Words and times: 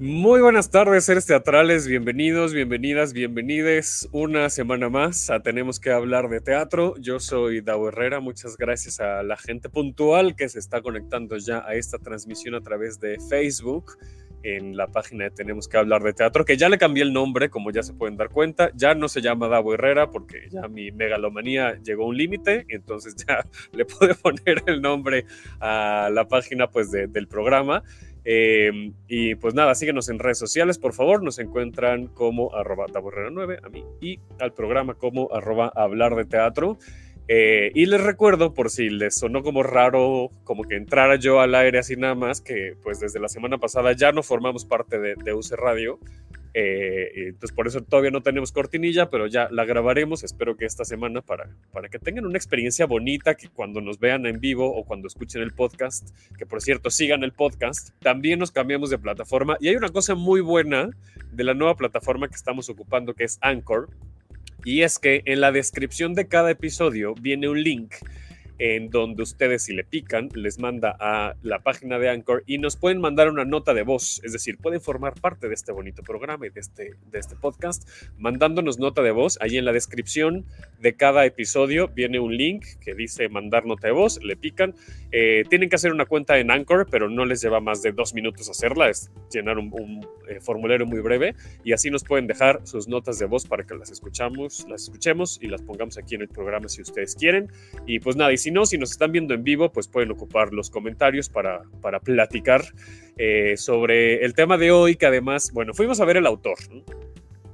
Muy 0.00 0.40
buenas 0.40 0.70
tardes, 0.70 1.04
seres 1.04 1.26
teatrales, 1.26 1.86
bienvenidos, 1.86 2.54
bienvenidas, 2.54 3.12
bienvenides 3.12 4.08
una 4.12 4.48
semana 4.48 4.88
más 4.88 5.28
a 5.28 5.40
Tenemos 5.40 5.78
que 5.78 5.90
hablar 5.90 6.30
de 6.30 6.40
teatro. 6.40 6.94
Yo 6.96 7.20
soy 7.20 7.60
Dao 7.60 7.86
Herrera, 7.86 8.18
muchas 8.18 8.56
gracias 8.56 8.98
a 9.00 9.22
la 9.22 9.36
gente 9.36 9.68
puntual 9.68 10.36
que 10.36 10.48
se 10.48 10.58
está 10.58 10.80
conectando 10.80 11.36
ya 11.36 11.58
a 11.66 11.74
esta 11.74 11.98
transmisión 11.98 12.54
a 12.54 12.62
través 12.62 12.98
de 12.98 13.18
Facebook 13.28 13.98
en 14.42 14.74
la 14.74 14.86
página 14.86 15.24
de 15.24 15.32
Tenemos 15.32 15.68
que 15.68 15.76
hablar 15.76 16.02
de 16.02 16.14
teatro, 16.14 16.46
que 16.46 16.56
ya 16.56 16.70
le 16.70 16.78
cambié 16.78 17.02
el 17.02 17.12
nombre, 17.12 17.50
como 17.50 17.70
ya 17.70 17.82
se 17.82 17.92
pueden 17.92 18.16
dar 18.16 18.30
cuenta, 18.30 18.70
ya 18.74 18.94
no 18.94 19.06
se 19.06 19.20
llama 19.20 19.48
Davo 19.48 19.74
Herrera 19.74 20.10
porque 20.10 20.48
ya 20.50 20.66
mi 20.68 20.90
megalomanía 20.92 21.78
llegó 21.82 22.04
a 22.04 22.06
un 22.06 22.16
límite, 22.16 22.64
entonces 22.68 23.16
ya 23.16 23.44
le 23.72 23.84
pude 23.84 24.14
poner 24.14 24.62
el 24.66 24.80
nombre 24.80 25.26
a 25.60 26.08
la 26.10 26.26
página 26.26 26.70
pues 26.70 26.90
del 26.90 27.28
programa. 27.28 27.82
Em, 28.24 28.92
y 29.08 29.34
pues 29.36 29.54
nada, 29.54 29.74
síguenos 29.74 30.08
en 30.08 30.18
redes 30.18 30.38
sociales, 30.38 30.78
por 30.78 30.92
favor. 30.92 31.22
Nos 31.22 31.38
encuentran 31.38 32.06
como 32.06 32.54
arroba 32.54 32.86
9 33.30 33.58
a 33.62 33.68
mí 33.68 33.84
y 34.00 34.20
al 34.38 34.52
programa 34.52 34.94
como 34.94 35.32
arroba 35.32 35.72
hablar 35.74 36.14
de 36.16 36.24
teatro. 36.24 36.78
Eh, 37.28 37.70
y 37.74 37.86
les 37.86 38.02
recuerdo, 38.02 38.54
por 38.54 38.70
si 38.70 38.90
les 38.90 39.16
sonó 39.16 39.44
como 39.44 39.62
raro, 39.62 40.30
como 40.42 40.64
que 40.64 40.74
entrara 40.74 41.14
yo 41.14 41.40
al 41.40 41.54
aire 41.54 41.78
así 41.78 41.94
nada 41.94 42.16
más, 42.16 42.40
que 42.40 42.74
pues 42.82 42.98
desde 42.98 43.20
la 43.20 43.28
semana 43.28 43.58
pasada 43.58 43.92
ya 43.92 44.10
no 44.10 44.24
formamos 44.24 44.64
parte 44.64 44.98
de, 44.98 45.14
de 45.14 45.32
UC 45.32 45.52
Radio. 45.52 46.00
Eh, 46.52 47.28
entonces 47.28 47.52
por 47.54 47.66
eso 47.66 47.80
todavía 47.82 48.10
no 48.10 48.22
tenemos 48.22 48.52
cortinilla, 48.52 49.08
pero 49.08 49.26
ya 49.26 49.48
la 49.50 49.64
grabaremos, 49.64 50.24
espero 50.24 50.56
que 50.56 50.64
esta 50.64 50.84
semana 50.84 51.20
para, 51.20 51.48
para 51.72 51.88
que 51.88 51.98
tengan 51.98 52.26
una 52.26 52.36
experiencia 52.38 52.86
bonita, 52.86 53.36
que 53.36 53.48
cuando 53.48 53.80
nos 53.80 53.98
vean 53.98 54.26
en 54.26 54.40
vivo 54.40 54.74
o 54.74 54.84
cuando 54.84 55.06
escuchen 55.06 55.42
el 55.42 55.52
podcast, 55.52 56.10
que 56.36 56.46
por 56.46 56.60
cierto 56.60 56.90
sigan 56.90 57.22
el 57.22 57.32
podcast, 57.32 57.90
también 58.00 58.38
nos 58.38 58.50
cambiamos 58.50 58.90
de 58.90 58.98
plataforma. 58.98 59.56
Y 59.60 59.68
hay 59.68 59.76
una 59.76 59.90
cosa 59.90 60.14
muy 60.14 60.40
buena 60.40 60.90
de 61.32 61.44
la 61.44 61.54
nueva 61.54 61.76
plataforma 61.76 62.28
que 62.28 62.34
estamos 62.34 62.68
ocupando 62.68 63.14
que 63.14 63.24
es 63.24 63.38
Anchor, 63.40 63.88
y 64.64 64.82
es 64.82 64.98
que 64.98 65.22
en 65.24 65.40
la 65.40 65.52
descripción 65.52 66.14
de 66.14 66.28
cada 66.28 66.50
episodio 66.50 67.14
viene 67.14 67.48
un 67.48 67.62
link 67.62 67.94
en 68.60 68.90
donde 68.90 69.22
ustedes 69.22 69.62
si 69.64 69.74
le 69.74 69.84
pican 69.84 70.28
les 70.34 70.58
manda 70.58 70.94
a 71.00 71.34
la 71.42 71.60
página 71.60 71.98
de 71.98 72.10
Anchor 72.10 72.44
y 72.46 72.58
nos 72.58 72.76
pueden 72.76 73.00
mandar 73.00 73.30
una 73.30 73.46
nota 73.46 73.72
de 73.72 73.82
voz, 73.82 74.20
es 74.22 74.34
decir, 74.34 74.58
pueden 74.58 74.82
formar 74.82 75.14
parte 75.18 75.48
de 75.48 75.54
este 75.54 75.72
bonito 75.72 76.02
programa 76.02 76.46
y 76.46 76.50
de 76.50 76.60
este, 76.60 76.94
de 77.10 77.18
este 77.18 77.36
podcast 77.36 77.88
mandándonos 78.18 78.78
nota 78.78 79.00
de 79.00 79.12
voz. 79.12 79.38
Ahí 79.40 79.56
en 79.56 79.64
la 79.64 79.72
descripción 79.72 80.44
de 80.78 80.94
cada 80.94 81.24
episodio 81.24 81.88
viene 81.88 82.20
un 82.20 82.36
link 82.36 82.66
que 82.82 82.94
dice 82.94 83.30
mandar 83.30 83.64
nota 83.64 83.86
de 83.86 83.94
voz, 83.94 84.22
le 84.22 84.36
pican. 84.36 84.74
Eh, 85.10 85.44
tienen 85.48 85.70
que 85.70 85.76
hacer 85.76 85.92
una 85.92 86.04
cuenta 86.04 86.38
en 86.38 86.50
Anchor, 86.50 86.86
pero 86.90 87.08
no 87.08 87.24
les 87.24 87.40
lleva 87.40 87.60
más 87.60 87.80
de 87.80 87.92
dos 87.92 88.12
minutos 88.12 88.50
hacerla, 88.50 88.90
es 88.90 89.10
llenar 89.32 89.56
un, 89.56 90.06
eh, 90.28 90.38
formulario 90.40 90.84
muy 90.86 91.00
breve 91.00 91.34
y 91.64 91.72
así 91.72 91.90
nos 91.90 92.04
pueden 92.04 92.26
dejar 92.26 92.60
sus 92.64 92.88
notas 92.88 93.18
de 93.18 93.24
voz 93.24 93.46
para 93.46 93.64
que 93.64 93.74
las 93.74 93.90
escuchamos, 93.90 94.66
las 94.68 94.82
escuchemos 94.82 95.38
y 95.40 95.48
las 95.48 95.62
pongamos 95.62 95.96
aquí 95.96 96.14
en 96.14 96.20
el 96.20 96.28
programa 96.28 96.68
si 96.68 96.82
ustedes 96.82 97.14
quieren. 97.14 97.50
Y 97.86 98.00
pues 98.00 98.16
nada, 98.16 98.32
y 98.32 98.36
si 98.36 98.49
si 98.50 98.54
no, 98.54 98.66
si 98.66 98.78
nos 98.78 98.90
están 98.90 99.12
viendo 99.12 99.32
en 99.32 99.44
vivo, 99.44 99.70
pues 99.70 99.86
pueden 99.86 100.10
ocupar 100.10 100.52
los 100.52 100.70
comentarios 100.70 101.28
para, 101.28 101.62
para 101.80 102.00
platicar 102.00 102.64
eh, 103.16 103.56
sobre 103.56 104.24
el 104.24 104.34
tema 104.34 104.58
de 104.58 104.72
hoy, 104.72 104.96
que 104.96 105.06
además, 105.06 105.52
bueno, 105.52 105.72
fuimos 105.72 106.00
a 106.00 106.04
ver 106.04 106.16
el 106.16 106.26
autor. 106.26 106.58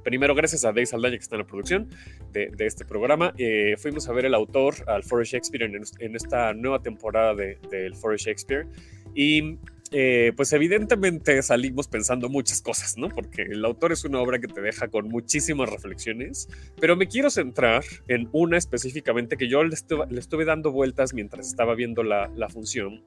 Primero, 0.03 0.33
gracias 0.33 0.65
a 0.65 0.69
Dave 0.69 0.87
Saldaña, 0.87 1.17
que 1.17 1.21
está 1.21 1.35
en 1.35 1.41
la 1.41 1.47
producción 1.47 1.89
de, 2.31 2.47
de 2.47 2.65
este 2.65 2.83
programa, 2.83 3.31
eh, 3.37 3.75
fuimos 3.77 4.09
a 4.09 4.13
ver 4.13 4.25
el 4.25 4.33
autor 4.33 4.73
al 4.87 5.03
Forest 5.03 5.33
Shakespeare 5.33 5.65
en, 5.65 5.83
en 5.99 6.15
esta 6.15 6.53
nueva 6.55 6.81
temporada 6.81 7.35
del 7.35 7.59
de, 7.69 7.91
Forest 7.93 8.25
Shakespeare. 8.25 8.65
Y 9.13 9.59
eh, 9.91 10.33
pues 10.35 10.51
evidentemente 10.51 11.41
salimos 11.41 11.87
pensando 11.87 12.29
muchas 12.29 12.61
cosas, 12.61 12.97
¿no? 12.97 13.09
Porque 13.09 13.43
el 13.43 13.63
autor 13.63 13.93
es 13.93 14.03
una 14.03 14.19
obra 14.19 14.39
que 14.39 14.47
te 14.47 14.61
deja 14.61 14.89
con 14.89 15.07
muchísimas 15.07 15.69
reflexiones, 15.69 16.49
pero 16.79 16.95
me 16.97 17.07
quiero 17.07 17.29
centrar 17.29 17.83
en 18.07 18.27
una 18.33 18.57
específicamente 18.57 19.37
que 19.37 19.47
yo 19.47 19.63
le 19.63 19.75
estuve, 19.75 20.45
dando 20.45 20.71
vueltas 20.71 21.13
mientras 21.13 21.47
estaba 21.47 21.75
viendo 21.75 22.03
la, 22.03 22.29
función, 22.49 23.03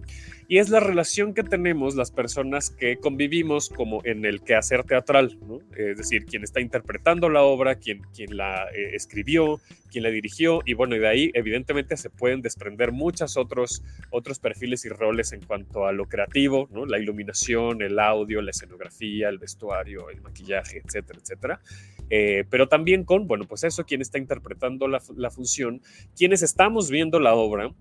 y 0.49 0.59
es 0.59 0.69
la 0.69 0.81
relación 0.81 1.35
que 1.35 1.43
tenemos 1.43 1.95
las 1.97 2.11
personas 2.11 2.71
que 2.71 2.97
convivimos 2.97 3.69
como 3.69 4.01
en 4.05 4.25
el 4.25 4.43
quehacer 4.43 4.85
teatral, 4.85 5.39
¿no? 5.47 5.61
Es 5.77 5.99
decir, 5.99 6.25
quien 6.25 6.45
está 6.45 6.61
interpretando 6.61 7.29
la 7.29 7.43
obra, 7.43 7.77
quien, 7.77 8.03
la 8.29 8.65
eh, 8.75 8.95
escribió, 8.95 9.61
quien 9.91 10.05
la 10.05 10.11
dirigió, 10.11 10.61
y 10.65 10.75
bueno, 10.75 10.97
de 10.97 11.09
ahí 11.09 11.31
evidentemente 11.35 11.97
se 11.97 12.11
pueden 12.11 12.43
desprender 12.43 12.93
muchos 12.93 13.37
otros, 13.37 13.83
otros 14.11 14.39
perfiles 14.39 14.85
y 14.85 14.89
roles 14.89 15.33
en 15.33 15.41
cuanto 15.43 15.87
a 15.87 15.93
lo 15.93 16.07
creativo, 16.07 16.70
la 16.87 16.99
iluminación, 16.99 17.83
el 17.83 17.99
audio, 17.99 18.43
la 18.43 18.51
escenografía, 18.51 19.29
el 19.29 19.39
vestuario, 19.39 20.11
el 20.11 20.21
maquillaje, 20.21 20.83
etcétera, 20.85 21.19
etcétera. 21.23 21.61
Eh, 22.09 22.45
pero 22.51 22.69
también 22.69 23.05
con, 23.05 23.27
bueno, 23.27 23.45
pues 23.47 23.65
eso, 23.65 23.85
quién 23.85 24.01
está 24.01 24.19
interpretando 24.19 24.89
la, 24.89 25.01
la 25.17 25.31
función, 25.31 25.83
quienes 26.17 26.43
estamos 26.43 26.91
viendo 26.91 27.21
la 27.21 27.35
obra. 27.35 27.73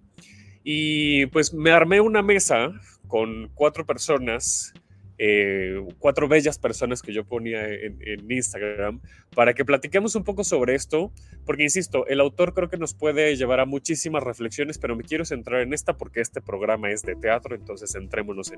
Y 0.63 1.27
pues 1.27 1.53
me 1.53 1.71
armé 1.71 2.01
una 2.01 2.21
mesa 2.21 2.71
con 3.07 3.49
cuatro 3.55 3.85
personas 3.85 4.73
eh, 5.21 5.85
cuatro 5.99 6.29
bellas 6.29 6.57
personas 6.57 7.01
que 7.01 7.11
yo 7.11 7.25
ponía 7.25 7.67
en, 7.67 7.99
Instagram 8.29 9.01
para 9.35 9.53
que 9.53 9.65
platiquemos 9.65 10.15
un 10.15 10.23
poco 10.23 10.45
sobre 10.45 10.75
esto, 10.75 11.11
porque 11.45 11.63
insisto, 11.63 12.07
el 12.07 12.21
autor 12.21 12.53
creo 12.53 12.69
que 12.69 12.77
nos 12.77 12.93
puede 12.93 13.35
llevar 13.35 13.59
a 13.59 13.65
muchísimas 13.65 14.23
reflexiones, 14.23 14.77
pero 14.77 14.95
me 14.95 15.03
quiero 15.03 15.25
centrar 15.25 15.61
en 15.61 15.73
esta 15.73 15.97
porque 15.97 16.21
este 16.21 16.41
programa 16.41 16.89
es 16.89 17.01
de 17.01 17.15
teatro, 17.15 17.53
entonces 17.53 17.91
centrémonos 17.91 18.53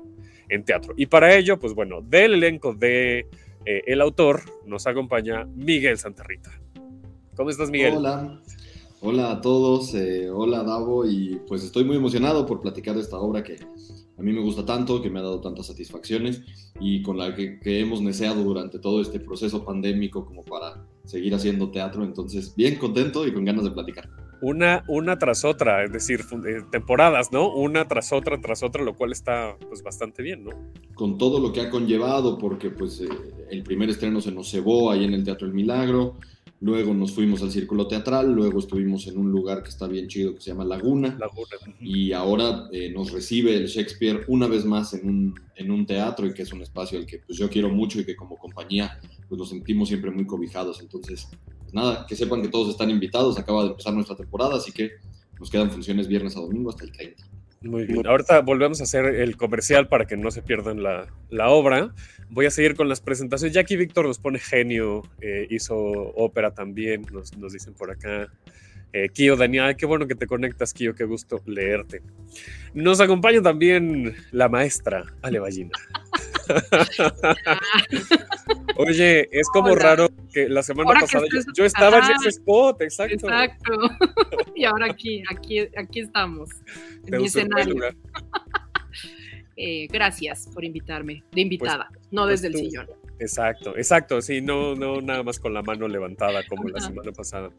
en, 0.48 0.64
teatro. 0.64 0.94
Y 0.96 1.06
para 1.06 1.34
ello, 1.34 1.58
pues 1.58 1.74
bueno, 1.74 2.00
del 2.00 2.34
elenco 2.34 2.74
de 2.74 3.26
eh, 3.66 3.82
el 3.86 4.00
autor 4.00 4.42
nos 4.64 4.86
acompaña 4.86 5.44
Miguel 5.56 5.98
Santarrita. 5.98 6.50
¿Cómo 7.34 7.50
estás, 7.50 7.70
Miguel? 7.70 7.96
Hola. 7.96 8.40
Hola 9.04 9.32
a 9.32 9.40
todos, 9.40 9.94
eh, 9.94 10.30
hola 10.30 10.62
Davo, 10.62 11.04
y 11.04 11.40
pues 11.48 11.64
estoy 11.64 11.82
muy 11.82 11.96
emocionado 11.96 12.46
por 12.46 12.60
platicar 12.60 12.94
de 12.94 13.00
esta 13.00 13.18
obra 13.18 13.42
que 13.42 13.58
a 14.22 14.24
mí 14.24 14.32
me 14.32 14.40
gusta 14.40 14.64
tanto, 14.64 15.02
que 15.02 15.10
me 15.10 15.18
ha 15.18 15.22
dado 15.22 15.40
tantas 15.40 15.66
satisfacciones 15.66 16.42
y 16.78 17.02
con 17.02 17.18
la 17.18 17.34
que, 17.34 17.58
hemos 17.64 18.00
neceado 18.00 18.44
durante 18.44 18.78
todo 18.78 19.00
este 19.00 19.18
proceso 19.18 19.64
pandémico 19.64 20.24
como 20.24 20.44
para 20.44 20.86
seguir 21.04 21.34
haciendo 21.34 21.72
teatro. 21.72 22.04
Entonces, 22.04 22.54
bien 22.54 22.76
contento 22.76 23.26
y 23.26 23.34
con 23.34 23.44
ganas 23.44 23.64
de 23.64 23.72
platicar. 23.72 24.08
Una, 24.40 24.84
una 24.86 25.18
tras 25.18 25.44
otra, 25.44 25.82
es 25.82 25.92
decir, 25.92 26.20
eh, 26.46 26.62
temporadas, 26.70 27.32
¿no? 27.32 27.52
Una 27.52 27.88
tras 27.88 28.12
otra, 28.12 28.40
tras 28.40 28.62
otra, 28.62 28.84
lo 28.84 28.94
cual 28.94 29.10
está 29.10 29.56
pues 29.68 29.82
bastante 29.82 30.22
bien, 30.22 30.44
¿no? 30.44 30.50
Con 30.94 31.18
todo 31.18 31.40
lo 31.40 31.52
que 31.52 31.60
ha 31.60 31.68
conllevado, 31.68 32.38
porque 32.38 32.70
pues 32.70 33.00
eh, 33.00 33.08
el 33.50 33.64
primer 33.64 33.90
estreno 33.90 34.20
se 34.20 34.30
nos 34.30 34.48
cebó 34.48 34.92
ahí 34.92 35.04
en 35.04 35.14
el 35.14 35.24
Teatro 35.24 35.48
El 35.48 35.54
Milagro, 35.54 36.14
Luego 36.62 36.94
nos 36.94 37.10
fuimos 37.10 37.42
al 37.42 37.50
círculo 37.50 37.88
teatral, 37.88 38.32
luego 38.32 38.60
estuvimos 38.60 39.08
en 39.08 39.18
un 39.18 39.32
lugar 39.32 39.64
que 39.64 39.68
está 39.68 39.88
bien 39.88 40.06
chido 40.06 40.32
que 40.32 40.40
se 40.40 40.50
llama 40.50 40.64
Laguna. 40.64 41.18
Y 41.80 42.12
ahora 42.12 42.68
eh, 42.70 42.88
nos 42.92 43.10
recibe 43.10 43.56
el 43.56 43.66
Shakespeare 43.66 44.24
una 44.28 44.46
vez 44.46 44.64
más 44.64 44.94
en 44.94 45.08
un, 45.08 45.34
en 45.56 45.72
un 45.72 45.84
teatro 45.84 46.24
y 46.24 46.32
que 46.32 46.42
es 46.42 46.52
un 46.52 46.62
espacio 46.62 47.00
al 47.00 47.06
que 47.06 47.18
pues, 47.18 47.36
yo 47.36 47.50
quiero 47.50 47.68
mucho 47.68 47.98
y 47.98 48.04
que 48.04 48.14
como 48.14 48.36
compañía 48.36 48.96
pues, 49.28 49.40
nos 49.40 49.48
sentimos 49.48 49.88
siempre 49.88 50.12
muy 50.12 50.24
cobijados. 50.24 50.80
Entonces, 50.80 51.28
pues 51.58 51.74
nada, 51.74 52.06
que 52.06 52.14
sepan 52.14 52.40
que 52.40 52.48
todos 52.48 52.68
están 52.68 52.90
invitados, 52.90 53.36
acaba 53.40 53.64
de 53.64 53.70
empezar 53.70 53.92
nuestra 53.92 54.14
temporada, 54.14 54.54
así 54.54 54.70
que 54.70 54.92
nos 55.40 55.50
quedan 55.50 55.68
funciones 55.68 56.06
viernes 56.06 56.36
a 56.36 56.40
domingo 56.42 56.70
hasta 56.70 56.84
el 56.84 56.92
30. 56.92 57.24
Muy 57.62 57.86
bien. 57.86 58.06
Ahorita 58.06 58.40
volvemos 58.40 58.80
a 58.80 58.84
hacer 58.84 59.06
el 59.06 59.36
comercial 59.36 59.88
para 59.88 60.06
que 60.06 60.16
no 60.16 60.30
se 60.30 60.42
pierdan 60.42 60.82
la, 60.82 61.06
la 61.30 61.48
obra. 61.48 61.94
Voy 62.28 62.46
a 62.46 62.50
seguir 62.50 62.74
con 62.74 62.88
las 62.88 63.00
presentaciones. 63.00 63.54
Jackie 63.54 63.76
Víctor 63.76 64.06
nos 64.06 64.18
pone 64.18 64.38
genio, 64.38 65.02
eh, 65.20 65.46
hizo 65.50 65.76
ópera 65.76 66.52
también, 66.52 67.06
nos, 67.12 67.36
nos 67.36 67.52
dicen 67.52 67.74
por 67.74 67.90
acá. 67.90 68.28
Eh, 68.92 69.08
Kio 69.08 69.36
Daniel, 69.36 69.74
qué 69.76 69.86
bueno 69.86 70.06
que 70.06 70.14
te 70.14 70.26
conectas, 70.26 70.74
Kio, 70.74 70.94
qué 70.94 71.04
gusto 71.04 71.40
leerte. 71.46 72.02
Nos 72.74 73.00
acompaña 73.00 73.40
también 73.40 74.14
la 74.32 74.48
maestra 74.48 75.04
Ale 75.22 75.38
Ballina. 75.38 75.70
Oye, 78.76 79.28
es 79.30 79.48
como 79.48 79.74
raro 79.74 80.08
que 80.32 80.48
la 80.48 80.62
semana 80.62 81.00
pasada 81.00 81.26
yo, 81.54 81.64
estaba 81.64 81.98
en 81.98 82.16
ese 82.16 82.30
spot, 82.30 82.80
exacto. 82.82 83.28
Exacto. 83.28 83.72
y 84.56 84.64
ahora 84.64 84.86
aquí, 84.86 85.22
aquí, 85.30 85.60
aquí 85.76 86.00
estamos, 86.00 86.50
en 87.06 87.18
mi 87.18 87.26
escenario. 87.26 87.74
Eh, 89.64 89.86
gracias 89.92 90.48
por 90.52 90.64
invitarme, 90.64 91.22
de 91.30 91.40
invitada, 91.40 91.88
pues, 91.92 92.08
no 92.10 92.22
pues 92.22 92.42
desde 92.42 92.48
el 92.48 92.64
sillón. 92.64 92.88
Exacto, 93.20 93.76
exacto, 93.76 94.20
sí, 94.20 94.40
no, 94.40 94.74
no 94.74 95.00
nada 95.00 95.22
más 95.22 95.38
con 95.38 95.54
la 95.54 95.62
mano 95.62 95.86
levantada 95.86 96.44
como 96.48 96.68
la 96.68 96.80
semana 96.80 97.12
pasada. 97.12 97.50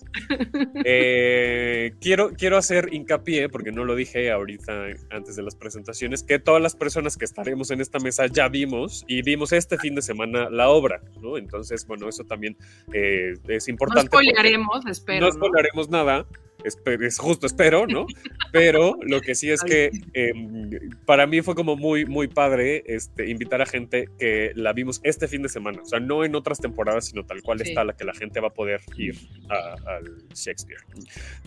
Eh, 0.85 1.94
quiero, 2.01 2.31
quiero 2.33 2.57
hacer 2.57 2.89
hincapié, 2.91 3.47
porque 3.47 3.71
no 3.71 3.85
lo 3.85 3.95
dije 3.95 4.31
ahorita 4.31 4.88
antes 5.11 5.38
de 5.38 5.44
las 5.44 5.55
presentaciones, 5.55 6.23
que 6.23 6.39
todas 6.39 6.61
las 6.61 6.75
personas 6.75 7.15
que 7.15 7.23
estaremos 7.23 7.71
en 7.71 7.79
esta 7.79 8.00
mesa 8.00 8.27
ya 8.27 8.50
vimos 8.50 9.05
y 9.07 9.21
vimos 9.21 9.53
este 9.53 9.77
fin 9.77 9.95
de 9.95 10.01
semana 10.01 10.50
la 10.50 10.67
obra, 10.67 11.01
¿no? 11.21 11.38
Entonces, 11.38 11.88
bueno, 11.88 12.09
eso 12.09 12.25
también 12.25 12.57
eh, 12.94 13.35
es 13.47 13.69
importante. 13.69 14.03
No 14.03 14.07
spoilearemos, 14.07 14.85
espero. 14.88 15.25
No 15.25 15.31
spoilearemos 15.31 15.89
nada, 15.89 16.25
es 16.63 17.18
justo, 17.18 17.45
espero, 17.45 17.88
¿no? 17.88 18.06
Pero 18.51 18.98
lo 19.01 19.21
que 19.21 19.36
sí 19.36 19.51
es 19.51 19.62
que 19.62 19.92
em, 20.13 20.69
para 21.06 21.27
mí 21.27 21.42
fue 21.42 21.56
como 21.56 21.75
muy, 21.75 22.06
muy 22.06 22.27
padre 22.27 22.83
este, 22.86 23.30
invitar 23.30 23.62
a 23.62 23.65
gente 23.65 24.10
que 24.18 24.51
la 24.56 24.74
vimos 24.74 25.00
este 25.04 25.27
fin 25.27 25.42
de 25.42 25.50
semana, 25.50 25.81
o 25.81 25.86
sea, 25.86 26.00
no 26.00 26.24
en 26.24 26.36
otras 26.36 26.60
temporadas, 26.60 27.06
sino 27.06 27.25
tal 27.25 27.42
cual 27.42 27.62
está 27.62 27.83
la 27.83 27.94
que 27.94 28.04
la 28.04 28.13
gente 28.13 28.39
va 28.39 28.50
a 28.50 28.54
poder 28.54 28.81
ir 28.98 29.15
al 29.50 30.06
Shakespeare. 30.33 30.81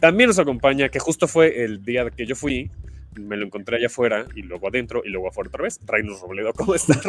También 0.01 0.29
nos 0.29 0.39
acompaña, 0.39 0.89
que 0.89 0.99
justo 0.99 1.29
fue 1.29 1.65
el 1.65 1.83
día 1.85 2.11
que 2.11 2.27
yo 2.27 2.35
fui, 2.35 2.71
me 3.19 3.37
lo 3.37 3.47
encontré 3.47 3.77
allá 3.77 3.87
afuera 3.87 4.27
y 4.35 4.43
luego 4.43 4.69
adentro 4.69 5.03
y 5.05 5.09
luego 5.09 5.29
afuera 5.29 5.49
otra 5.49 5.63
vez. 5.65 5.81
Reinos 5.87 6.21
Robledo, 6.21 6.53
¿cómo 6.53 6.75
estás? 6.75 7.01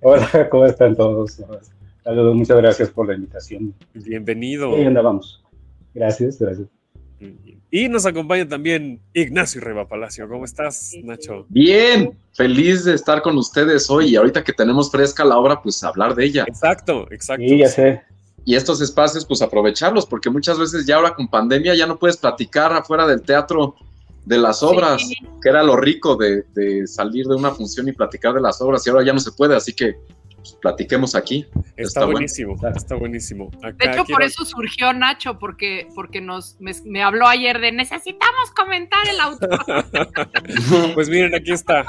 Hola, 0.00 0.48
¿cómo 0.50 0.66
están 0.66 0.96
todos? 0.96 1.40
Saludos, 2.02 2.34
muchas 2.34 2.56
gracias 2.56 2.90
por 2.90 3.06
la 3.06 3.14
invitación. 3.14 3.74
Bienvenido. 3.94 4.74
Ahí 4.74 4.92
vamos. 4.92 5.41
Gracias, 5.94 6.38
gracias. 6.38 6.68
Y 7.70 7.88
nos 7.88 8.04
acompaña 8.04 8.46
también 8.46 9.00
Ignacio 9.14 9.60
Reba 9.60 9.88
Palacio. 9.88 10.28
¿Cómo 10.28 10.44
estás, 10.44 10.92
Nacho? 11.02 11.46
Bien, 11.48 12.12
feliz 12.34 12.84
de 12.84 12.94
estar 12.94 13.22
con 13.22 13.38
ustedes 13.38 13.88
hoy. 13.88 14.08
Y 14.10 14.16
ahorita 14.16 14.44
que 14.44 14.52
tenemos 14.52 14.90
fresca 14.90 15.24
la 15.24 15.38
obra, 15.38 15.62
pues 15.62 15.82
hablar 15.82 16.14
de 16.14 16.26
ella. 16.26 16.44
Exacto, 16.46 17.06
exacto. 17.10 17.44
Sí, 17.48 17.58
ya 17.58 17.68
sé. 17.68 18.02
Y 18.44 18.56
estos 18.56 18.80
espacios, 18.80 19.24
pues 19.24 19.40
aprovecharlos, 19.40 20.04
porque 20.04 20.28
muchas 20.28 20.58
veces 20.58 20.84
ya 20.84 20.96
ahora 20.96 21.14
con 21.14 21.28
pandemia 21.28 21.74
ya 21.74 21.86
no 21.86 21.98
puedes 21.98 22.16
platicar 22.16 22.72
afuera 22.72 23.06
del 23.06 23.22
teatro 23.22 23.76
de 24.24 24.38
las 24.38 24.62
obras, 24.62 25.02
que 25.40 25.48
era 25.48 25.62
lo 25.62 25.76
rico 25.76 26.16
de, 26.16 26.44
de, 26.54 26.86
salir 26.86 27.26
de 27.26 27.36
una 27.36 27.52
función 27.52 27.88
y 27.88 27.92
platicar 27.92 28.34
de 28.34 28.40
las 28.40 28.60
obras, 28.60 28.86
y 28.86 28.90
ahora 28.90 29.04
ya 29.04 29.12
no 29.12 29.20
se 29.20 29.32
puede, 29.32 29.56
así 29.56 29.72
que 29.72 29.96
pues, 30.42 30.56
platiquemos 30.60 31.14
aquí. 31.14 31.46
Está, 31.76 32.04
buenísimo, 32.04 32.56
está 32.74 32.96
buenísimo. 32.96 33.50
de 33.62 33.90
hecho, 33.90 34.04
por 34.04 34.22
eso 34.22 34.44
surgió 34.44 34.92
Nacho, 34.92 35.38
porque, 35.38 35.86
porque 35.94 36.20
nos, 36.20 36.56
me, 36.58 37.02
habló 37.02 37.28
ayer 37.28 37.60
de 37.60 37.70
necesitamos 37.70 38.50
comentar 38.50 39.06
el 39.08 39.20
autor. 39.20 39.60
pues 40.94 41.08
miren, 41.08 41.34
aquí 41.34 41.52
está. 41.52 41.86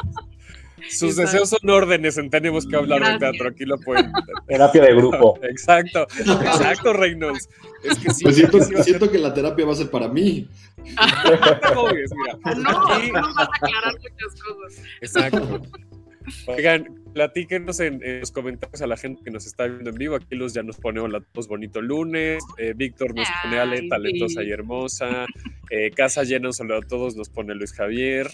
Sus 0.90 1.16
deseos 1.16 1.50
son 1.50 1.68
órdenes 1.70 2.18
en 2.18 2.30
Tenemos 2.30 2.68
que 2.68 2.76
hablar 2.76 3.14
de 3.14 3.18
teatro. 3.18 3.50
Aquí 3.50 3.66
lo 3.66 3.78
pueden. 3.80 4.12
Terapia 4.48 4.84
de 4.84 4.96
grupo. 4.96 5.40
exacto, 5.44 6.06
exacto, 6.20 6.94
Reynolds. 6.94 7.50
Es 7.84 7.98
que 7.98 8.14
sí, 8.14 8.24
pues 8.24 8.36
siento, 8.36 8.62
siento, 8.84 9.12
que 9.12 9.18
la 9.18 9.34
terapia 9.34 9.66
va 9.66 9.74
a 9.74 9.76
ser 9.76 9.90
para 9.90 10.08
mí. 10.08 10.48
no, 10.84 11.74
no 11.74 13.34
vas 13.34 13.38
a 13.38 13.44
aclarar 13.44 13.94
muchas 13.96 14.42
cosas. 14.42 14.84
Exacto. 15.02 15.62
Oigan, 16.48 17.04
platíquenos 17.14 17.80
en, 17.80 18.02
los 18.20 18.32
comentarios 18.32 18.82
a 18.82 18.88
la 18.88 18.98
gente 18.98 19.24
que 19.24 19.32
nos 19.32 19.46
está 19.46 19.66
viendo 19.66 19.90
en 19.90 19.96
vivo. 19.96 20.16
Aquí 20.16 20.36
los 20.36 20.54
ya 20.54 20.64
nos 20.64 20.78
pone 20.78 21.00
hola 21.00 21.22
todos 21.22 21.48
bonito 21.48 21.82
lunes. 21.82 22.44
Eh, 22.58 22.74
Víctor 22.76 23.16
nos 23.16 23.28
pone 23.44 23.60
Ale, 23.60 23.88
talentosa 23.88 24.44
y 24.44 24.52
hermosa. 24.52 25.26
Eh, 25.70 25.92
Casa 25.92 26.24
llena 26.24 26.48
un 26.48 26.54
saludo 26.54 26.78
a 26.78 26.82
todos, 26.82 27.16
nos 27.16 27.30
pone 27.30 27.56
Luis 27.56 27.74
Javier. 27.74 28.28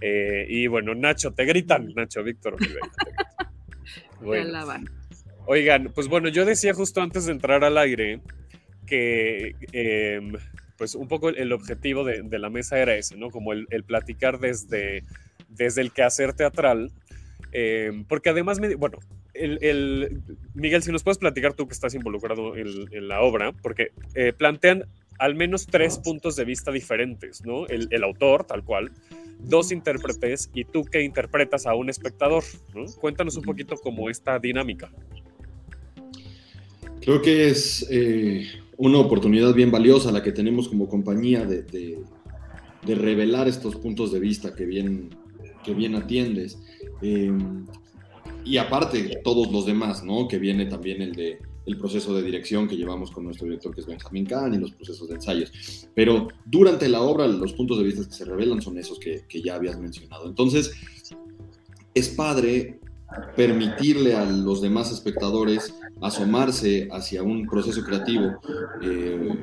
Eh, 0.00 0.46
y 0.48 0.66
bueno, 0.66 0.94
Nacho, 0.94 1.32
te 1.32 1.44
gritan, 1.44 1.92
Nacho, 1.94 2.22
Víctor. 2.22 2.56
oigan, 5.46 5.92
pues 5.94 6.08
bueno, 6.08 6.28
yo 6.28 6.44
decía 6.44 6.74
justo 6.74 7.00
antes 7.00 7.26
de 7.26 7.32
entrar 7.32 7.64
al 7.64 7.78
aire 7.78 8.20
que 8.86 9.54
em, 9.72 10.32
pues 10.76 10.94
un 10.94 11.08
poco 11.08 11.28
el 11.28 11.52
objetivo 11.52 12.04
de, 12.04 12.38
la 12.38 12.50
mesa 12.50 12.78
era 12.78 12.96
ese, 12.96 13.16
¿no? 13.16 13.30
Como 13.30 13.52
el, 13.52 13.66
platicar 13.86 14.38
desde, 14.38 15.04
desde 15.48 15.80
el 15.80 15.92
quehacer 15.92 16.34
teatral 16.34 16.90
Em, 17.52 18.04
porque 18.04 18.30
además, 18.30 18.58
bueno, 18.78 18.98
el, 19.34 20.22
Miguel, 20.54 20.82
si 20.82 20.90
nos 20.90 21.02
puedes 21.02 21.18
platicar 21.18 21.52
tú 21.54 21.66
que 21.66 21.74
estás 21.74 21.94
involucrado 21.94 22.56
en, 22.56 23.08
la 23.08 23.20
obra, 23.20 23.52
porque 23.52 23.92
eh, 24.14 24.32
plantean 24.32 24.86
al 25.18 25.34
menos 25.34 25.66
tres 25.66 25.98
puntos 25.98 26.34
de 26.36 26.44
vista 26.44 26.72
diferentes, 26.72 27.44
¿no? 27.44 27.66
El, 27.66 28.02
autor, 28.02 28.44
tal 28.44 28.64
cual, 28.64 28.90
dos 29.38 29.70
intérpretes 29.70 30.50
y 30.54 30.64
tú 30.64 30.84
que 30.84 31.02
interpretas 31.02 31.66
a 31.66 31.74
un 31.74 31.90
espectador, 31.90 32.42
¿no? 32.74 32.86
Cuéntanos 33.00 33.36
un 33.36 33.44
poquito 33.44 33.76
cómo 33.76 34.08
esta 34.08 34.38
dinámica. 34.38 34.90
Creo 37.02 37.20
que 37.20 37.48
es 37.48 37.86
eh, 37.90 38.46
una 38.78 38.98
oportunidad 38.98 39.52
bien 39.54 39.70
valiosa 39.70 40.10
la 40.10 40.22
que 40.22 40.32
tenemos 40.32 40.68
como 40.68 40.88
compañía 40.88 41.44
de, 41.44 41.62
de 41.62 42.94
revelar 42.94 43.48
estos 43.48 43.76
puntos 43.76 44.12
de 44.12 44.20
vista 44.20 44.54
que 44.54 44.64
bien, 44.64 45.10
que 45.64 45.74
bien 45.74 45.94
atiendes. 45.94 46.58
Em, 47.02 47.66
y 48.44 48.56
aparte, 48.56 49.20
todos 49.22 49.50
los 49.52 49.66
demás, 49.66 50.02
¿no? 50.04 50.28
Que 50.28 50.38
viene 50.38 50.66
también 50.66 51.02
el 51.02 51.12
de 51.12 51.38
el 51.64 51.78
proceso 51.78 52.12
de 52.14 52.22
dirección 52.22 52.66
que 52.66 52.76
llevamos 52.76 53.10
con 53.10 53.24
nuestro 53.24 53.46
director, 53.46 53.72
que 53.72 53.82
es 53.82 53.86
Benjamín 53.86 54.26
Kahn, 54.26 54.54
y 54.54 54.58
los 54.58 54.72
procesos 54.72 55.08
de 55.08 55.14
ensayos. 55.14 55.88
Pero 55.94 56.28
durante 56.44 56.88
la 56.88 57.02
obra, 57.02 57.26
los 57.28 57.52
puntos 57.52 57.78
de 57.78 57.84
vista 57.84 58.04
que 58.04 58.12
se 58.12 58.24
revelan 58.24 58.60
son 58.60 58.78
esos 58.78 58.98
que, 58.98 59.24
que 59.28 59.42
ya 59.42 59.54
habías 59.54 59.78
mencionado. 59.78 60.26
Entonces, 60.26 60.72
es 61.94 62.08
padre 62.08 62.80
permitirle 63.36 64.14
a 64.14 64.24
los 64.24 64.62
demás 64.62 64.90
espectadores 64.90 65.74
asomarse 66.00 66.88
hacia 66.90 67.22
un 67.22 67.46
proceso 67.46 67.84
creativo 67.84 68.38
eh, 68.82 69.34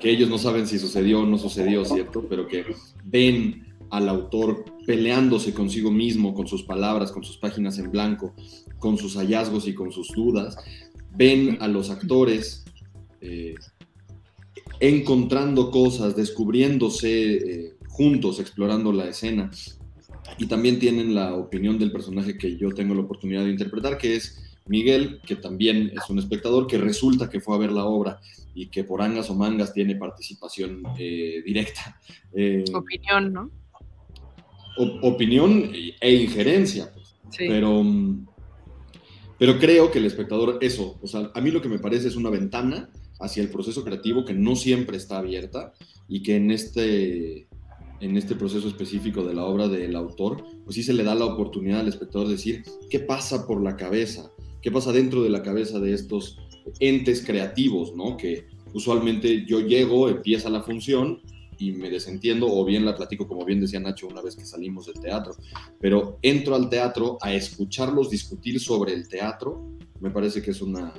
que 0.00 0.10
ellos 0.10 0.30
no 0.30 0.38
saben 0.38 0.66
si 0.66 0.78
sucedió 0.78 1.20
o 1.20 1.26
no 1.26 1.38
sucedió, 1.38 1.84
¿cierto? 1.84 2.26
Pero 2.28 2.48
que 2.48 2.64
ven 3.04 3.65
al 3.90 4.08
autor 4.08 4.64
peleándose 4.86 5.52
consigo 5.52 5.90
mismo, 5.90 6.34
con 6.34 6.46
sus 6.46 6.62
palabras, 6.62 7.12
con 7.12 7.24
sus 7.24 7.38
páginas 7.38 7.78
en 7.78 7.90
blanco, 7.90 8.34
con 8.78 8.96
sus 8.98 9.16
hallazgos 9.16 9.66
y 9.66 9.74
con 9.74 9.92
sus 9.92 10.08
dudas. 10.08 10.56
Ven 11.16 11.58
a 11.60 11.68
los 11.68 11.90
actores 11.90 12.64
eh, 13.20 13.54
encontrando 14.80 15.70
cosas, 15.70 16.16
descubriéndose 16.16 17.34
eh, 17.36 17.74
juntos, 17.88 18.40
explorando 18.40 18.92
la 18.92 19.08
escena. 19.08 19.50
Y 20.38 20.46
también 20.46 20.78
tienen 20.78 21.14
la 21.14 21.34
opinión 21.34 21.78
del 21.78 21.92
personaje 21.92 22.36
que 22.36 22.56
yo 22.56 22.70
tengo 22.70 22.94
la 22.94 23.02
oportunidad 23.02 23.44
de 23.44 23.50
interpretar, 23.50 23.96
que 23.96 24.16
es 24.16 24.56
Miguel, 24.66 25.20
que 25.24 25.36
también 25.36 25.92
es 25.94 26.10
un 26.10 26.18
espectador 26.18 26.66
que 26.66 26.78
resulta 26.78 27.30
que 27.30 27.40
fue 27.40 27.54
a 27.54 27.58
ver 27.58 27.72
la 27.72 27.84
obra 27.84 28.20
y 28.54 28.66
que 28.66 28.84
por 28.84 29.00
angas 29.00 29.30
o 29.30 29.34
mangas 29.34 29.72
tiene 29.72 29.96
participación 29.96 30.82
eh, 30.98 31.42
directa. 31.44 32.00
Opinión, 32.74 33.32
¿no? 33.32 33.50
Opinión 35.02 35.70
e 36.00 36.14
injerencia. 36.14 36.92
Pues. 36.92 37.14
Pero, 37.38 37.84
pero 39.38 39.58
creo 39.58 39.90
que 39.90 39.98
el 39.98 40.06
espectador, 40.06 40.58
eso, 40.60 40.98
o 41.02 41.06
sea, 41.06 41.30
a 41.34 41.40
mí 41.40 41.50
lo 41.50 41.60
que 41.60 41.68
me 41.68 41.78
parece 41.78 42.08
es 42.08 42.16
una 42.16 42.30
ventana 42.30 42.90
hacia 43.20 43.42
el 43.42 43.50
proceso 43.50 43.84
creativo 43.84 44.24
que 44.24 44.34
no 44.34 44.56
siempre 44.56 44.96
está 44.96 45.18
abierta 45.18 45.72
y 46.08 46.22
que 46.22 46.36
en 46.36 46.50
este, 46.50 47.48
en 48.00 48.16
este 48.16 48.34
proceso 48.34 48.68
específico 48.68 49.24
de 49.24 49.34
la 49.34 49.44
obra 49.44 49.68
del 49.68 49.96
autor, 49.96 50.44
pues 50.64 50.76
sí 50.76 50.82
se 50.82 50.92
le 50.92 51.04
da 51.04 51.14
la 51.14 51.24
oportunidad 51.24 51.80
al 51.80 51.88
espectador 51.88 52.28
de 52.28 52.34
decir 52.34 52.64
qué 52.90 53.00
pasa 53.00 53.46
por 53.46 53.62
la 53.62 53.76
cabeza, 53.76 54.30
qué 54.62 54.70
pasa 54.70 54.92
dentro 54.92 55.22
de 55.22 55.30
la 55.30 55.42
cabeza 55.42 55.80
de 55.80 55.92
estos 55.92 56.38
entes 56.80 57.24
creativos, 57.24 57.94
¿no? 57.94 58.16
Que 58.16 58.46
usualmente 58.74 59.44
yo 59.46 59.60
llego, 59.60 60.08
empieza 60.08 60.50
la 60.50 60.62
función 60.62 61.20
y 61.58 61.72
me 61.72 61.90
desentiendo 61.90 62.46
o 62.48 62.64
bien 62.64 62.84
la 62.84 62.96
platico 62.96 63.26
como 63.26 63.44
bien 63.44 63.60
decía 63.60 63.80
Nacho 63.80 64.08
una 64.08 64.22
vez 64.22 64.36
que 64.36 64.44
salimos 64.44 64.86
del 64.86 65.00
teatro, 65.00 65.34
pero 65.80 66.18
entro 66.22 66.54
al 66.54 66.68
teatro 66.68 67.18
a 67.20 67.32
escucharlos 67.32 68.10
discutir 68.10 68.60
sobre 68.60 68.92
el 68.92 69.08
teatro, 69.08 69.64
me 70.00 70.10
parece 70.10 70.42
que 70.42 70.50
es 70.50 70.60
una, 70.60 70.92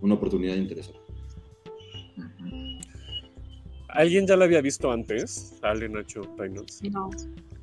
una 0.00 0.14
oportunidad 0.14 0.56
interesante. 0.56 1.00
¿Alguien 3.88 4.26
ya 4.26 4.36
la 4.36 4.44
había 4.44 4.60
visto 4.60 4.92
antes? 4.92 5.54
Ale, 5.62 5.88
Nacho, 5.88 6.22
Reynolds. 6.36 6.82
No. 6.84 7.10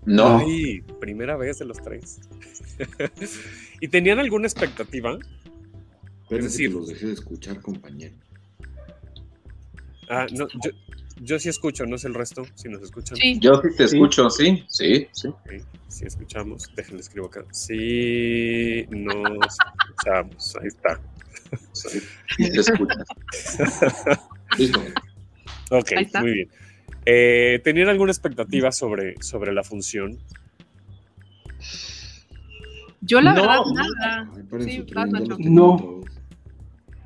No. 0.06 0.40
Ay, 0.40 0.82
primera 1.00 1.38
vez 1.38 1.60
de 1.60 1.66
los 1.66 1.82
tres. 1.82 2.20
¿Y 3.82 3.88
tenían 3.88 4.20
alguna 4.20 4.48
expectativa? 4.48 5.18
Pero 6.28 6.46
es 6.46 6.52
decir, 6.52 6.72
los 6.72 6.88
dejé 6.88 7.08
de 7.08 7.14
escuchar, 7.14 7.62
compañero. 7.62 8.16
Ah, 10.10 10.28
no, 10.32 10.48
yo, 10.48 10.72
yo 11.22 11.40
sí 11.40 11.50
escucho, 11.50 11.86
no 11.86 11.98
sé 11.98 12.08
el 12.08 12.14
resto, 12.14 12.46
si 12.56 12.70
nos 12.70 12.82
escuchan. 12.82 13.18
Yo 13.40 13.62
sí 13.62 13.70
te 13.78 13.84
escucho, 13.86 14.30
sí, 14.30 14.66
sí, 14.68 15.08
sí. 15.12 15.30
sí 15.88 16.06
escuchamos, 16.06 16.70
déjenle 16.76 17.02
escribo 17.02 17.28
acá. 17.28 17.46
Sí, 17.52 18.86
nos 18.90 19.58
escuchamos, 19.86 20.56
ahí 20.62 20.68
está. 20.68 21.00
Sí, 21.72 22.02
te 22.38 22.60
escuchas. 22.60 23.08
Listo. 24.58 24.82
Ok, 25.72 25.92
muy 26.22 26.34
bien. 26.34 26.50
Eh, 27.06 27.62
¿Tenían 27.64 27.90
alguna 27.90 28.12
expectativa 28.12 28.72
sobre, 28.72 29.16
sobre 29.22 29.54
la 29.54 29.64
función? 29.64 30.18
Yo 33.02 33.22
la 33.22 33.34
verdad 33.34 33.60
nada. 33.74 34.30
Sí, 34.60 34.86
no. 35.38 36.02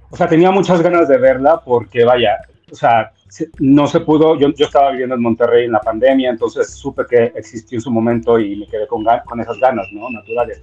O 0.10 0.18
sea, 0.18 0.28
tenía 0.28 0.50
muchas 0.50 0.82
ganas 0.82 1.08
de 1.08 1.18
verla 1.18 1.62
porque, 1.64 2.04
vaya, 2.04 2.38
o 2.72 2.76
sea, 2.76 3.12
no 3.60 3.88
se 3.88 4.00
pudo, 4.00 4.38
yo, 4.38 4.50
yo, 4.50 4.66
estaba 4.66 4.92
viviendo 4.92 5.16
en 5.16 5.22
Monterrey 5.22 5.66
en 5.66 5.72
la 5.72 5.82
pandemia, 5.82 6.30
entonces 6.30 6.72
supe 6.72 7.04
que 7.10 7.32
existió 7.36 7.78
en 7.78 7.82
su 7.82 7.92
momento 7.92 8.40
y 8.40 8.56
me 8.56 8.68
quedé 8.68 8.88
con, 8.88 9.06
con 9.26 9.40
esas 9.40 9.58
ganas, 9.60 9.88
¿no? 9.92 10.10
Naturales. 10.10 10.62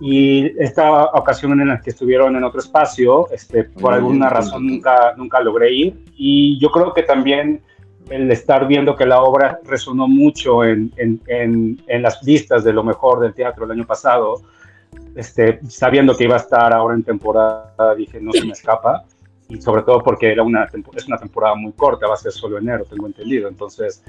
y 0.00 0.52
esta 0.62 1.04
ocasión 1.06 1.60
en 1.60 1.68
la 1.68 1.80
que 1.80 1.90
estuvieron 1.90 2.36
en 2.36 2.44
otro 2.44 2.60
espacio, 2.60 3.28
este, 3.30 3.64
por 3.64 3.94
alguna 3.94 4.28
razón 4.28 4.66
nunca, 4.66 5.14
nunca 5.16 5.40
logré 5.40 5.72
ir. 5.72 6.04
Y 6.16 6.58
yo 6.60 6.70
creo 6.70 6.92
que 6.92 7.02
también 7.02 7.62
el 8.10 8.30
estar 8.30 8.66
viendo 8.66 8.96
que 8.96 9.06
la 9.06 9.22
obra 9.22 9.60
resonó 9.64 10.08
mucho 10.08 10.64
en, 10.64 10.92
en, 10.96 11.80
en, 11.86 12.02
las 12.02 12.22
listas 12.22 12.64
de 12.64 12.72
lo 12.72 12.82
mejor 12.82 13.20
del 13.20 13.34
teatro 13.34 13.64
el 13.64 13.70
año 13.70 13.86
pasado, 13.86 14.42
este, 15.14 15.60
sabiendo 15.68 16.16
que 16.16 16.24
iba 16.24 16.34
a 16.34 16.40
estar 16.40 16.72
ahora 16.72 16.94
en 16.94 17.02
temporada, 17.02 17.94
dije, 17.94 18.20
no 18.20 18.32
se 18.32 18.44
me 18.44 18.52
escapa. 18.52 19.04
Y 19.52 19.60
sobre 19.60 19.82
todo 19.82 20.02
porque 20.02 20.32
era 20.32 20.42
una, 20.42 20.66
es 20.96 21.06
una 21.06 21.18
temporada 21.18 21.54
muy 21.54 21.72
corta, 21.72 22.06
va 22.06 22.14
a 22.14 22.16
ser 22.16 22.32
solo 22.32 22.56
enero, 22.56 22.86
tengo 22.88 23.06
entendido. 23.06 23.48
Entonces, 23.48 24.02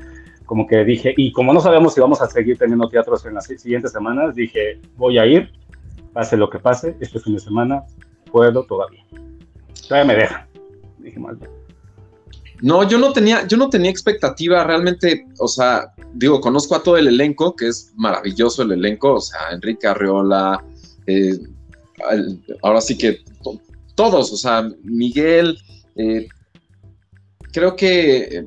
como 0.45 0.65
que 0.65 0.85
dije, 0.85 1.13
y 1.17 1.33
como 1.33 1.53
no 1.53 1.59
sabemos 1.59 1.93
si 1.93 1.99
vamos 1.99 2.21
a 2.21 2.27
seguir 2.27 2.57
teniendo 2.57 2.87
teatros 2.87 3.25
en 3.25 3.33
las 3.33 3.45
siguientes 3.45 3.91
semanas, 3.91 4.35
dije, 4.35 4.79
voy 4.95 5.17
a 5.17 5.25
ir, 5.25 5.51
pase 6.13 6.37
lo 6.37 6.49
que 6.49 6.59
pase, 6.59 6.95
este 7.01 7.19
fin 7.19 7.33
de 7.33 7.41
semana 7.41 7.83
puedo 8.31 8.63
todavía. 8.63 9.03
Todavía 9.87 10.13
me 10.13 10.19
deja. 10.21 10.47
Dije 10.99 11.19
mal. 11.19 11.37
No, 12.61 12.87
yo 12.87 12.97
no 12.97 13.11
tenía, 13.11 13.45
yo 13.45 13.57
no 13.57 13.69
tenía 13.69 13.91
expectativa 13.91 14.63
realmente, 14.63 15.27
o 15.39 15.49
sea, 15.49 15.93
digo, 16.13 16.39
conozco 16.39 16.75
a 16.75 16.83
todo 16.83 16.95
el 16.95 17.07
elenco, 17.07 17.53
que 17.53 17.67
es 17.67 17.91
maravilloso 17.97 18.61
el 18.61 18.71
elenco, 18.71 19.15
o 19.15 19.19
sea, 19.19 19.51
Enrique 19.51 19.85
Arriola, 19.87 20.63
eh, 21.05 21.37
ahora 22.61 22.79
sí 22.79 22.97
que 22.97 23.19
todos, 23.95 24.31
o 24.31 24.37
sea, 24.37 24.69
Miguel, 24.83 25.57
eh, 25.95 26.27
creo 27.51 27.75
que 27.75 28.45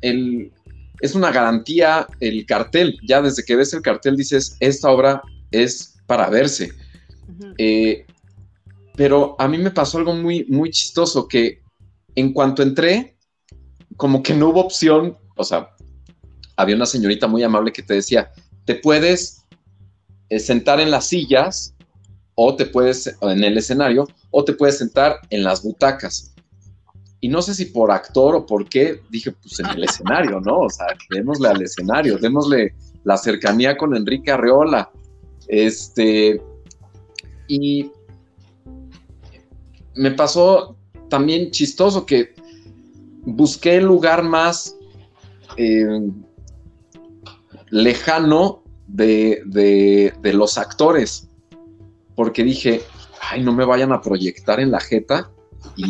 el, 0.00 0.52
es 1.00 1.14
una 1.14 1.30
garantía 1.30 2.06
el 2.20 2.46
cartel, 2.46 2.98
ya 3.06 3.22
desde 3.22 3.44
que 3.44 3.56
ves 3.56 3.72
el 3.72 3.82
cartel 3.82 4.16
dices, 4.16 4.56
esta 4.60 4.90
obra 4.90 5.22
es 5.50 5.96
para 6.06 6.28
verse. 6.28 6.72
Eh, 7.58 8.06
pero 8.96 9.34
a 9.38 9.48
mí 9.48 9.58
me 9.58 9.70
pasó 9.70 9.98
algo 9.98 10.14
muy, 10.14 10.44
muy 10.46 10.70
chistoso, 10.70 11.26
que 11.26 11.60
en 12.14 12.32
cuanto 12.32 12.62
entré, 12.62 13.16
como 13.96 14.22
que 14.22 14.34
no 14.34 14.50
hubo 14.50 14.60
opción, 14.60 15.16
o 15.36 15.44
sea, 15.44 15.70
había 16.56 16.76
una 16.76 16.86
señorita 16.86 17.26
muy 17.26 17.42
amable 17.42 17.72
que 17.72 17.82
te 17.82 17.94
decía, 17.94 18.30
te 18.64 18.76
puedes 18.76 19.42
eh, 20.28 20.38
sentar 20.38 20.80
en 20.80 20.90
las 20.90 21.08
sillas 21.08 21.73
o 22.34 22.56
te 22.56 22.66
puedes, 22.66 23.16
en 23.20 23.44
el 23.44 23.58
escenario, 23.58 24.08
o 24.30 24.44
te 24.44 24.52
puedes 24.52 24.78
sentar 24.78 25.20
en 25.30 25.44
las 25.44 25.62
butacas. 25.62 26.34
Y 27.20 27.28
no 27.28 27.40
sé 27.40 27.54
si 27.54 27.66
por 27.66 27.90
actor 27.90 28.34
o 28.34 28.46
por 28.46 28.68
qué, 28.68 29.00
dije, 29.10 29.32
pues 29.32 29.60
en 29.60 29.66
el 29.66 29.84
escenario, 29.88 30.40
¿no? 30.40 30.60
O 30.60 30.70
sea, 30.70 30.86
démosle 31.10 31.48
al 31.48 31.62
escenario, 31.62 32.18
démosle 32.18 32.74
la 33.04 33.16
cercanía 33.16 33.76
con 33.76 33.96
Enrique 33.96 34.30
Arreola, 34.30 34.90
este, 35.48 36.42
y 37.48 37.90
me 39.94 40.10
pasó 40.12 40.76
también 41.08 41.50
chistoso 41.50 42.04
que 42.06 42.34
busqué 43.26 43.76
el 43.76 43.84
lugar 43.84 44.22
más 44.22 44.76
eh, 45.56 46.10
lejano 47.70 48.62
de, 48.86 50.12
los 50.22 50.58
actores, 50.58 51.28
porque 52.14 52.44
dije, 52.44 52.82
ay, 53.30 53.42
no 53.42 53.52
me 53.52 53.64
vayan 53.64 53.92
a 53.92 54.00
proyectar 54.00 54.60
en 54.60 54.70
la 54.70 54.80
jeta 54.80 55.30
y, 55.76 55.84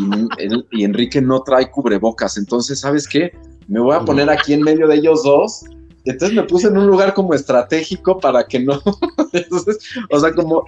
y 0.70 0.84
Enrique 0.84 1.20
no 1.20 1.42
trae 1.42 1.70
cubrebocas, 1.70 2.36
entonces, 2.36 2.80
¿sabes 2.80 3.08
qué? 3.08 3.32
Me 3.66 3.80
voy 3.80 3.94
a 3.96 4.00
poner 4.00 4.30
aquí 4.30 4.52
en 4.52 4.62
medio 4.62 4.86
de 4.86 4.96
ellos 4.96 5.22
dos 5.22 5.64
entonces 6.04 6.36
me 6.36 6.42
puse 6.42 6.68
en 6.68 6.76
un 6.76 6.86
lugar 6.86 7.14
como 7.14 7.34
estratégico 7.34 8.18
para 8.18 8.46
que 8.46 8.60
no. 8.60 8.80
Entonces, 9.32 9.78
o 10.10 10.20
sea, 10.20 10.32
como 10.34 10.64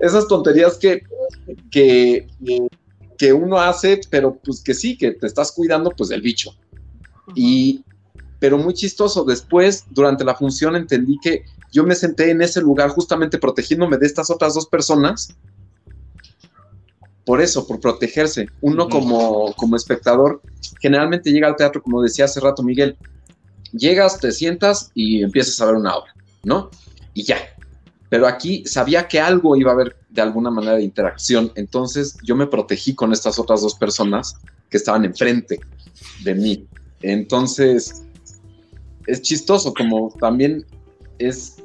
esas 0.00 0.28
tonterías 0.28 0.78
que, 0.78 1.02
que, 1.70 2.26
que 3.18 3.32
uno 3.32 3.58
hace, 3.58 4.00
pero 4.10 4.36
pues 4.36 4.62
que 4.62 4.74
sí, 4.74 4.96
que 4.96 5.12
te 5.12 5.26
estás 5.26 5.52
cuidando 5.52 5.90
pues 5.90 6.08
del 6.10 6.22
bicho. 6.22 6.52
Y, 7.34 7.84
pero 8.38 8.58
muy 8.58 8.74
chistoso, 8.74 9.24
después, 9.24 9.84
durante 9.90 10.24
la 10.24 10.36
función, 10.36 10.76
entendí 10.76 11.18
que 11.20 11.44
yo 11.76 11.84
me 11.84 11.94
senté 11.94 12.30
en 12.30 12.40
ese 12.40 12.62
lugar 12.62 12.88
justamente 12.88 13.36
protegiéndome 13.36 13.98
de 13.98 14.06
estas 14.06 14.30
otras 14.30 14.54
dos 14.54 14.66
personas. 14.66 15.36
Por 17.26 17.42
eso, 17.42 17.66
por 17.66 17.80
protegerse. 17.80 18.48
Uno 18.62 18.88
como, 18.88 19.52
como 19.56 19.76
espectador, 19.76 20.40
generalmente 20.80 21.30
llega 21.30 21.48
al 21.48 21.56
teatro, 21.56 21.82
como 21.82 22.02
decía 22.02 22.24
hace 22.24 22.40
rato 22.40 22.62
Miguel, 22.62 22.96
llegas, 23.72 24.18
te 24.18 24.32
sientas 24.32 24.90
y 24.94 25.22
empiezas 25.22 25.60
a 25.60 25.66
ver 25.66 25.74
una 25.74 25.96
obra, 25.96 26.14
¿no? 26.44 26.70
Y 27.12 27.24
ya. 27.24 27.36
Pero 28.08 28.26
aquí 28.26 28.64
sabía 28.64 29.06
que 29.06 29.20
algo 29.20 29.54
iba 29.54 29.72
a 29.72 29.74
haber 29.74 29.98
de 30.08 30.22
alguna 30.22 30.50
manera 30.50 30.76
de 30.76 30.82
interacción, 30.82 31.52
entonces 31.56 32.16
yo 32.22 32.36
me 32.36 32.46
protegí 32.46 32.94
con 32.94 33.12
estas 33.12 33.38
otras 33.38 33.60
dos 33.60 33.74
personas 33.74 34.36
que 34.70 34.78
estaban 34.78 35.04
enfrente 35.04 35.60
de 36.24 36.34
mí. 36.34 36.66
Entonces, 37.02 38.02
es 39.06 39.20
chistoso, 39.20 39.74
como 39.74 40.10
también 40.18 40.64
es 41.18 41.56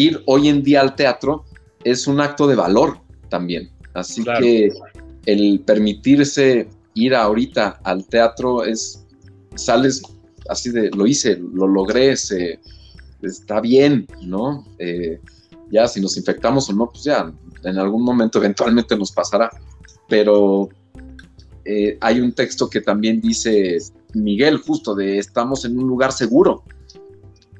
ir 0.00 0.22
hoy 0.26 0.48
en 0.48 0.62
día 0.62 0.80
al 0.80 0.94
teatro, 0.94 1.44
es 1.84 2.06
un 2.06 2.20
acto 2.20 2.46
de 2.46 2.56
valor 2.56 2.98
también. 3.28 3.70
Así 3.94 4.24
que 4.24 4.70
el 5.26 5.60
permitirse 5.60 6.68
ir 6.94 7.14
ahorita 7.14 7.80
al 7.84 8.06
teatro 8.06 8.64
es, 8.64 9.04
sales 9.54 10.02
así 10.48 10.70
de, 10.70 10.90
lo 10.90 11.06
hice, 11.06 11.38
lo 11.52 11.66
logré, 11.66 12.16
se, 12.16 12.58
está 13.22 13.60
bien, 13.60 14.06
¿no? 14.22 14.66
Eh, 14.78 15.20
ya 15.70 15.86
si 15.86 16.00
nos 16.00 16.16
infectamos 16.16 16.68
o 16.70 16.72
no, 16.72 16.88
pues 16.88 17.04
ya 17.04 17.32
en 17.62 17.78
algún 17.78 18.02
momento 18.02 18.38
eventualmente 18.38 18.96
nos 18.96 19.12
pasará. 19.12 19.50
Pero 20.08 20.68
eh, 21.64 21.96
hay 22.00 22.20
un 22.20 22.32
texto 22.32 22.68
que 22.68 22.80
también 22.80 23.20
dice 23.20 23.78
Miguel, 24.14 24.56
justo 24.58 24.94
de 24.94 25.18
estamos 25.18 25.64
en 25.64 25.78
un 25.78 25.86
lugar 25.86 26.12
seguro. 26.12 26.64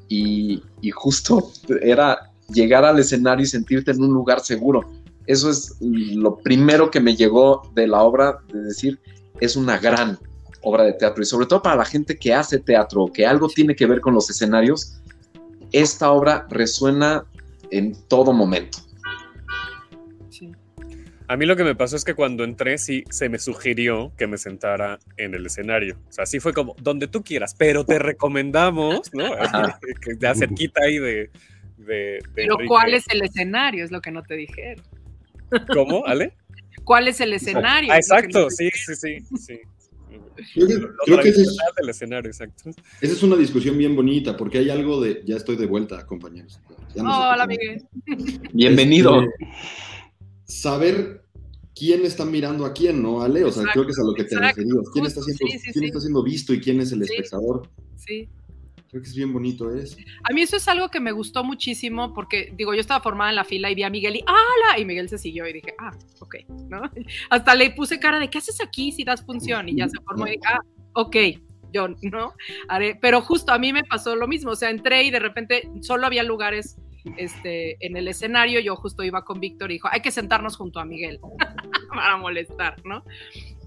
Y, 0.09 0.61
y, 0.81 0.91
justo 0.91 1.53
era 1.83 2.30
llegar 2.53 2.85
al 2.85 2.99
escenario 2.99 3.45
y 3.45 3.49
sentirte 3.49 3.91
en 3.91 4.03
un 4.03 4.13
lugar 4.13 4.41
seguro. 4.41 4.91
Eso 5.27 5.51
es 5.51 5.77
lo 5.81 6.39
primero 6.39 6.91
que 6.91 7.01
me 7.01 7.15
llegó 7.15 7.63
de 7.75 7.87
la 7.87 8.03
obra, 8.03 8.39
de 8.53 8.61
decir, 8.63 8.99
es 9.41 9.57
una 9.57 9.79
gran, 9.79 10.19
obra 10.63 10.85
de 10.85 10.93
teatro 10.93 11.23
y 11.23 11.27
sobre 11.27 11.47
todo 11.47 11.63
para 11.63 11.77
la 11.77 11.85
gente 11.85 12.19
que 12.19 12.35
hace 12.35 12.59
teatro 12.59 13.05
o 13.05 13.13
que 13.13 13.27
algo 13.27 13.49
tiene 13.49 13.75
que 13.75 13.87
ver 13.87 14.01
con 14.01 14.15
los 14.15 14.29
escenarios, 14.31 15.01
esta 15.73 16.11
obra 16.11 16.47
resuena 16.51 17.25
en 17.71 17.97
todo 18.09 18.33
momento. 18.33 18.79
A 21.29 21.37
mí 21.37 21.47
lo 21.47 21.55
que 21.55 21.63
me 21.63 21.77
pasó 21.77 21.95
es 21.95 22.05
que 22.05 22.15
cuando 22.15 22.43
entré 22.43 22.77
sí 22.77 23.05
se 23.09 23.29
me 23.29 23.39
sugirió 23.39 24.13
que 24.19 24.27
me 24.27 24.37
sentara 24.37 24.99
en 25.17 25.33
el 25.33 25.47
escenario. 25.47 25.97
O 26.09 26.13
sea, 26.13 26.27
sí 26.27 26.41
fue 26.41 26.53
como, 26.53 26.75
donde 26.83 27.07
tú 27.07 27.23
quieras, 27.23 27.55
pero 27.57 27.85
te 27.85 28.01
recomendamos, 28.01 29.03
¿no? 29.13 29.31
que 30.03 30.17
ya 30.19 30.35
cerquita 30.35 30.83
ahí 30.83 30.99
de... 30.99 31.31
pero 32.35 32.57
¿cuál 32.67 32.95
es 32.95 33.05
el 33.09 33.23
escenario? 33.23 33.85
Es 33.85 33.91
lo 33.91 34.01
que 34.01 34.11
no 34.11 34.23
te 34.23 34.37
dijeron. 34.37 34.85
¿Cómo, 35.73 36.07
Ale? 36.07 36.35
¿Cuál 36.85 37.09
es 37.09 37.21
el 37.21 37.33
escenario? 37.33 37.93
Ah, 37.93 37.97
exacto, 37.97 38.51
sí, 38.51 38.71
sí, 38.73 38.95
sí, 38.95 39.19
sí. 39.37 39.61
Creo 41.05 41.21
que, 41.21 41.29
esa 41.29 42.45
es, 43.01 43.23
una 43.23 43.37
discusión 43.37 43.77
bien 43.77 43.95
bonita, 43.95 44.37
porque 44.37 44.59
hay 44.59 44.71
algo 44.71 45.01
de. 45.01 45.23
Ya 45.25 45.37
estoy 45.37 45.57
de 45.57 45.67
vuelta, 45.67 46.07
compañeros. 46.07 46.61
Hola, 46.97 47.47
Miguel. 47.47 47.87
Bienvenido. 48.53 49.23
Este, 49.23 49.49
saber 50.45 51.25
quién 51.75 52.05
está 52.05 52.25
mirando 52.25 52.65
a 52.65 52.73
quién, 52.73 53.03
¿no, 53.03 53.23
Ale? 53.23 53.45
O 53.45 53.53
sea, 53.53 53.65
creo 53.73 53.85
que 53.85 53.93
es 53.93 53.99
a 53.99 54.05
lo 54.05 54.15
que 54.15 54.25
te 54.25 54.39
referías. 54.39 54.89
¿Quién, 54.93 55.07
está 55.07 55.21
siendo, 55.23 55.45
¿quién 55.73 55.85
está 55.85 56.01
siendo 56.01 56.23
visto 56.23 56.55
y 56.55 56.61
quién 56.61 56.81
es 56.81 56.93
el 56.93 57.03
espectador? 57.03 57.69
Sí. 57.97 58.29
Creo 58.91 59.03
que 59.03 59.09
es 59.09 59.15
bien 59.15 59.33
bonito 59.33 59.73
eso. 59.73 59.97
A 60.29 60.35
mí 60.35 60.43
eso 60.43 60.57
es 60.57 60.67
algo 60.67 60.89
que 60.89 60.99
me 60.99 61.13
gustó 61.13 61.45
muchísimo 61.45 62.13
porque, 62.13 62.53
digo, 62.57 62.75
yo 62.75 62.81
estaba 62.81 63.01
formada 63.01 63.31
en 63.31 63.37
la 63.37 63.45
fila 63.45 63.71
y 63.71 63.77
vi 63.77 63.85
a 63.85 63.91
Miguel 63.91 64.17
y 64.17 64.25
¡Hala! 64.27 64.81
Y 64.81 64.85
Miguel 64.85 65.09
se 65.09 65.17
siguió 65.17 65.47
y 65.47 65.53
dije, 65.53 65.75
ah, 65.79 65.93
ok, 66.19 66.37
¿no? 66.69 66.83
Hasta 67.31 67.55
le 67.55 67.71
puse 67.71 68.01
cara 68.01 68.19
de, 68.19 68.29
¿qué 68.29 68.39
haces 68.39 68.61
aquí 68.61 68.91
si 68.91 69.05
das 69.05 69.25
función? 69.25 69.69
Y 69.69 69.77
ya 69.77 69.89
se 69.89 70.01
formó 70.03 70.27
y 70.27 70.33
dije, 70.33 70.43
ah, 70.49 70.61
ok, 70.95 71.17
yo, 71.73 71.89
¿no? 72.03 72.35
Haré. 72.69 72.99
Pero 73.01 73.23
justo 73.23 73.53
a 73.53 73.59
mí 73.59 73.73
me 73.73 73.85
pasó 73.85 74.17
lo 74.17 74.27
mismo, 74.27 74.51
o 74.51 74.57
sea, 74.57 74.71
entré 74.71 75.05
y 75.05 75.11
de 75.13 75.21
repente 75.21 75.71
solo 75.83 76.07
había 76.07 76.25
lugares 76.25 76.77
este, 77.17 77.77
en 77.85 77.97
el 77.97 78.09
escenario, 78.09 78.61
yo 78.61 78.77
justo 78.77 79.03
iba 79.05 79.25
con 79.25 79.41
Víctor 79.41 79.71
y 79.71 79.75
dijo, 79.75 79.89
hay 79.91 80.01
que 80.01 80.11
sentarnos 80.11 80.57
junto 80.57 80.81
a 80.81 80.85
Miguel 80.85 81.21
para 81.89 82.17
molestar, 82.17 82.77
¿no? 82.85 83.05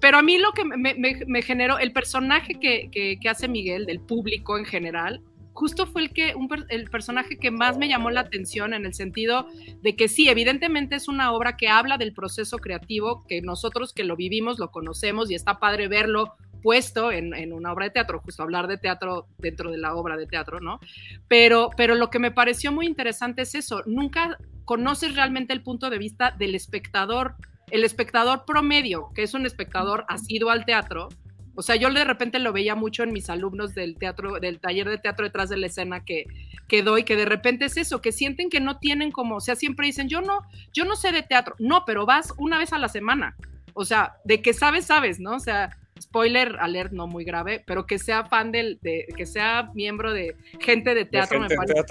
Pero 0.04 0.18
a 0.18 0.22
mí 0.22 0.38
lo 0.38 0.52
que 0.52 0.66
me, 0.66 1.42
generó, 1.44 1.80
el 1.80 1.94
personaje 1.94 2.56
que, 2.60 3.30
hace 3.30 3.48
Miguel, 3.48 3.86
del 3.86 4.02
público 4.02 4.58
en 4.58 4.66
general, 4.66 5.22
justo 5.54 5.88
fue 5.88 6.02
el, 6.02 6.12
que, 6.12 6.36
el 6.68 6.90
personaje 6.90 7.38
que 7.38 7.52
más 7.52 7.78
me 7.78 7.88
llamó 7.88 8.12
la 8.12 8.20
atención 8.20 8.74
en 8.74 8.86
el 8.86 8.94
sentido 8.94 9.48
de 9.82 9.96
que 9.96 10.10
sí, 10.10 10.28
evidentemente 10.28 10.98
es 10.98 11.08
una 11.08 11.32
obra 11.32 11.56
que 11.56 11.70
habla 11.70 11.98
del 11.98 12.12
proceso 12.12 12.58
creativo, 12.58 13.24
que 13.30 13.42
nosotros 13.42 13.94
que 13.94 14.04
lo 14.04 14.18
vivimos 14.18 14.60
lo 14.60 14.72
conocemos 14.72 15.32
y 15.32 15.36
está 15.36 15.58
padre 15.58 15.88
verlo 15.88 16.34
puesto 16.62 17.10
en, 17.10 17.34
en, 17.34 17.54
una 17.54 17.72
obra 17.72 17.86
de 17.86 17.92
teatro, 17.92 18.20
justo 18.20 18.44
hablar 18.44 18.68
de 18.68 18.78
teatro 18.78 19.28
dentro 19.38 19.72
de 19.72 19.78
la 19.78 19.96
obra 19.96 20.18
de 20.18 20.28
teatro, 20.28 20.60
¿no? 20.60 20.82
Pero, 21.30 21.70
pero 21.78 21.96
lo 21.96 22.10
que 22.10 22.20
me 22.20 22.32
pareció 22.32 22.74
muy 22.74 22.88
interesante 22.88 23.44
es 23.44 23.56
eso, 23.56 23.84
nunca 23.86 24.38
conoces 24.66 25.16
realmente 25.16 25.54
el 25.54 25.64
punto 25.64 25.90
de 25.90 25.98
vista 25.98 26.32
del 26.32 26.56
espectador. 26.56 27.36
El 27.72 27.84
espectador 27.84 28.46
promedio, 28.46 29.10
que 29.16 29.24
es 29.24 29.34
un 29.34 29.46
espectador 29.46 30.06
asiduo 30.08 30.50
al 30.50 30.66
teatro, 30.66 31.10
o 31.56 31.62
sea, 31.62 31.76
yo 31.76 31.92
de 31.92 32.04
repente 32.04 32.40
lo 32.40 32.52
veía 32.52 32.76
mucho 32.76 33.04
en 33.04 33.14
mis 33.14 33.30
alumnos 33.30 33.76
del 33.76 33.96
teatro, 33.96 34.40
del 34.40 34.60
taller 34.60 34.90
de 34.90 34.98
teatro 34.98 35.26
detrás 35.26 35.50
de 35.50 35.58
la 35.58 35.68
escena 35.68 36.04
que, 36.04 36.26
que 36.68 36.82
doy, 36.82 37.04
que 37.04 37.16
de 37.16 37.26
repente 37.26 37.66
es 37.66 37.78
eso, 37.78 38.02
que 38.02 38.12
sienten 38.12 38.50
que 38.50 38.60
no 38.60 38.80
tienen 38.80 39.12
como, 39.12 39.36
o 39.36 39.40
sea, 39.40 39.56
siempre 39.56 39.86
dicen, 39.86 40.10
yo 40.10 40.22
no, 40.22 40.42
yo 40.74 40.86
no 40.86 40.96
sé 40.96 41.12
de 41.12 41.22
teatro. 41.22 41.56
No, 41.60 41.84
pero 41.86 42.08
vas 42.08 42.34
una 42.38 42.58
vez 42.58 42.74
a 42.74 42.80
la 42.80 42.90
semana. 42.90 43.36
O 43.76 43.86
sea, 43.86 44.16
de 44.24 44.42
que 44.42 44.54
sabes, 44.54 44.86
sabes, 44.86 45.20
¿no? 45.20 45.36
O 45.36 45.40
sea, 45.40 45.78
spoiler 46.04 46.58
alert 46.60 46.92
no 46.92 47.08
muy 47.08 47.24
grave, 47.24 47.64
pero 47.66 47.86
que 47.86 47.98
sea 47.98 48.26
fan 48.26 48.52
del, 48.52 48.80
de, 48.82 49.08
que 49.16 49.26
sea 49.26 49.72
miembro 49.74 50.14
de 50.14 50.36
gente 50.60 50.94
de 50.94 51.06
teatro, 51.06 51.40
me 51.40 51.48
parece. 51.50 51.84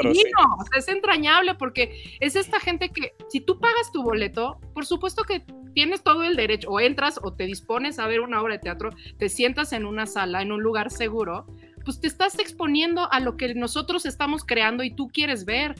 es 0.76 0.88
entrañable 0.88 1.54
porque 1.54 2.16
es 2.20 2.36
esta 2.36 2.60
gente 2.60 2.90
que, 2.90 3.14
si 3.28 3.40
tú 3.40 3.58
pagas 3.58 3.90
tu 3.92 4.02
boleto, 4.02 4.58
por 4.74 4.86
supuesto 4.86 5.24
que 5.24 5.42
tienes 5.74 6.02
todo 6.02 6.22
el 6.22 6.36
derecho, 6.36 6.70
o 6.70 6.80
entras 6.80 7.18
o 7.22 7.32
te 7.32 7.44
dispones 7.44 7.98
a 7.98 8.06
ver 8.06 8.20
una 8.20 8.40
obra 8.40 8.54
de 8.54 8.60
teatro, 8.60 8.90
te 9.18 9.28
sientas 9.28 9.72
en 9.72 9.86
una 9.86 10.06
sala, 10.06 10.42
en 10.42 10.52
un 10.52 10.62
lugar 10.62 10.90
seguro, 10.90 11.46
pues 11.84 12.00
te 12.00 12.06
estás 12.06 12.38
exponiendo 12.38 13.10
a 13.10 13.20
lo 13.20 13.36
que 13.36 13.54
nosotros 13.54 14.06
estamos 14.06 14.44
creando 14.44 14.84
y 14.84 14.94
tú 14.94 15.08
quieres 15.08 15.44
ver. 15.44 15.74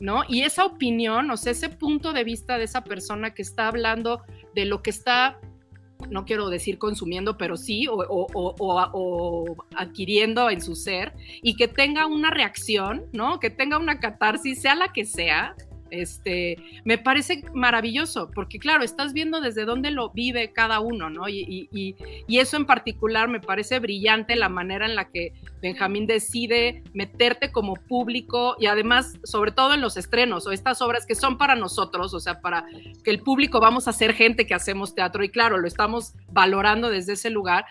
¿No? 0.00 0.22
Y 0.28 0.42
esa 0.42 0.64
opinión, 0.64 1.28
o 1.28 1.36
sea, 1.36 1.50
ese 1.50 1.70
punto 1.70 2.12
de 2.12 2.22
vista 2.22 2.56
de 2.56 2.62
esa 2.62 2.84
persona 2.84 3.34
que 3.34 3.42
está 3.42 3.66
hablando 3.66 4.22
de 4.54 4.64
lo 4.64 4.80
que 4.80 4.90
está 4.90 5.40
no 6.10 6.24
quiero 6.24 6.48
decir 6.48 6.78
consumiendo, 6.78 7.36
pero 7.36 7.56
sí, 7.56 7.86
o, 7.90 9.56
adquiriendo 9.76 10.50
en 10.50 10.60
su 10.60 10.74
ser, 10.74 11.14
y 11.42 11.56
que 11.56 11.68
tenga 11.68 12.06
una 12.06 12.30
reacción, 12.30 13.06
¿no? 13.12 13.40
Que 13.40 13.50
tenga 13.50 13.78
una 13.78 14.00
catarsis, 14.00 14.60
sea 14.60 14.74
la 14.74 14.92
que 14.92 15.04
sea, 15.04 15.54
este, 15.90 16.56
me 16.84 16.98
parece 16.98 17.42
maravilloso, 17.54 18.30
porque 18.34 18.58
claro, 18.58 18.84
estás 18.84 19.12
viendo 19.12 19.40
desde 19.40 19.64
dónde 19.64 19.90
lo 19.90 20.10
vive 20.10 20.52
cada 20.52 20.80
uno, 20.80 21.10
¿no? 21.10 21.28
Y, 21.28 21.68
eso 22.28 22.56
en 22.56 22.66
particular 22.66 23.28
me 23.28 23.40
parece 23.40 23.80
brillante 23.80 24.36
la 24.36 24.48
manera 24.48 24.86
en 24.86 24.94
la 24.94 25.10
que 25.10 25.32
Benjamín 25.60 26.06
decide 26.06 26.84
meterte 26.94 27.50
como 27.50 27.74
público 27.74 28.54
y 28.60 28.66
además, 28.66 29.18
sobre 29.24 29.50
todo 29.50 29.74
en 29.74 29.80
los 29.80 29.96
estrenos 29.96 30.46
o 30.46 30.52
estas 30.52 30.80
obras 30.80 31.04
que 31.04 31.16
son 31.16 31.36
para 31.36 31.56
nosotros, 31.56 32.14
o 32.14 32.20
sea, 32.20 32.40
para 32.40 32.64
que 33.02 33.10
el 33.10 33.20
público 33.20 33.58
vamos 33.58 33.88
a 33.88 33.92
ser 33.92 34.14
gente 34.14 34.46
que 34.46 34.54
hacemos 34.54 34.94
teatro 34.94 35.24
y 35.24 35.30
claro, 35.30 35.58
lo 35.58 35.66
estamos 35.66 36.14
valorando 36.30 36.90
desde 36.90 37.14
ese 37.14 37.30
lugar. 37.30 37.64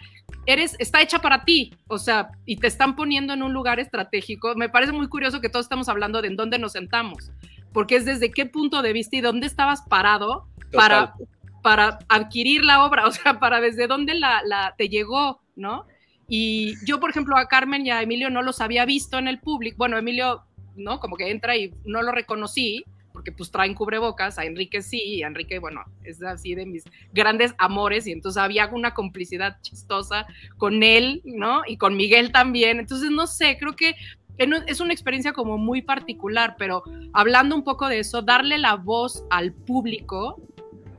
Eres, 0.45 0.75
está 0.79 1.01
hecha 1.01 1.19
para 1.19 1.45
ti, 1.45 1.73
o 1.87 1.97
sea, 1.97 2.31
y 2.45 2.57
te 2.57 2.67
están 2.67 2.97
poniendo 2.97 3.33
en 3.33 3.43
un 3.43 3.53
lugar 3.53 3.79
estratégico. 3.79 4.53
Me 4.55 4.67
parece 4.67 4.91
muy 4.91 5.07
curioso 5.07 5.39
que 5.39 5.49
todos 5.49 5.65
estamos 5.65 5.87
hablando 5.87 6.21
de 6.21 6.27
en 6.27 6.35
dónde 6.35 6.59
nos 6.59 6.73
sentamos 6.73 7.31
porque 7.77 7.97
es 7.97 8.05
desde 8.05 8.31
qué 8.31 8.47
punto 8.47 8.81
de 8.81 8.91
vista 8.91 9.17
y 9.17 9.21
dónde 9.21 9.45
estabas 9.45 9.83
parado 9.83 10.47
para, 10.73 11.13
para 11.61 11.99
adquirir 12.09 12.65
la 12.65 12.83
obra, 12.83 13.05
o 13.05 13.11
sea, 13.11 13.39
para 13.39 13.61
desde 13.61 13.85
dónde 13.85 14.15
la, 14.15 14.41
la, 14.43 14.73
te 14.75 14.89
llegó, 14.89 15.43
¿no? 15.55 15.85
Y 16.27 16.73
yo, 16.87 16.99
por 16.99 17.11
ejemplo, 17.11 17.37
a 17.37 17.47
Carmen 17.47 17.85
y 17.85 17.91
a 17.91 18.01
Emilio 18.01 18.31
no 18.31 18.41
los 18.41 18.61
había 18.61 18.83
visto 18.85 19.19
en 19.19 19.27
el 19.27 19.37
público, 19.39 19.77
bueno, 19.77 19.95
Emilio, 19.95 20.41
¿no? 20.75 20.99
Como 20.99 21.17
que 21.17 21.29
entra 21.29 21.55
y 21.55 21.71
no 21.85 22.01
lo 22.01 22.11
reconocí, 22.11 22.83
porque 23.13 23.31
pues 23.31 23.51
traen 23.51 23.75
cubrebocas, 23.75 24.39
a 24.39 24.45
Enrique 24.45 24.81
sí, 24.81 24.99
y 24.99 25.21
a 25.21 25.27
Enrique, 25.27 25.59
bueno, 25.59 25.83
es 26.03 26.21
así 26.23 26.55
de 26.55 26.65
mis 26.65 26.83
grandes 27.13 27.53
amores, 27.59 28.07
y 28.07 28.11
entonces 28.11 28.41
había 28.41 28.65
una 28.73 28.95
complicidad 28.95 29.57
chistosa 29.61 30.25
con 30.57 30.81
él, 30.81 31.21
¿no? 31.25 31.61
Y 31.67 31.77
con 31.77 31.95
Miguel 31.95 32.31
también, 32.31 32.79
entonces 32.79 33.11
no 33.11 33.27
sé, 33.27 33.57
creo 33.59 33.75
que 33.75 33.95
es 34.37 34.79
una 34.79 34.93
experiencia 34.93 35.33
como 35.33 35.57
muy 35.57 35.81
particular, 35.81 36.55
pero 36.57 36.83
hablando 37.13 37.55
un 37.55 37.63
poco 37.63 37.87
de 37.87 37.99
eso, 37.99 38.21
darle 38.21 38.57
la 38.57 38.75
voz 38.75 39.23
al 39.29 39.53
público, 39.53 40.41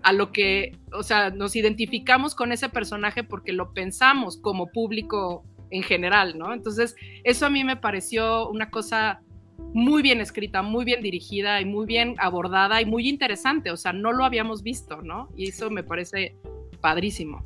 a 0.03 0.13
lo 0.13 0.33
que, 0.33 0.77
o 0.93 1.03
sea, 1.03 1.31
nos 1.31 1.57
identificamos 1.57 2.35
con 2.35 2.53
ese 2.53 2.69
personaje 2.69 3.25
porque 3.25 3.53
lo 3.53 3.73
pensamos 3.73 4.37
como 4.37 4.69
público 4.69 5.45
en 5.71 5.83
general, 5.83 6.39
¿no? 6.39 6.53
Entonces, 6.53 6.97
eso 7.25 7.47
a 7.47 7.51
mí 7.51 7.65
me 7.65 7.77
pareció 7.77 8.49
una 8.49 8.71
cosa 8.71 9.21
muy 9.75 10.03
bien 10.03 10.21
escrita, 10.21 10.63
muy 10.63 10.85
bien 10.85 11.03
dirigida 11.03 11.61
y 11.61 11.65
muy 11.65 11.85
bien 11.85 12.15
abordada 12.19 12.81
y 12.81 12.87
muy 12.87 13.09
interesante, 13.09 13.71
o 13.71 13.77
sea, 13.77 13.93
no 13.93 14.13
lo 14.13 14.25
habíamos 14.25 14.63
visto, 14.63 15.03
¿no? 15.03 15.29
Y 15.37 15.49
eso 15.49 15.71
me 15.71 15.83
parece 15.83 16.37
padrísimo. 16.81 17.45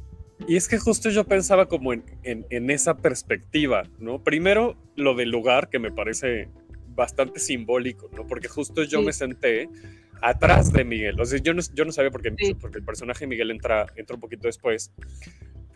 Y 0.48 0.56
es 0.56 0.68
que 0.68 0.78
justo 0.78 1.10
yo 1.10 1.24
pensaba 1.24 1.66
como 1.66 1.92
en, 1.92 2.04
en, 2.24 2.70
esa 2.70 2.96
perspectiva, 2.96 3.84
¿no? 3.98 4.22
Primero, 4.22 4.76
lo 4.96 5.14
del 5.14 5.30
lugar, 5.30 5.68
que 5.70 5.78
me 5.78 5.92
parece 5.92 6.48
bastante 6.94 7.38
simbólico, 7.38 8.10
¿no? 8.14 8.26
Porque 8.26 8.48
justo 8.48 8.82
yo 8.82 9.02
me 9.02 9.12
senté 9.12 9.68
atrás 10.20 10.72
de 10.72 10.84
Miguel. 10.84 11.20
O 11.20 11.24
sea, 11.24 11.38
yo 11.38 11.54
no, 11.54 11.62
yo 11.74 11.84
no 11.84 11.92
sabía 11.92 12.10
por 12.10 12.22
qué, 12.22 12.56
porque 12.60 12.78
el 12.78 12.84
personaje 12.84 13.20
de 13.20 13.28
Miguel 13.28 13.50
entra, 13.50 13.86
entra 13.96 14.14
un 14.14 14.20
poquito 14.20 14.46
después, 14.46 14.92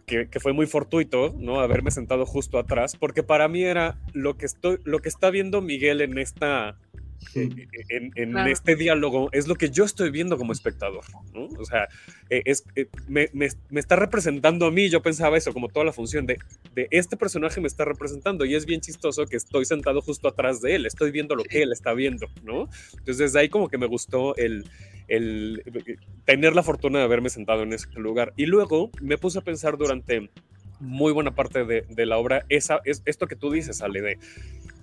que, 0.05 0.29
que, 0.29 0.41
fue 0.41 0.53
muy 0.53 0.67
fortuito, 0.67 1.35
¿no? 1.39 1.61
Haberme 1.61 1.91
sentado 1.91 2.27
justo 2.27 2.59
atrás, 2.59 2.97
porque 2.97 3.23
para 3.23 3.49
mí 3.49 3.63
era 3.65 3.99
lo 4.13 4.37
que, 4.37 4.47
estoy, 4.47 4.79
lo 4.85 5.01
que 5.01 5.09
está 5.09 5.31
viendo 5.31 5.63
Miguel 5.63 6.01
en 6.01 6.19
esta 6.19 6.79
eh, 7.35 7.49
eh, 7.89 8.11
en, 8.15 8.37
este 8.39 8.77
diálogo 8.77 9.29
es 9.33 9.47
lo 9.47 9.57
que 9.57 9.71
yo 9.71 9.85
estoy 9.85 10.11
viendo 10.11 10.37
como 10.39 10.53
espectador, 10.53 11.05
¿no? 11.35 11.47
O 11.59 11.65
sea, 11.65 11.89
eh, 12.31 12.43
es, 12.45 12.65
me, 13.09 13.29
me, 13.33 13.49
está 13.81 13.97
representando 13.97 14.67
a 14.67 14.71
mí, 14.71 14.89
yo 14.89 15.03
pensaba 15.03 15.37
eso, 15.37 15.53
como 15.53 15.69
toda 15.69 15.85
la 15.85 15.93
función 15.93 16.27
de, 16.27 16.39
de, 16.75 16.89
este 16.91 17.17
personaje 17.17 17.61
me 17.61 17.67
está 17.67 17.85
representando 17.85 18.45
y 18.45 18.55
es 18.55 18.67
bien 18.67 18.81
chistoso 18.81 19.27
que 19.27 19.37
estoy 19.37 19.65
sentado 19.65 20.01
justo 20.01 20.29
atrás 20.29 20.61
de 20.61 20.77
él, 20.77 20.87
estoy 20.87 21.11
viendo 21.11 21.35
lo 21.35 21.45
que 21.45 21.63
él 21.63 21.73
está 21.73 21.93
viendo, 21.93 22.27
¿no? 22.43 22.69
Entonces 22.93 23.19
desde 23.19 23.41
ahí 23.41 23.49
como 23.49 23.69
que 23.69 23.79
me 23.79 23.87
gustó 23.87 24.37
el, 24.37 24.65
el 25.09 25.63
tener 26.25 26.55
la 26.55 26.63
fortuna 26.63 26.99
de 26.99 27.05
haberme 27.05 27.31
sentado 27.31 27.63
en 27.63 27.73
ese 27.73 27.89
lugar. 27.97 28.33
Y 28.37 28.47
luego 28.47 28.91
me 29.01 29.19
puse 29.19 29.39
a 29.39 29.43
pensar 29.43 29.77
durante 29.77 30.31
muy 30.81 31.13
buena 31.13 31.35
parte 31.35 31.65
de, 31.65 31.83
de 31.89 32.07
la 32.07 32.19
obra, 32.19 32.45
esa, 32.49 32.81
es, 32.85 33.03
esto 33.07 33.27
que 33.27 33.37
tú 33.37 33.51
dices, 33.51 33.81
Ale, 33.83 34.03
de 34.03 34.19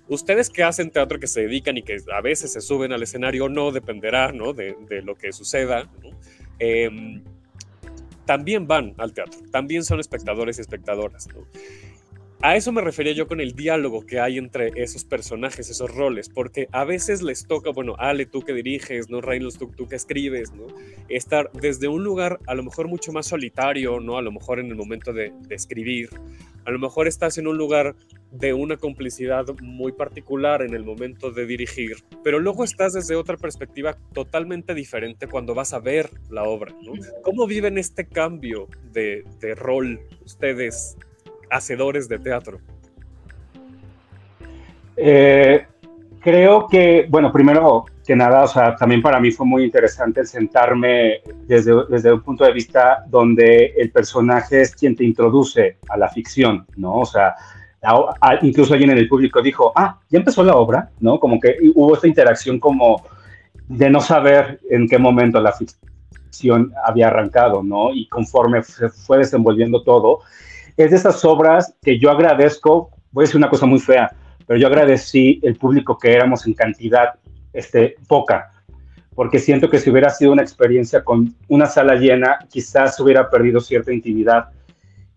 Ustedes 0.08 0.50
que 0.50 0.62
hacen 0.62 0.90
teatro, 0.90 1.18
que 1.18 1.26
se 1.26 1.42
dedican 1.42 1.76
y 1.78 1.82
que 1.82 1.96
a 2.12 2.20
veces 2.20 2.52
se 2.52 2.60
suben 2.60 2.92
al 2.92 3.02
escenario, 3.02 3.48
no 3.48 3.72
dependerá 3.72 4.32
¿no? 4.32 4.52
De, 4.52 4.76
lo 5.02 5.14
que 5.14 5.32
suceda. 5.32 5.90
Em, 6.58 7.22
también 8.26 8.66
van 8.66 8.94
al 8.98 9.12
teatro, 9.12 9.40
también 9.50 9.84
son 9.84 10.00
espectadores 10.00 10.58
y 10.58 10.60
espectadoras. 10.60 11.28
A 12.40 12.56
eso 12.56 12.72
me 12.72 12.82
refería 12.82 13.12
yo 13.12 13.26
con 13.26 13.40
el 13.40 13.52
diálogo 13.52 14.04
que 14.04 14.20
hay 14.20 14.38
entre 14.38 14.72
esos 14.76 15.04
personajes, 15.04 15.70
esos 15.70 15.94
roles, 15.94 16.28
porque 16.28 16.68
a 16.72 16.84
veces 16.84 17.22
les 17.22 17.46
toca, 17.46 17.70
bueno, 17.70 17.94
Ale, 17.98 18.26
tú 18.26 18.42
que 18.42 18.52
diriges, 18.52 19.08
¿no? 19.08 19.20
Reynolds, 19.20 19.58
tú, 19.58 19.70
tú 19.74 19.88
que 19.88 19.96
escribes, 19.96 20.52
¿no? 20.52 20.66
Estar 21.08 21.50
desde 21.52 21.88
un 21.88 22.04
lugar 22.04 22.38
a 22.46 22.54
lo 22.54 22.62
mejor 22.62 22.88
mucho 22.88 23.12
más 23.12 23.26
solitario, 23.26 24.00
¿no? 24.00 24.18
A 24.18 24.22
lo 24.22 24.30
mejor 24.30 24.60
en 24.60 24.66
el 24.66 24.76
momento 24.76 25.12
de, 25.12 25.32
de 25.48 25.54
escribir, 25.54 26.10
a 26.64 26.70
lo 26.70 26.78
mejor 26.78 27.06
estás 27.08 27.38
en 27.38 27.46
un 27.46 27.56
lugar 27.56 27.94
de 28.30 28.52
una 28.52 28.76
complicidad 28.76 29.46
muy 29.62 29.92
particular 29.92 30.62
en 30.62 30.74
el 30.74 30.82
momento 30.82 31.30
de 31.30 31.46
dirigir, 31.46 31.96
pero 32.22 32.40
luego 32.40 32.64
estás 32.64 32.94
desde 32.94 33.14
otra 33.14 33.36
perspectiva 33.36 33.96
totalmente 34.12 34.74
diferente 34.74 35.28
cuando 35.28 35.54
vas 35.54 35.72
a 35.72 35.78
ver 35.78 36.10
la 36.30 36.44
obra. 36.44 36.74
¿Cómo 37.22 37.46
viven 37.46 37.78
este 37.78 38.06
cambio 38.06 38.68
de, 38.92 39.24
rol 39.56 40.00
ustedes, 40.24 40.96
hacedores 41.54 42.08
de 42.08 42.18
teatro? 42.18 42.58
Eh, 44.96 45.66
creo 46.20 46.66
que, 46.68 47.06
bueno, 47.08 47.32
primero 47.32 47.86
que 48.04 48.14
nada, 48.14 48.42
o 48.42 48.46
sea, 48.46 48.76
también 48.76 49.00
para 49.00 49.18
mí 49.20 49.30
fue 49.30 49.46
muy 49.46 49.64
interesante 49.64 50.26
sentarme 50.26 51.22
desde, 51.46 51.72
desde 51.88 52.12
un 52.12 52.22
punto 52.22 52.44
de 52.44 52.52
vista 52.52 53.04
donde 53.08 53.72
el 53.76 53.90
personaje 53.90 54.60
es 54.60 54.74
quien 54.74 54.94
te 54.94 55.04
introduce 55.04 55.78
a 55.88 55.96
la 55.96 56.08
ficción, 56.08 56.66
¿no? 56.76 57.00
O 57.00 57.06
sea, 57.06 57.34
incluso 58.42 58.72
alguien 58.72 58.90
en 58.90 58.98
el 58.98 59.08
público 59.08 59.40
dijo, 59.40 59.72
ah, 59.74 60.00
ya 60.10 60.18
empezó 60.18 60.42
la 60.42 60.56
obra, 60.56 60.90
¿no? 61.00 61.18
Como 61.18 61.40
que 61.40 61.56
hubo 61.74 61.94
esta 61.94 62.08
interacción 62.08 62.58
como 62.58 63.04
de 63.68 63.88
no 63.88 64.00
saber 64.00 64.60
en 64.70 64.86
qué 64.86 64.98
momento 64.98 65.40
la 65.40 65.52
ficción 65.52 66.72
había 66.84 67.08
arrancado, 67.08 67.62
¿no? 67.62 67.92
Y 67.92 68.06
conforme 68.08 68.62
fue 68.62 69.18
desenvolviendo 69.18 69.82
todo, 69.82 70.20
es 70.76 70.90
de 70.90 70.96
esas 70.96 71.24
obras 71.24 71.74
que 71.82 71.98
yo 71.98 72.10
agradezco, 72.10 72.90
voy 73.12 73.22
a 73.22 73.26
decir 73.26 73.36
una 73.36 73.50
cosa 73.50 73.66
muy 73.66 73.78
fea, 73.78 74.10
pero 74.46 74.58
yo 74.58 74.66
agradecí 74.66 75.40
el 75.42 75.56
público 75.56 75.98
que 75.98 76.12
éramos 76.12 76.46
en 76.46 76.54
cantidad 76.54 77.14
este, 77.52 77.96
poca, 78.08 78.50
porque 79.14 79.38
siento 79.38 79.70
que 79.70 79.78
si 79.78 79.90
hubiera 79.90 80.10
sido 80.10 80.32
una 80.32 80.42
experiencia 80.42 81.04
con 81.04 81.34
una 81.48 81.66
sala 81.66 81.94
llena, 81.94 82.38
quizás 82.50 82.98
hubiera 82.98 83.30
perdido 83.30 83.60
cierta 83.60 83.92
intimidad 83.92 84.48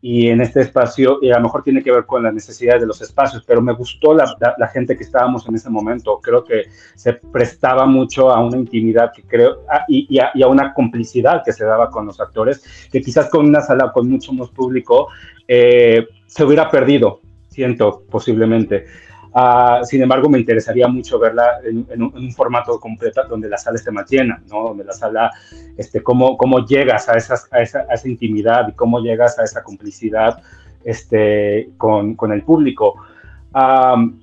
y 0.02 0.28
en 0.28 0.42
este 0.42 0.62
espacio, 0.62 1.18
y 1.22 1.32
a 1.32 1.38
lo 1.38 1.44
mejor 1.44 1.64
tiene 1.64 1.82
que 1.82 1.92
ver 1.92 2.06
con 2.06 2.22
las 2.22 2.34
necesidades 2.34 2.82
de 2.82 2.88
los 2.88 3.02
espacios, 3.02 3.44
pero 3.46 3.62
me 3.62 3.74
gustó 3.74 4.14
la, 4.14 4.32
la, 4.58 4.68
gente 4.68 4.96
que 4.96 5.04
estábamos 5.04 5.48
en 5.48 5.56
ese 5.56 5.72
momento. 5.72 6.20
Creo 6.22 6.44
que 6.44 6.66
se 6.96 7.14
prestaba 7.14 7.86
mucho 7.88 8.30
a 8.30 8.40
una 8.46 8.58
intimidad 8.58 9.12
que 9.12 9.24
creo, 9.24 9.64
y, 9.88 10.20
a, 10.20 10.32
y, 10.36 10.44
a, 10.44 10.48
una 10.48 10.74
complicidad 10.74 11.42
que 11.44 11.52
se 11.52 11.66
daba 11.66 11.90
con 11.90 12.06
los 12.06 12.20
actores, 12.22 12.64
que 12.92 13.02
quizás 13.02 13.30
con 13.30 13.48
una 13.48 13.62
sala 13.62 13.92
con 13.92 14.08
mucho 14.08 14.34
más 14.34 14.50
público 14.50 15.08
eh, 15.48 16.08
se 16.28 16.44
hubiera 16.44 16.70
perdido, 16.70 17.22
siento, 17.50 18.04
posiblemente. 18.10 18.86
Ah, 19.34 19.82
sin 19.84 20.02
embargo, 20.02 20.30
me 20.30 20.40
interesaría 20.40 20.88
mucho 20.88 21.20
verla 21.20 21.60
en, 21.64 22.02
un, 22.02 22.32
formato 22.32 22.80
completo 22.80 23.24
donde 23.28 23.50
la 23.50 23.58
sala 23.58 23.76
esté 23.76 23.92
más 23.92 24.10
llena, 24.10 24.42
¿no? 24.50 24.70
Donde 24.70 24.84
la 24.84 24.94
sala, 24.94 25.32
este, 25.78 26.02
cómo, 26.02 26.38
cómo 26.38 26.66
llegas 26.66 27.10
a, 27.10 27.18
esas, 27.18 27.48
a, 27.52 27.62
esa, 27.62 27.86
a 27.90 27.94
esa 27.94 28.08
intimidad 28.08 28.68
y 28.70 28.74
cómo 28.74 29.00
llegas 29.00 29.38
a 29.40 29.44
esa 29.44 29.64
complicidad 29.64 30.42
este, 30.84 31.72
con, 31.78 32.16
con 32.16 32.32
el 32.32 32.44
público. 32.44 32.96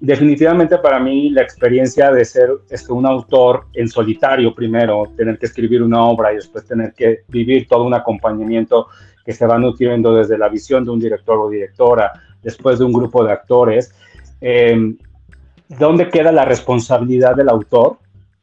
definitivamente 0.00 0.78
para 0.78 0.98
mí 0.98 1.30
la 1.30 1.42
experiencia 1.42 2.10
de 2.10 2.24
ser 2.24 2.50
este, 2.70 2.92
un 2.92 3.06
autor 3.06 3.66
en 3.74 3.88
solitario 3.88 4.54
primero, 4.54 5.12
tener 5.16 5.38
que 5.38 5.46
escribir 5.46 5.82
una 5.82 6.04
obra 6.04 6.32
y 6.32 6.36
después 6.36 6.66
tener 6.66 6.94
que 6.94 7.24
vivir 7.28 7.66
todo 7.68 7.84
un 7.84 7.94
acompañamiento 7.94 8.86
que 9.24 9.32
se 9.32 9.46
va 9.46 9.58
nutriendo 9.58 10.14
desde 10.14 10.38
la 10.38 10.48
visión 10.48 10.84
de 10.84 10.90
un 10.90 11.00
director 11.00 11.38
o 11.38 11.48
directora, 11.48 12.12
después 12.42 12.78
de 12.78 12.84
un 12.84 12.92
grupo 12.92 13.24
de 13.24 13.32
actores, 13.32 13.94
eh, 14.46 14.94
¿dónde 15.68 16.10
queda 16.10 16.30
la 16.30 16.44
responsabilidad 16.44 17.34
del 17.34 17.48
autor? 17.48 17.98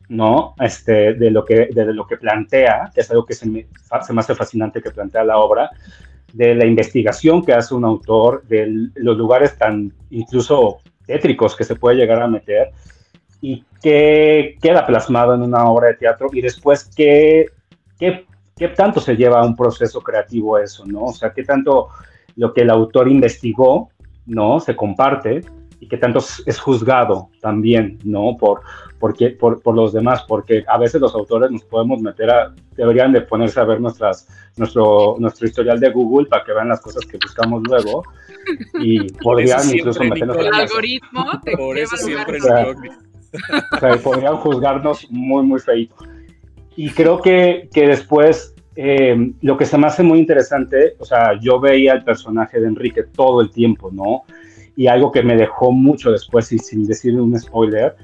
¿no? 0.09 0.55
Este, 0.59 1.13
de, 1.13 1.29
lo 1.31 1.45
que, 1.45 1.69
de 1.71 1.93
lo 1.93 2.05
que 2.05 2.17
plantea, 2.17 2.91
que 2.93 3.01
es 3.01 3.11
algo 3.11 3.25
que 3.25 3.35
se 3.35 3.47
me, 3.47 3.67
se 4.05 4.11
me 4.11 4.19
hace 4.19 4.35
fascinante 4.35 4.81
que 4.81 4.91
plantea 4.91 5.23
la 5.23 5.37
obra, 5.37 5.69
de 6.33 6.55
la 6.55 6.65
investigación 6.65 7.45
que 7.45 7.53
hace 7.53 7.75
un 7.75 7.85
autor, 7.85 8.43
de 8.47 8.89
los 8.95 9.17
lugares 9.17 9.57
tan 9.57 9.93
incluso 10.09 10.79
tétricos 11.05 11.55
que 11.55 11.63
se 11.63 11.75
puede 11.75 11.97
llegar 11.97 12.21
a 12.21 12.27
meter 12.27 12.71
y 13.41 13.63
que 13.81 14.57
queda 14.61 14.85
plasmado 14.85 15.33
en 15.35 15.43
una 15.43 15.65
obra 15.65 15.89
de 15.89 15.95
teatro 15.95 16.27
y 16.33 16.41
después 16.41 16.89
qué, 16.95 17.45
qué, 17.97 18.25
qué 18.57 18.67
tanto 18.69 18.99
se 18.99 19.15
lleva 19.15 19.39
a 19.39 19.45
un 19.45 19.55
proceso 19.55 20.01
creativo 20.01 20.57
eso, 20.57 20.85
¿no? 20.85 21.05
O 21.05 21.13
sea, 21.13 21.31
qué 21.31 21.43
tanto 21.43 21.87
lo 22.35 22.53
que 22.53 22.61
el 22.61 22.69
autor 22.69 23.07
investigó, 23.07 23.91
¿no? 24.25 24.59
Se 24.59 24.75
comparte 24.75 25.41
y 25.81 25.87
qué 25.87 25.97
tanto 25.97 26.19
es 26.45 26.59
juzgado 26.59 27.29
también, 27.41 27.97
¿no? 28.03 28.37
Por, 28.39 28.61
porque, 28.99 29.31
por, 29.31 29.61
por, 29.63 29.75
los 29.75 29.91
demás, 29.91 30.23
porque 30.27 30.63
a 30.67 30.77
veces 30.77 31.01
los 31.01 31.15
autores 31.15 31.49
nos 31.49 31.63
podemos 31.63 31.99
meter 31.99 32.29
a, 32.29 32.53
deberían 32.77 33.11
de 33.11 33.21
ponerse 33.21 33.59
a 33.59 33.63
ver 33.63 33.81
nuestras, 33.81 34.27
nuestro, 34.57 35.15
nuestro 35.17 35.47
historial 35.47 35.79
de 35.79 35.89
Google 35.89 36.29
para 36.29 36.43
que 36.43 36.53
vean 36.53 36.69
las 36.69 36.81
cosas 36.81 37.03
que 37.05 37.17
buscamos 37.17 37.63
luego 37.67 38.03
y 38.79 39.11
podrían 39.23 39.61
incluso 39.73 40.03
meternos 40.03 40.37
el 40.37 40.53
algoritmo. 40.53 41.25
por 41.57 41.77
eso 41.77 41.97
siempre 41.97 42.37
o 42.37 43.79
sea, 43.79 43.97
podrían 43.97 44.37
juzgarnos 44.37 45.09
muy, 45.09 45.41
muy 45.43 45.59
feito. 45.59 45.95
Y 46.75 46.91
creo 46.91 47.19
que, 47.23 47.69
que 47.73 47.87
después 47.87 48.53
eh, 48.75 49.33
lo 49.41 49.57
que 49.57 49.65
se 49.65 49.79
me 49.79 49.87
hace 49.87 50.03
muy 50.03 50.19
interesante, 50.19 50.95
o 50.99 51.05
sea, 51.05 51.39
yo 51.41 51.59
veía 51.59 51.93
el 51.93 52.03
personaje 52.03 52.59
de 52.59 52.67
Enrique 52.67 53.01
todo 53.03 53.41
el 53.41 53.49
tiempo, 53.49 53.89
¿no? 53.91 54.25
Y 54.75 54.87
algo 54.87 55.11
que 55.11 55.23
me 55.23 55.35
dejó 55.35 55.71
mucho 55.71 56.11
después, 56.11 56.51
y 56.51 56.59
sin 56.59 56.85
decir 56.85 57.19
un 57.19 57.37
spoiler, 57.39 57.95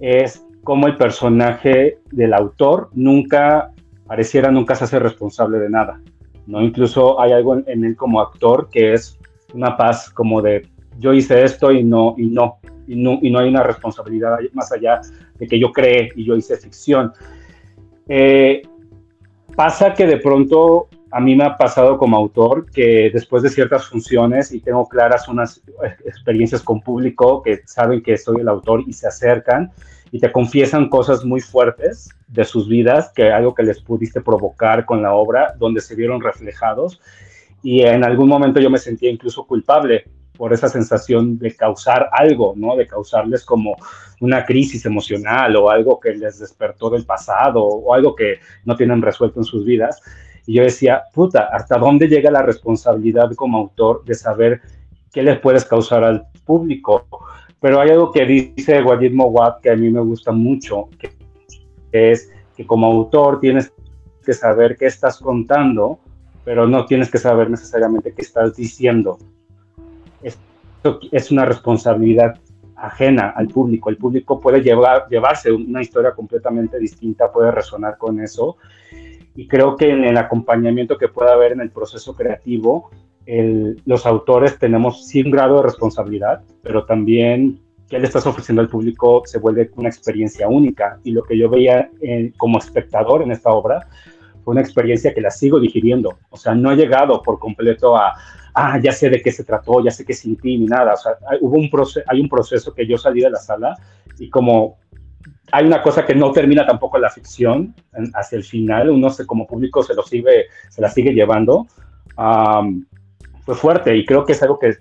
es 0.00 0.44
como 0.64 0.86
el 0.86 0.96
personaje 0.96 1.98
del 2.10 2.34
autor 2.34 2.90
nunca, 2.92 3.72
pareciera 4.06 4.50
nunca 4.50 4.74
se 4.74 4.84
hace 4.84 4.98
responsable 4.98 5.58
de 5.58 5.70
nada, 5.70 6.00
¿no? 6.46 6.62
Incluso 6.62 7.20
hay 7.20 7.32
algo 7.32 7.62
en, 7.66 7.84
él 7.84 7.96
como 7.96 8.20
actor 8.20 8.68
que 8.70 8.92
es 8.92 9.18
una 9.54 9.76
paz 9.76 10.10
como 10.10 10.42
de 10.42 10.68
yo 10.98 11.12
hice 11.12 11.42
esto 11.42 11.72
y 11.72 11.82
no, 11.82 12.14
y 12.18 12.26
no, 12.26 12.58
y 12.86 12.96
no, 12.96 13.18
y 13.22 13.30
no 13.30 13.38
hay 13.38 13.48
una 13.48 13.62
responsabilidad 13.62 14.38
más 14.52 14.70
allá 14.72 15.00
de 15.38 15.46
que 15.46 15.58
yo 15.58 15.72
creé 15.72 16.10
y 16.14 16.24
yo 16.24 16.36
hice 16.36 16.56
ficción. 16.56 17.12
Eh, 18.08 18.62
pasa 19.56 19.94
que 19.94 20.06
de 20.06 20.18
pronto 20.18 20.88
a 21.12 21.20
mí 21.20 21.34
me 21.34 21.44
ha 21.44 21.56
pasado 21.56 21.98
como 21.98 22.16
autor 22.16 22.70
que 22.70 23.10
después 23.12 23.42
de 23.42 23.48
ciertas 23.48 23.86
funciones 23.86 24.52
y 24.52 24.60
tengo 24.60 24.88
claras 24.88 25.28
unas 25.28 25.62
experiencias 26.04 26.62
con 26.62 26.80
público 26.80 27.42
que 27.42 27.62
saben 27.66 28.02
que 28.02 28.16
soy 28.16 28.40
el 28.40 28.48
autor 28.48 28.84
y 28.86 28.92
se 28.92 29.08
acercan 29.08 29.72
y 30.12 30.20
te 30.20 30.30
confiesan 30.30 30.88
cosas 30.88 31.24
muy 31.24 31.40
fuertes 31.40 32.10
de 32.28 32.44
sus 32.44 32.68
vidas, 32.68 33.12
que 33.14 33.30
algo 33.30 33.54
que 33.54 33.62
les 33.62 33.80
pudiste 33.80 34.20
provocar 34.20 34.84
con 34.84 35.02
la 35.02 35.14
obra, 35.14 35.54
donde 35.58 35.80
se 35.80 35.94
vieron 35.94 36.20
reflejados. 36.20 37.00
Y 37.62 37.82
en 37.82 38.04
algún 38.04 38.28
momento 38.28 38.60
yo 38.60 38.70
me 38.70 38.78
sentía 38.78 39.10
incluso 39.10 39.46
culpable 39.46 40.04
por 40.36 40.52
esa 40.52 40.68
sensación 40.68 41.38
de 41.38 41.54
causar 41.54 42.08
algo, 42.12 42.54
¿no? 42.56 42.74
De 42.74 42.86
causarles 42.86 43.44
como 43.44 43.76
una 44.20 44.44
crisis 44.44 44.86
emocional 44.86 45.54
o 45.56 45.70
algo 45.70 46.00
que 46.00 46.14
les 46.14 46.38
despertó 46.38 46.90
del 46.90 47.04
pasado 47.04 47.62
o 47.62 47.92
algo 47.92 48.14
que 48.14 48.40
no 48.64 48.74
tienen 48.74 49.02
resuelto 49.02 49.40
en 49.40 49.44
sus 49.44 49.64
vidas. 49.64 50.02
Y 50.46 50.54
yo 50.54 50.62
decía, 50.62 51.02
puta, 51.12 51.48
¿hasta 51.52 51.78
dónde 51.78 52.08
llega 52.08 52.30
la 52.30 52.42
responsabilidad 52.42 53.30
como 53.34 53.58
autor 53.58 54.04
de 54.04 54.14
saber 54.14 54.60
qué 55.12 55.22
les 55.22 55.38
puedes 55.38 55.64
causar 55.64 56.04
al 56.04 56.26
público? 56.44 57.06
Pero 57.60 57.80
hay 57.80 57.90
algo 57.90 58.10
que 58.10 58.24
dice 58.24 58.82
Guillermo 58.82 59.26
Watt 59.26 59.60
que 59.60 59.70
a 59.70 59.76
mí 59.76 59.90
me 59.90 60.00
gusta 60.00 60.32
mucho, 60.32 60.88
que 60.98 61.10
es 61.92 62.30
que 62.56 62.66
como 62.66 62.86
autor 62.86 63.40
tienes 63.40 63.72
que 64.24 64.32
saber 64.32 64.76
qué 64.76 64.86
estás 64.86 65.18
contando, 65.18 65.98
pero 66.44 66.66
no 66.66 66.86
tienes 66.86 67.10
que 67.10 67.18
saber 67.18 67.50
necesariamente 67.50 68.12
qué 68.14 68.22
estás 68.22 68.56
diciendo. 68.56 69.18
Esto 70.22 71.00
es 71.12 71.30
una 71.30 71.44
responsabilidad 71.44 72.38
ajena 72.76 73.34
al 73.36 73.48
público. 73.48 73.90
El 73.90 73.98
público 73.98 74.40
puede 74.40 74.62
llevar, 74.62 75.06
llevarse 75.10 75.52
una 75.52 75.82
historia 75.82 76.12
completamente 76.12 76.78
distinta, 76.78 77.30
puede 77.30 77.50
resonar 77.50 77.98
con 77.98 78.20
eso 78.20 78.56
y 79.34 79.46
creo 79.48 79.76
que 79.76 79.90
en 79.90 80.04
el 80.04 80.16
acompañamiento 80.16 80.98
que 80.98 81.08
pueda 81.08 81.32
haber 81.32 81.52
en 81.52 81.60
el 81.60 81.70
proceso 81.70 82.14
creativo, 82.14 82.90
los 83.84 84.06
autores 84.06 84.58
tenemos 84.58 85.06
sí 85.06 85.22
un 85.22 85.30
grado 85.30 85.58
de 85.58 85.62
responsabilidad, 85.62 86.42
pero 86.62 86.84
también 86.84 87.60
qué 87.88 87.98
le 87.98 88.06
estás 88.06 88.26
ofreciendo 88.26 88.62
al 88.62 88.68
público 88.68 89.22
se 89.24 89.38
vuelve 89.38 89.70
una 89.76 89.88
experiencia 89.88 90.48
única. 90.48 90.98
Y 91.04 91.12
lo 91.12 91.22
que 91.22 91.36
yo 91.36 91.48
veía 91.48 91.90
eh, 92.00 92.32
como 92.36 92.58
espectador 92.58 93.22
en 93.22 93.32
esta 93.32 93.50
obra 93.50 93.86
fue 94.44 94.52
una 94.52 94.60
experiencia 94.60 95.12
que 95.12 95.20
la 95.20 95.30
sigo 95.30 95.60
digiriendo. 95.60 96.18
O 96.30 96.36
sea, 96.36 96.54
no 96.54 96.72
he 96.72 96.76
llegado 96.76 97.22
por 97.22 97.38
completo 97.38 97.96
a, 97.96 98.14
ah, 98.54 98.78
ya 98.80 98.92
sé 98.92 99.10
de 99.10 99.20
qué 99.20 99.32
se 99.32 99.44
trató, 99.44 99.82
ya 99.84 99.90
sé 99.90 100.04
qué 100.04 100.14
sentí, 100.14 100.56
ni 100.56 100.66
nada. 100.66 100.94
O 100.94 100.96
sea, 100.96 101.12
hay, 101.28 101.38
hubo 101.40 101.56
un 101.56 101.70
hay 102.06 102.20
un 102.20 102.28
proceso 102.28 102.72
que 102.72 102.86
yo 102.86 102.96
salí 102.96 103.20
de 103.20 103.30
la 103.30 103.38
sala 103.38 103.76
y 104.18 104.30
como 104.30 104.78
hay 105.52 105.66
una 105.66 105.82
cosa 105.82 106.04
que 106.04 106.14
no 106.14 106.32
termina 106.32 106.66
tampoco 106.66 106.98
la 106.98 107.10
ficción 107.10 107.74
hacia 108.14 108.36
el 108.36 108.44
final, 108.44 108.90
uno 108.90 109.10
se, 109.10 109.26
como 109.26 109.46
público 109.46 109.82
se 109.82 109.94
lo 109.94 110.02
sigue, 110.02 110.46
se 110.68 110.80
la 110.80 110.90
sigue 110.90 111.12
llevando. 111.12 111.66
fue 113.44 113.54
fuerte 113.54 113.96
y 113.96 114.04
creo 114.04 114.24
que 114.24 114.32
es 114.32 114.42
algo 114.42 114.58
que, 114.58 114.76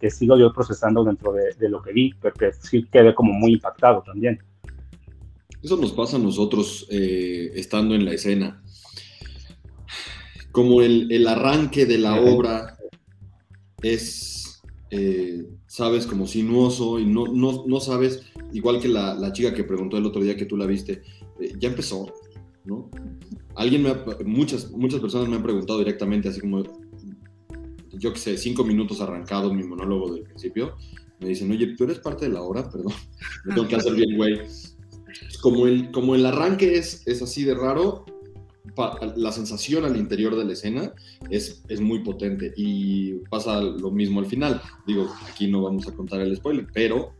que, 0.00 0.10
sigo 0.10 0.36
yo 0.36 0.52
procesando 0.52 1.04
dentro 1.04 1.32
de, 1.32 1.68
lo 1.68 1.82
que 1.82 1.92
vi, 1.92 2.14
porque 2.14 2.52
sí 2.52 2.86
quedé 2.90 3.14
como 3.14 3.32
muy 3.32 3.54
impactado 3.54 4.02
también. 4.02 4.38
Eso 5.62 5.76
nos 5.76 5.92
pasa 5.92 6.16
a 6.16 6.20
nosotros 6.20 6.86
eh, 6.90 7.50
estando 7.54 7.94
en 7.94 8.04
la 8.04 8.12
escena. 8.12 8.62
Como 10.52 10.82
el, 10.82 11.10
el 11.10 11.26
arranque 11.26 11.84
de 11.84 11.98
la 11.98 12.20
obra 12.20 12.76
es 13.82 14.38
eh, 14.90 15.46
sabes, 15.66 16.06
como 16.06 16.26
sinuoso 16.26 16.98
y 16.98 17.04
no, 17.04 17.26
no, 17.26 17.64
no 17.66 17.80
sabes, 17.80 18.22
igual 18.52 18.80
que 18.80 18.88
la, 18.88 19.14
la, 19.14 19.32
chica 19.32 19.54
que 19.54 19.64
preguntó 19.64 19.96
el 19.96 20.06
otro 20.06 20.22
día 20.22 20.36
que 20.36 20.46
tú 20.46 20.56
la 20.56 20.66
viste, 20.66 21.02
eh, 21.40 21.52
ya 21.58 21.68
empezó, 21.68 22.12
¿no? 22.64 22.90
Alguien 23.54 23.82
me 23.82 23.94
muchas, 24.24 24.70
muchas 24.70 25.00
personas 25.00 25.28
me 25.28 25.36
han 25.36 25.42
preguntado 25.42 25.78
directamente, 25.78 26.28
así 26.28 26.40
como, 26.40 26.62
yo 27.92 28.12
qué 28.12 28.18
sé, 28.18 28.36
cinco 28.36 28.64
minutos 28.64 29.00
arrancado 29.00 29.52
mi 29.52 29.64
monólogo 29.64 30.14
del 30.14 30.24
principio, 30.24 30.76
me 31.20 31.28
dicen, 31.28 31.50
oye, 31.50 31.74
tú 31.76 31.84
eres 31.84 31.98
parte 31.98 32.26
de 32.26 32.32
la 32.32 32.42
hora, 32.42 32.70
perdón, 32.70 32.92
me 33.44 33.54
tengo 33.54 33.68
que 33.68 33.76
hacer 33.76 33.94
bien, 33.94 34.16
güey. 34.16 34.40
Como 35.42 35.66
el, 35.66 35.90
como 35.90 36.14
el 36.14 36.24
arranque 36.26 36.76
es, 36.76 37.02
es 37.06 37.22
así 37.22 37.44
de 37.44 37.54
raro, 37.54 38.04
la 39.16 39.32
sensación 39.32 39.84
al 39.84 39.96
interior 39.96 40.36
de 40.36 40.44
la 40.44 40.52
escena 40.52 40.92
es, 41.30 41.64
es 41.68 41.80
muy 41.80 42.00
potente 42.00 42.52
y 42.56 43.14
pasa 43.30 43.60
lo 43.60 43.90
mismo 43.90 44.20
al 44.20 44.26
final. 44.26 44.60
Digo, 44.86 45.08
aquí 45.28 45.48
no 45.48 45.62
vamos 45.62 45.88
a 45.88 45.94
contar 45.94 46.20
el 46.20 46.36
spoiler, 46.36 46.66
pero 46.72 47.14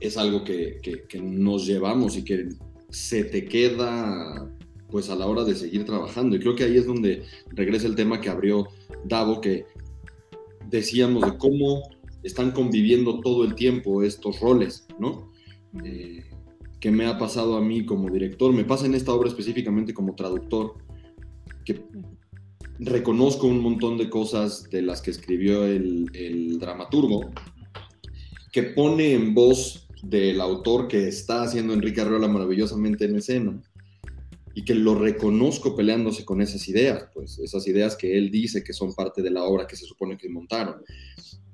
es 0.00 0.16
algo 0.16 0.44
que, 0.44 0.78
que, 1.08 1.20
nos 1.20 1.66
llevamos 1.66 2.16
y 2.16 2.24
que 2.24 2.48
se 2.90 3.24
te 3.24 3.46
queda 3.46 4.50
pues 4.90 5.10
a 5.10 5.16
la 5.16 5.26
hora 5.26 5.44
de 5.44 5.54
seguir 5.54 5.84
trabajando. 5.84 6.36
Y 6.36 6.40
creo 6.40 6.54
que 6.54 6.64
ahí 6.64 6.76
es 6.76 6.86
donde 6.86 7.24
regresa 7.48 7.86
el 7.86 7.96
tema 7.96 8.20
que 8.20 8.30
abrió 8.30 8.68
Davo, 9.04 9.40
que 9.40 9.66
decíamos 10.68 11.24
de 11.24 11.36
cómo 11.38 11.82
están 12.22 12.52
conviviendo 12.52 13.20
todo 13.20 13.44
el 13.44 13.54
tiempo 13.54 14.02
estos 14.02 14.40
roles, 14.40 14.86
¿no? 14.98 15.30
Eh, 15.84 16.24
que 16.80 16.90
me 16.90 17.06
ha 17.06 17.18
pasado 17.18 17.56
a 17.56 17.60
mí 17.60 17.84
como 17.84 18.10
director, 18.10 18.52
me 18.52 18.64
pasa 18.64 18.86
en 18.86 18.94
esta 18.94 19.12
obra 19.12 19.28
específicamente 19.28 19.94
como 19.94 20.14
traductor, 20.14 20.74
que 21.64 21.84
reconozco 22.78 23.46
un 23.46 23.60
montón 23.60 23.96
de 23.96 24.10
cosas 24.10 24.68
de 24.70 24.82
las 24.82 25.00
que 25.00 25.10
escribió 25.10 25.64
el, 25.64 26.58
dramaturgo, 26.58 27.30
que 28.52 28.62
pone 28.62 29.12
en 29.12 29.34
voz 29.34 29.85
del 30.02 30.40
autor 30.40 30.88
que 30.88 31.08
está 31.08 31.42
haciendo 31.42 31.72
Enrique 31.72 32.00
Arreola 32.00 32.28
maravillosamente 32.28 33.06
en 33.06 33.16
escena, 33.16 33.62
y 34.54 34.64
que 34.64 34.74
lo 34.74 34.94
reconozco 34.94 35.76
peleándose 35.76 36.24
con 36.24 36.40
esas 36.40 36.66
ideas, 36.68 37.08
pues 37.12 37.38
esas 37.38 37.66
ideas 37.68 37.94
que 37.94 38.16
él 38.16 38.30
dice 38.30 38.64
que 38.64 38.72
son 38.72 38.94
parte 38.94 39.22
de 39.22 39.30
la 39.30 39.44
obra 39.44 39.66
que 39.66 39.76
se 39.76 39.84
supone 39.84 40.16
que 40.16 40.30
montaron. 40.30 40.76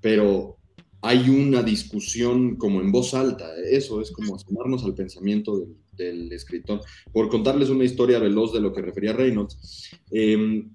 Pero 0.01 0.59
hay 1.03 1.29
una 1.29 1.65
discusión 1.65 2.55
como 2.55 2.81
en 2.81 2.93
voz 2.93 3.13
alta. 3.13 3.57
Eso 3.69 4.01
es 4.01 4.13
como 4.13 4.37
asomarnos 4.37 4.85
al 4.85 4.95
pensamiento 4.95 5.67
del, 5.97 6.33
escritor. 6.33 6.81
Por 7.13 7.29
contarles 7.29 7.71
una 7.71 7.85
historia 7.85 8.21
veloz 8.21 8.53
de 8.53 8.61
lo 8.61 8.73
que 8.73 8.83
refería 8.83 9.13
Reynolds. 9.13 9.91
Em, 10.13 10.71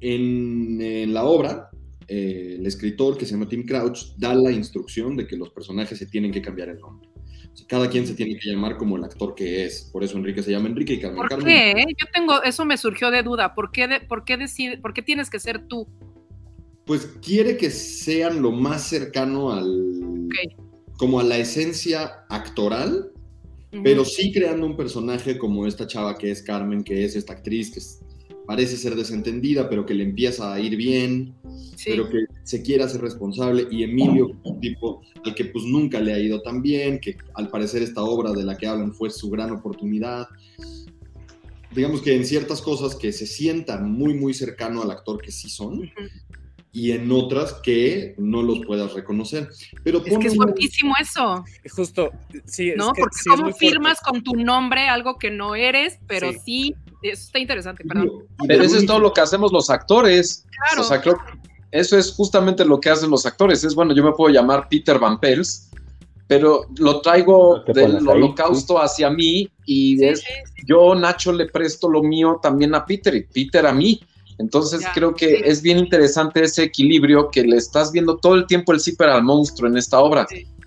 en, 0.00 1.12
la 1.12 1.24
obra, 1.24 1.67
eh, 2.08 2.56
el 2.58 2.66
escritor 2.66 3.16
que 3.16 3.26
se 3.26 3.32
llama 3.32 3.48
Tim 3.48 3.64
Crouch 3.64 4.14
da 4.16 4.34
la 4.34 4.50
instrucción 4.50 5.16
de 5.16 5.26
que 5.26 5.36
los 5.36 5.50
personajes 5.50 5.98
se 5.98 6.06
tienen 6.06 6.32
que 6.32 6.42
cambiar 6.42 6.70
el 6.70 6.78
nombre. 6.78 7.08
cada 7.68 7.88
quien 7.90 8.06
se 8.06 8.14
tiene 8.14 8.38
que 8.38 8.50
llamar 8.50 8.76
como 8.76 8.96
el 8.96 9.04
actor 9.04 9.34
que 9.34 9.64
es. 9.64 9.90
Por 9.92 10.02
eso 10.02 10.16
Enrique 10.16 10.42
se 10.42 10.50
llama 10.50 10.68
Enrique 10.68 10.94
y 10.94 11.00
Carmen 11.00 11.28
¿Por 11.28 11.44
qué? 11.44 11.74
Yo 11.98 12.06
tengo, 12.12 12.42
eso 12.42 12.64
me 12.64 12.76
surgió 12.76 13.10
de 13.10 13.22
duda. 13.22 13.54
¿Por 13.54 13.70
qué, 13.70 14.00
por, 14.08 14.24
qué 14.24 14.36
decide, 14.36 14.78
¿Por 14.78 14.94
qué 14.94 15.02
tienes 15.02 15.28
que 15.28 15.38
ser 15.38 15.66
tú? 15.66 15.86
pues 16.88 17.06
quiere 17.20 17.58
que 17.58 17.70
sean 17.70 18.40
lo 18.40 18.50
más 18.50 18.88
cercano 18.88 19.52
al 19.52 20.28
como 20.96 21.20
a 21.20 21.22
la 21.22 21.36
esencia 21.36 22.24
actoral, 22.30 23.12
pero 23.84 24.06
sí 24.06 24.32
creando 24.32 24.66
un 24.66 24.74
personaje 24.74 25.36
como 25.36 25.66
esta 25.66 25.86
chava 25.86 26.16
que 26.16 26.30
es 26.30 26.42
Carmen, 26.42 26.82
que 26.82 27.04
es 27.04 27.14
esta 27.14 27.34
actriz 27.34 27.70
que 27.70 27.80
parece 28.48 28.78
ser 28.78 28.94
desentendida, 28.94 29.68
pero 29.68 29.84
que 29.84 29.92
le 29.92 30.04
empieza 30.04 30.54
a 30.54 30.58
ir 30.58 30.74
bien, 30.74 31.34
pero 31.84 32.08
que 32.08 32.24
se 32.44 32.62
quiere 32.62 32.82
hacer 32.82 33.02
responsable, 33.02 33.68
y 33.70 33.82
Emilio, 33.82 34.30
un 34.42 34.58
tipo 34.58 35.02
al 35.22 35.34
que 35.34 35.44
pues 35.44 35.66
nunca 35.66 36.00
le 36.00 36.14
ha 36.14 36.18
ido 36.18 36.40
tan 36.40 36.62
bien, 36.62 36.98
que 36.98 37.18
al 37.34 37.50
parecer 37.50 37.82
esta 37.82 38.02
obra 38.02 38.32
de 38.32 38.44
la 38.44 38.56
que 38.56 38.66
hablan 38.66 38.94
fue 38.94 39.10
su 39.10 39.28
gran 39.28 39.50
oportunidad. 39.50 40.28
Digamos 41.74 42.00
que 42.00 42.16
en 42.16 42.24
ciertas 42.24 42.62
cosas 42.62 42.96
que 42.96 43.12
se 43.12 43.26
sientan 43.26 43.92
muy, 43.92 44.14
muy 44.14 44.32
cercano 44.32 44.80
al 44.80 44.92
actor 44.92 45.20
que 45.20 45.30
sí 45.30 45.50
son, 45.50 45.90
y 46.72 46.92
en 46.92 47.12
otras 47.12 47.52
que 47.62 48.14
no 48.16 48.40
los 48.40 48.64
puedas 48.64 48.94
reconocer. 48.94 49.50
Pero 49.84 50.02
es 50.02 50.16
que 50.16 50.26
es 50.26 50.36
guapísimo 50.36 50.94
eso. 50.98 51.44
Justo, 51.70 52.12
sí. 52.46 52.72
¿No? 52.78 52.92
Porque 52.98 53.18
cómo 53.28 53.52
firmas 53.52 54.00
con 54.00 54.22
tu 54.22 54.32
nombre 54.36 54.88
algo 54.88 55.18
que 55.18 55.30
no 55.30 55.54
eres, 55.54 55.98
pero 56.06 56.30
sí, 56.32 56.74
eso 57.02 57.22
está 57.24 57.38
interesante, 57.38 57.84
perdón. 57.84 58.24
Pero 58.46 58.62
eso 58.62 58.76
es 58.76 58.86
todo 58.86 59.00
lo 59.00 59.12
que 59.12 59.20
hacemos 59.20 59.52
los 59.52 59.70
actores. 59.70 60.44
Claro. 60.70 60.82
O 60.82 60.84
sea, 60.84 61.02
eso 61.70 61.98
es 61.98 62.12
justamente 62.12 62.64
lo 62.64 62.80
que 62.80 62.90
hacen 62.90 63.10
los 63.10 63.26
actores. 63.26 63.64
Es 63.64 63.74
bueno, 63.74 63.94
yo 63.94 64.02
me 64.02 64.12
puedo 64.12 64.32
llamar 64.32 64.68
Peter 64.68 64.98
Van 64.98 65.20
Pels, 65.20 65.70
pero 66.26 66.66
lo 66.78 67.00
traigo 67.00 67.62
del 67.66 68.06
holocausto 68.06 68.80
hacia 68.80 69.10
mí 69.10 69.50
y 69.64 70.02
es, 70.04 70.22
yo, 70.66 70.94
Nacho, 70.94 71.32
le 71.32 71.46
presto 71.46 71.88
lo 71.88 72.02
mío 72.02 72.38
también 72.42 72.74
a 72.74 72.84
Peter 72.84 73.14
y 73.14 73.24
Peter 73.24 73.66
a 73.66 73.72
mí. 73.72 74.00
Entonces 74.38 74.86
creo 74.94 75.14
que 75.14 75.40
es 75.44 75.62
bien 75.62 75.78
interesante 75.78 76.44
ese 76.44 76.62
equilibrio 76.62 77.28
que 77.30 77.42
le 77.42 77.56
estás 77.56 77.90
viendo 77.90 78.18
todo 78.18 78.36
el 78.36 78.46
tiempo 78.46 78.72
el 78.72 78.80
zipper 78.80 79.08
al 79.08 79.24
monstruo 79.24 79.68
en 79.68 79.76
esta 79.76 79.98
obra. 79.98 80.26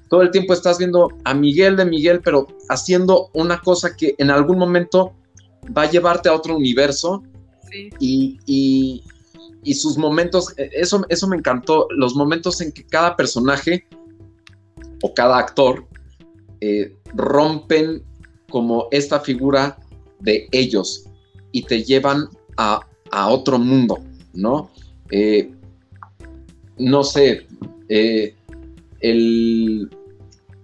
Todo 0.09 0.23
el 0.23 0.31
tiempo 0.31 0.53
estás 0.53 0.77
viendo 0.77 1.07
a 1.23 1.33
Miguel 1.33 1.77
de 1.77 1.85
Miguel, 1.85 2.19
pero 2.21 2.47
haciendo 2.67 3.29
una 3.33 3.61
cosa 3.61 3.95
que 3.95 4.13
en 4.17 4.29
algún 4.29 4.57
momento 4.57 5.13
va 5.76 5.84
a 5.84 5.89
llevarte 5.89 6.30
a 6.30 6.34
otro 6.34 6.56
universo. 6.56 7.24
Y, 8.00 9.04
sus 9.74 9.97
momentos, 9.97 10.54
e, 10.58 10.69
eso, 10.74 11.06
eso 11.10 11.28
me 11.28 11.38
encantó, 11.38 11.88
los 11.91 12.15
momentos 12.15 12.62
en 12.62 12.71
que 12.71 12.84
cada 12.86 13.15
personaje 13.15 13.88
o 15.04 15.13
cada 15.13 15.38
actor 15.38 15.86
eh, 16.60 16.95
rompen 17.13 18.04
como 18.50 18.88
esta 18.91 19.19
figura 19.19 19.78
de 20.19 20.47
ellos 20.52 21.06
y 21.52 21.63
te 21.63 21.84
llevan 21.84 22.28
a 22.58 22.82
a 23.12 23.28
otro 23.28 23.60
mundo, 23.60 24.00
¿no? 24.34 24.71
Eh, 25.12 25.52
no 26.78 27.04
sé, 27.04 27.45
eh, 27.89 28.36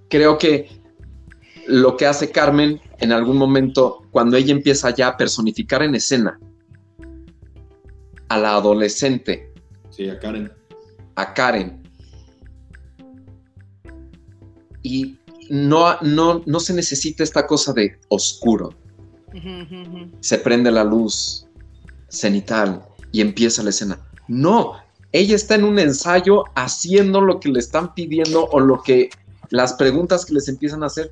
creo 0.10 0.38
que 0.38 0.70
lo 1.68 1.98
que 1.98 2.06
hace 2.06 2.32
Carmen 2.32 2.80
en 3.00 3.12
algún 3.12 3.38
momento, 3.38 4.04
cuando 4.12 4.38
ella 4.38 4.52
empieza 4.52 4.90
ya 4.94 5.10
a 5.10 5.18
personificar 5.18 5.84
en 5.84 5.96
escena 5.96 6.40
a 8.30 8.38
la 8.38 8.56
adolescente. 8.56 9.54
Sí, 9.90 10.10
a 10.10 10.20
Karen. 10.20 10.52
A 11.16 11.34
Karen. 11.34 11.84
Y 14.84 15.18
no, 15.50 15.98
no, 16.02 16.44
no 16.46 16.60
se 16.60 16.74
necesita 16.74 17.24
esta 17.24 17.46
cosa 17.46 17.74
de 17.74 18.00
oscuro. 18.10 18.74
Se 20.20 20.40
prende 20.40 20.72
la 20.72 20.84
luz, 20.84 21.48
cenital 22.08 22.84
y 23.12 23.22
empieza 23.22 23.64
la 23.64 23.70
escena. 23.70 24.00
No, 24.28 24.74
ella 25.12 25.36
está 25.36 25.56
en 25.56 25.64
un 25.64 25.80
ensayo 25.80 26.44
haciendo 26.56 27.22
lo 27.22 27.40
que 27.40 27.50
le 27.50 27.60
están 27.60 27.94
pidiendo 27.94 28.46
o 28.46 28.60
lo 28.60 28.82
que 28.82 29.10
las 29.50 29.74
preguntas 29.74 30.26
que 30.26 30.34
les 30.34 30.48
empiezan 30.48 30.84
a 30.84 30.88
hacer 30.88 31.12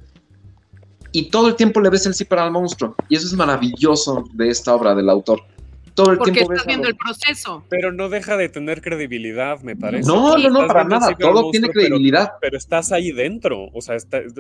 y 1.16 1.30
todo 1.30 1.48
el 1.48 1.56
tiempo 1.56 1.80
le 1.80 1.90
ves 1.90 2.06
el 2.06 2.14
sí 2.14 2.26
para 2.26 2.46
el 2.46 2.52
monstruo 2.52 2.94
y 3.08 3.16
eso 3.16 3.26
es 3.26 3.34
maravilloso 3.34 4.26
de 4.34 4.50
esta 4.50 4.76
obra 4.76 4.94
del 4.94 5.10
autor. 5.10 5.42
Todo 5.94 6.12
el 6.12 6.18
Porque 6.18 6.34
tiempo 6.34 6.52
estás 6.52 6.68
viendo 6.68 6.90
el 6.90 6.98
proceso. 6.98 7.64
Pero 7.70 7.94
no 7.94 8.10
deja 8.10 8.36
de 8.36 8.50
tener 8.50 8.82
credibilidad, 8.82 9.62
me 9.62 9.78
parece. 9.78 10.10
No, 10.10 10.38
no, 10.38 10.50
no, 10.50 10.68
para 10.68 10.84
nada. 10.84 11.16
Todo 11.18 11.52
tiene 11.52 11.70
credibilidad. 11.70 12.34
Pero, 12.42 12.58
estás 12.58 12.92
ahí 12.92 13.14
dentro. 13.14 13.70
O 13.74 13.80
sea, 13.80 13.96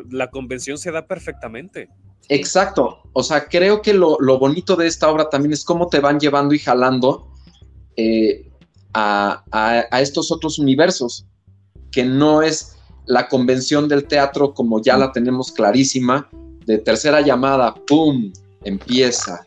la 0.10 0.30
convención 0.30 0.78
se 0.78 0.92
da 0.92 1.08
perfectamente. 1.08 1.88
Exacto. 2.28 3.04
O 3.14 3.24
sea, 3.24 3.46
creo 3.46 3.82
que 3.82 3.94
lo, 3.94 4.18
bonito 4.38 4.76
de 4.76 4.88
esta 4.88 5.10
obra 5.10 5.30
también 5.30 5.54
es 5.54 5.64
cómo 5.64 5.88
te 5.88 6.02
van 6.02 6.20
llevando 6.20 6.54
y 6.54 6.60
jalando 6.60 7.32
eh, 7.96 8.52
a, 8.94 9.88
estos 10.02 10.30
otros 10.34 10.60
universos, 10.60 11.26
que 11.90 12.04
no 12.04 12.42
es 12.42 12.76
la 13.06 13.30
convención 13.30 13.88
del 13.88 14.08
teatro 14.08 14.54
como 14.54 14.82
ya 14.82 14.98
la 14.98 15.14
tenemos 15.14 15.54
clarísima, 15.54 16.30
de 16.66 16.78
tercera 16.80 17.22
llamada, 17.22 17.74
¡pum! 17.88 18.32
Empieza. 18.64 19.46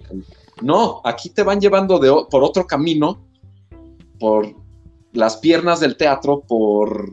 No, 0.63 1.01
aquí 1.05 1.31
te 1.31 1.43
van 1.43 1.61
llevando 1.61 2.01
por 2.31 2.43
otro 2.43 2.67
camino, 2.67 3.21
por 4.19 4.55
las 5.13 5.37
piernas 5.39 5.81
del 5.81 5.97
teatro, 5.97 6.41
por, 6.47 7.13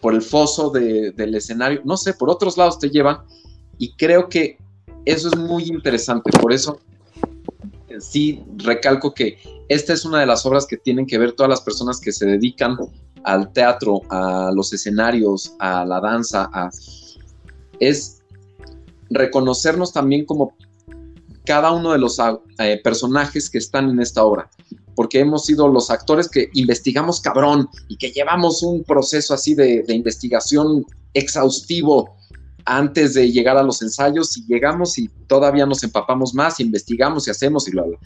por 0.00 0.14
el 0.14 0.22
foso 0.22 0.70
del 0.70 1.34
escenario, 1.34 1.82
no 1.84 1.96
sé, 1.96 2.14
por 2.14 2.30
otros 2.30 2.56
lados 2.56 2.78
te 2.78 2.90
llevan. 2.90 3.18
Y 3.78 3.94
creo 3.94 4.28
que 4.28 4.58
eso 5.04 5.28
es 5.28 5.36
muy 5.36 5.64
interesante, 5.64 6.30
por 6.38 6.52
eso 6.52 6.78
sí 7.98 8.42
recalco 8.56 9.12
que 9.12 9.38
esta 9.68 9.92
es 9.92 10.04
una 10.04 10.20
de 10.20 10.26
las 10.26 10.44
obras 10.46 10.66
que 10.66 10.76
tienen 10.76 11.06
que 11.06 11.18
ver 11.18 11.32
todas 11.32 11.50
las 11.50 11.60
personas 11.60 12.00
que 12.00 12.12
se 12.12 12.26
dedican 12.26 12.76
al 13.24 13.52
teatro, 13.52 14.00
a 14.08 14.50
los 14.54 14.72
escenarios, 14.72 15.54
a 15.58 15.84
la 15.84 16.00
danza, 16.00 16.50
a, 16.52 16.70
es 17.78 18.19
reconocernos 19.10 19.92
también 19.92 20.24
como 20.24 20.54
cada 21.44 21.72
uno 21.72 21.92
de 21.92 21.98
los 21.98 22.18
eh, 22.58 22.80
personajes 22.82 23.50
que 23.50 23.58
están 23.58 23.90
en 23.90 24.00
esta 24.00 24.24
obra, 24.24 24.48
porque 24.94 25.20
hemos 25.20 25.46
sido 25.46 25.68
los 25.68 25.90
actores 25.90 26.28
que 26.28 26.48
investigamos 26.54 27.20
cabrón 27.20 27.68
y 27.88 27.96
que 27.96 28.12
llevamos 28.12 28.62
un 28.62 28.84
proceso 28.84 29.34
así 29.34 29.54
de, 29.54 29.84
investigación 29.88 30.86
exhaustivo 31.12 32.16
antes 32.64 33.14
de 33.14 33.32
llegar 33.32 33.56
a 33.56 33.62
los 33.62 33.82
ensayos 33.82 34.36
y 34.36 34.46
llegamos 34.46 34.96
y 34.98 35.08
todavía 35.26 35.66
nos 35.66 35.82
empapamos 35.82 36.34
más, 36.34 36.60
investigamos 36.60 37.26
y 37.26 37.30
hacemos 37.30 37.66
y 37.66 37.72
bla, 37.72 37.82
bla. 37.82 37.98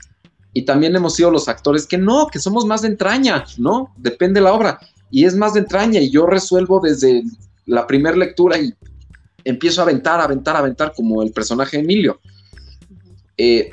Y 0.54 0.64
también 0.64 0.94
hemos 0.94 1.16
sido 1.16 1.32
los 1.32 1.48
actores 1.48 1.84
que 1.84 1.98
no, 1.98 2.28
que 2.28 2.38
somos 2.38 2.64
más 2.64 2.82
de 2.82 2.88
entraña, 2.88 3.44
¿no? 3.58 3.92
Depende 3.96 4.38
de 4.38 4.44
la 4.44 4.52
obra. 4.52 4.78
Y 5.10 5.24
es 5.24 5.34
más 5.34 5.54
de 5.54 5.60
entraña 5.60 6.00
y 6.00 6.10
yo 6.10 6.26
resuelvo 6.26 6.80
desde 6.80 7.24
la 7.66 7.86
primera 7.86 8.16
lectura 8.16 8.56
y 8.58 8.72
empiezo 9.44 9.80
a 9.80 9.84
aventar, 9.84 10.20
aventar, 10.20 10.56
aventar 10.56 10.92
como 10.94 11.22
el 11.22 11.32
personaje 11.32 11.78
Emilio. 11.78 12.20
Eh, 13.36 13.70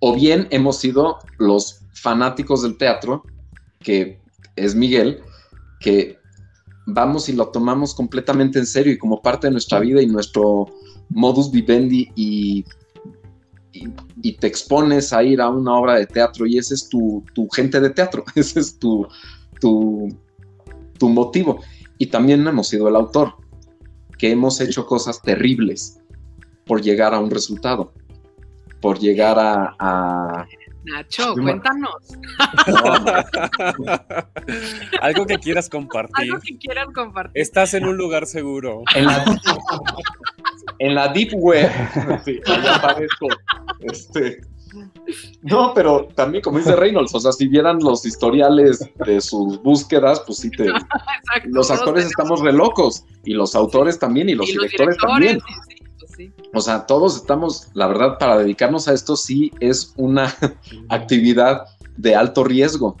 o 0.00 0.14
bien 0.14 0.48
hemos 0.50 0.78
sido 0.78 1.18
los 1.38 1.80
fanáticos 1.94 2.62
del 2.62 2.76
teatro, 2.76 3.22
que 3.80 4.20
es 4.56 4.74
Miguel, 4.74 5.20
que 5.80 6.18
vamos 6.86 7.28
y 7.28 7.32
lo 7.32 7.48
tomamos 7.48 7.94
completamente 7.94 8.58
en 8.58 8.66
serio 8.66 8.92
y 8.92 8.98
como 8.98 9.22
parte 9.22 9.46
de 9.46 9.52
nuestra 9.52 9.78
vida 9.80 10.02
y 10.02 10.06
nuestro 10.06 10.66
modus 11.10 11.50
vivendi 11.50 12.10
y, 12.16 12.64
y, 13.72 14.32
te 14.32 14.46
expones 14.46 15.12
a 15.12 15.22
ir 15.22 15.40
a 15.40 15.48
una 15.48 15.74
obra 15.74 15.94
de 15.94 16.06
teatro 16.06 16.46
y 16.46 16.58
ese 16.58 16.74
es 16.74 16.88
tu, 16.88 17.24
gente 17.54 17.80
de 17.80 17.90
teatro, 17.90 18.24
ese 18.34 18.60
es 18.60 18.78
tu, 18.78 19.06
tu, 19.60 20.08
tu 20.98 21.08
motivo. 21.08 21.60
Y 21.98 22.06
también 22.06 22.46
hemos 22.46 22.68
sido 22.68 22.88
el 22.88 22.96
autor, 22.96 23.34
que 24.22 24.30
hemos 24.30 24.60
hecho 24.60 24.86
cosas 24.86 25.20
terribles 25.20 26.00
por 26.64 26.80
llegar 26.80 27.12
a 27.12 27.18
un 27.18 27.28
resultado, 27.28 27.92
por 28.80 29.00
llegar 29.00 29.36
a 29.36 30.46
Nacho, 30.84 31.34
cuéntanos. 31.34 31.96
Algo 35.00 35.26
que 35.26 35.38
quieras 35.38 35.68
compartir. 35.68 36.30
Algo 36.30 36.40
que 36.40 36.56
quieras 36.56 36.86
compartir. 36.94 37.42
Estás 37.42 37.74
en 37.74 37.84
un 37.84 37.96
lugar 37.96 38.26
seguro. 38.26 38.84
En 40.78 40.94
la, 40.94 41.08
deep 41.08 41.32
web. 41.34 41.68
Sí, 42.24 42.40
aparezco. 42.46 43.26
Este, 43.80 44.40
No, 45.42 45.72
pero 45.74 46.08
también, 46.14 46.42
como 46.42 46.58
dice 46.58 46.76
Reynolds, 46.76 47.14
o 47.14 47.20
sea, 47.20 47.32
si 47.32 47.48
vieran 47.48 47.78
los 47.80 48.06
historiales 48.06 48.80
de 49.04 49.20
sus 49.20 49.60
búsquedas, 49.62 50.20
pues 50.26 50.38
sí 50.38 50.50
te. 50.50 50.66
los 51.44 51.70
actores 51.70 52.06
estamos 52.06 52.40
re 52.40 52.52
locos, 52.52 53.04
y 53.24 53.34
los 53.34 53.54
autores 53.54 53.98
también, 53.98 54.28
y 54.28 54.34
los, 54.34 54.46
directores, 54.46 54.96
también. 54.98 55.40
Pues 55.40 56.32
o 56.54 56.60
sea, 56.60 56.86
todos 56.86 57.16
estamos, 57.16 57.68
la 57.74 57.86
verdad, 57.86 58.18
para 58.18 58.38
dedicarnos 58.38 58.88
a 58.88 58.92
esto 58.92 59.16
sí 59.16 59.50
es 59.60 59.94
una 59.96 60.34
actividad 60.88 61.64
de 61.96 62.14
alto 62.14 62.44
riesgo. 62.44 62.96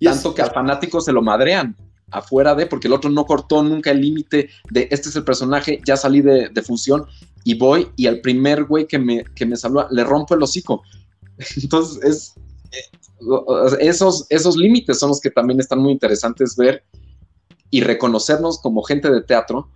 Tanto 0.00 0.34
que 0.34 0.42
al 0.42 0.50
fanático 0.50 1.00
se 1.00 1.12
lo 1.12 1.22
madrean 1.22 1.76
afuera 2.10 2.54
de, 2.54 2.66
porque 2.66 2.88
el 2.88 2.94
otro 2.94 3.10
no 3.10 3.24
cortó 3.24 3.62
nunca 3.62 3.90
el 3.90 4.00
límite 4.00 4.50
de 4.70 4.88
este 4.90 5.10
es 5.10 5.16
el 5.16 5.24
personaje, 5.24 5.80
ya 5.86 5.96
salí 5.96 6.22
de, 6.22 6.48
de 6.48 6.62
función 6.62 7.06
y 7.44 7.54
voy 7.54 7.88
y 7.96 8.06
al 8.06 8.20
primer 8.20 8.64
güey 8.64 8.86
que 8.86 8.98
me, 8.98 9.24
que 9.34 9.46
me 9.46 9.56
saluda 9.56 9.88
le 9.90 10.04
rompo 10.04 10.34
el 10.34 10.42
hocico. 10.42 10.82
Entonces, 11.62 12.02
es, 12.04 12.34
eh, 12.72 13.76
esos, 13.80 14.26
esos 14.28 14.56
límites 14.56 14.98
son 14.98 15.10
los 15.10 15.20
que 15.20 15.30
también 15.30 15.60
están 15.60 15.80
muy 15.80 15.92
interesantes 15.92 16.56
ver 16.56 16.84
y 17.70 17.82
reconocernos 17.82 18.58
como 18.58 18.82
gente 18.82 19.10
de 19.10 19.22
teatro 19.22 19.70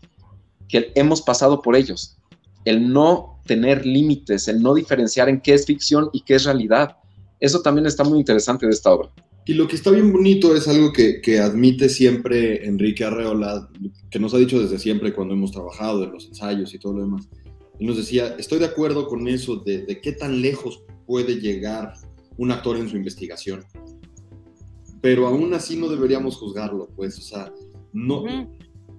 que 0.68 0.92
hemos 0.94 1.22
pasado 1.22 1.62
por 1.62 1.77
ellos. 1.77 2.16
El 2.64 2.92
no 2.92 3.40
tener 3.46 3.85
límites, 3.85 4.48
el 4.48 4.62
no 4.62 4.74
diferenciar 4.74 5.29
en 5.29 5.40
qué 5.40 5.55
es 5.55 5.66
ficción 5.66 6.11
y 6.12 6.22
qué 6.22 6.37
es 6.37 6.44
realidad. 6.44 6.96
Eso 7.40 7.61
también 7.61 7.87
está 7.87 8.05
muy 8.05 8.18
interesante 8.18 8.66
de 8.66 8.72
esta 8.72 8.92
obra. 8.92 9.11
Y 9.46 9.53
lo 9.53 9.68
que 9.68 9.77
está 9.77 9.90
bien 9.90 10.11
bonito 10.11 10.57
es 10.57 10.66
algo 10.66 10.90
que, 10.90 11.20
que, 11.20 11.38
admite 11.38 11.90
siempre 11.90 12.66
Enrique 12.66 13.05
Arreola, 13.05 13.68
que 14.11 14.18
nos 14.18 14.33
ha 14.33 14.38
dicho 14.38 14.59
desde 14.59 14.79
siempre 14.79 15.12
cuando 15.12 15.35
hemos 15.35 15.53
trabajado 15.53 16.03
en 16.05 16.12
los 16.12 16.27
ensayos 16.27 16.72
y 16.72 16.79
todo 16.79 16.94
lo 16.94 17.03
demás. 17.03 17.29
Y 17.79 17.87
nos 17.87 17.97
decía, 17.97 18.37
estoy 18.39 18.59
de 18.59 18.67
acuerdo 18.67 19.09
con 19.09 19.27
eso 19.29 19.57
de, 19.57 19.85
de 19.85 20.01
qué 20.01 20.13
tan 20.13 20.41
lejos 20.41 20.83
puede 21.07 21.41
llegar 21.41 21.95
un 22.37 22.51
actor 22.51 22.77
en 22.77 22.89
su 22.89 22.97
investigación. 22.97 23.65
Pero 25.01 25.27
aún 25.27 25.53
así 25.55 25.77
no 25.77 25.89
deberíamos 25.89 26.37
juzgarlo, 26.37 26.89
pues, 26.97 27.19
o 27.19 27.23
sea, 27.23 27.53
no, 27.93 28.25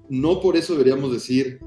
no 0.09 0.39
por 0.39 0.55
eso 0.55 0.73
deberíamos 0.73 1.11
decir, 1.11 1.59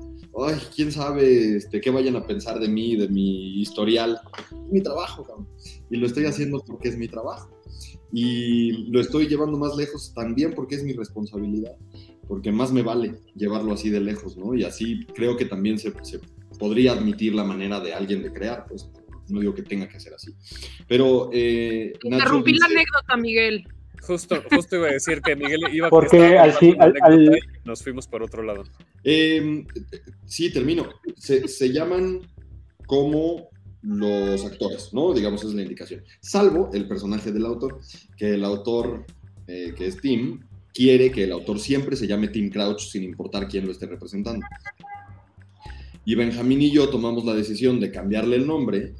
ay, 0.46 0.56
quién 0.74 0.92
sabe 0.92 1.56
este, 1.56 1.80
qué 1.80 1.90
vayan 1.90 2.16
a 2.16 2.26
pensar 2.26 2.58
de 2.60 2.68
mí, 2.68 2.96
de 2.96 3.08
mi 3.08 3.60
historial. 3.60 4.20
Es 4.38 4.72
mi 4.72 4.80
trabajo, 4.80 5.26
y 5.90 5.96
lo 5.96 6.06
estoy 6.06 6.26
haciendo 6.26 6.62
porque 6.66 6.88
es 6.88 6.96
mi 6.96 7.08
trabajo. 7.08 7.50
Y 8.12 8.90
lo 8.90 9.00
estoy 9.00 9.28
llevando 9.28 9.58
más 9.58 9.76
lejos 9.76 10.12
también 10.14 10.54
porque 10.54 10.76
es 10.76 10.82
mi 10.82 10.94
responsabilidad, 10.94 11.76
porque 12.26 12.50
más 12.50 12.72
me 12.72 12.82
vale 12.82 13.16
llevarlo 13.34 13.72
así 13.72 13.90
de 13.90 14.00
lejos, 14.00 14.36
¿no? 14.36 14.54
Y 14.54 14.64
así 14.64 15.04
creo 15.14 15.36
que 15.36 15.44
también 15.44 15.78
se, 15.78 15.92
se 16.02 16.20
podría 16.58 16.92
admitir 16.92 17.34
la 17.34 17.44
manera 17.44 17.80
de 17.80 17.94
alguien 17.94 18.22
de 18.22 18.32
crear, 18.32 18.66
pues 18.66 18.90
no 19.28 19.40
digo 19.40 19.54
que 19.54 19.62
tenga 19.62 19.88
que 19.88 20.00
ser 20.00 20.14
así. 20.14 20.32
Pero... 20.86 21.30
Eh, 21.32 21.92
Interrumpí 22.02 22.54
la 22.54 22.66
anécdota, 22.66 23.16
Miguel. 23.16 23.66
Justo, 24.00 24.42
justo 24.50 24.76
iba 24.76 24.88
a 24.88 24.92
decir 24.92 25.20
que 25.20 25.36
Miguel 25.36 25.60
iba 25.72 25.88
a 25.88 25.90
Porque 25.90 26.38
al, 26.38 26.54
al, 27.02 27.40
nos 27.64 27.82
fuimos 27.82 28.06
por 28.06 28.22
otro 28.22 28.42
lado. 28.42 28.64
Eh, 29.04 29.66
sí, 30.24 30.52
termino. 30.52 30.88
Se, 31.16 31.46
se, 31.48 31.72
llaman 31.72 32.20
como 32.86 33.50
los 33.82 34.44
actores, 34.44 34.92
¿no? 34.92 35.12
Digamos, 35.12 35.44
es 35.44 35.52
la 35.52 35.62
indicación. 35.62 36.02
Salvo 36.20 36.70
el 36.72 36.88
personaje 36.88 37.32
del 37.32 37.44
autor, 37.44 37.80
que 38.16 38.34
el 38.34 38.44
autor, 38.44 39.04
eh, 39.46 39.74
que 39.76 39.86
es 39.86 40.00
Tim, 40.00 40.40
quiere 40.72 41.10
que 41.10 41.24
el 41.24 41.32
autor 41.32 41.58
siempre 41.58 41.96
se 41.96 42.06
llame 42.06 42.28
Tim 42.28 42.50
Crouch 42.50 42.80
sin 42.80 43.02
importar 43.02 43.48
quién 43.48 43.66
lo 43.66 43.72
esté 43.72 43.86
representando. 43.86 44.46
Y 46.08 46.14
Benjamín 46.14 46.62
y 46.62 46.70
yo 46.70 46.88
tomamos 46.88 47.26
la 47.26 47.34
decisión 47.34 47.80
de 47.80 47.90
cambiarle 47.90 48.36
el 48.36 48.46
nombre 48.46 48.94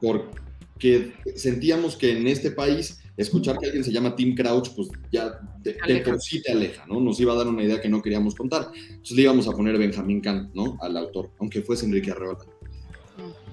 porque 0.00 1.12
sentíamos 1.36 1.94
que 1.94 2.18
en 2.18 2.26
este 2.26 2.50
país 2.50 2.98
escuchar 3.16 3.56
que 3.56 3.66
alguien 3.66 3.84
se 3.84 3.92
llama 3.92 4.16
Tim 4.16 4.34
Crouch, 4.34 4.70
pues 4.74 4.88
ya 5.12 5.38
de, 5.62 5.74
por 6.04 6.20
sí 6.20 6.42
te 6.42 6.50
aleja, 6.50 6.84
¿no? 6.88 6.98
Nos 6.98 7.20
iba 7.20 7.34
a 7.34 7.36
dar 7.36 7.46
una 7.46 7.62
idea 7.62 7.80
que 7.80 7.88
no 7.88 8.02
queríamos 8.02 8.34
contar. 8.34 8.66
Entonces 8.74 9.16
le 9.16 9.22
íbamos 9.22 9.46
a 9.46 9.52
poner 9.52 9.78
Benjamín 9.78 10.20
Kant, 10.20 10.52
¿no? 10.54 10.76
Al 10.80 10.96
autor, 10.96 11.30
aunque 11.38 11.62
fuese 11.62 11.86
Enrique 11.86 12.10
Arreola. 12.10 12.40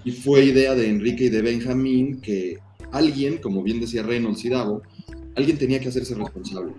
Y 0.04 0.14
fue 0.14 0.46
idea 0.46 0.74
de 0.74 0.90
Enrique 0.90 1.26
y 1.26 1.30
de 1.30 1.44
Benjamín 1.44 2.20
que 2.20 2.58
alguien, 2.92 3.38
como 3.38 3.62
bien 3.62 3.80
decía 3.80 4.02
Reynolds 4.02 4.44
y 4.44 4.50
Davo, 4.50 4.82
alguien 5.36 5.60
tenía 5.60 5.80
que 5.80 5.90
hacerse 5.90 6.16
responsable 6.16 6.74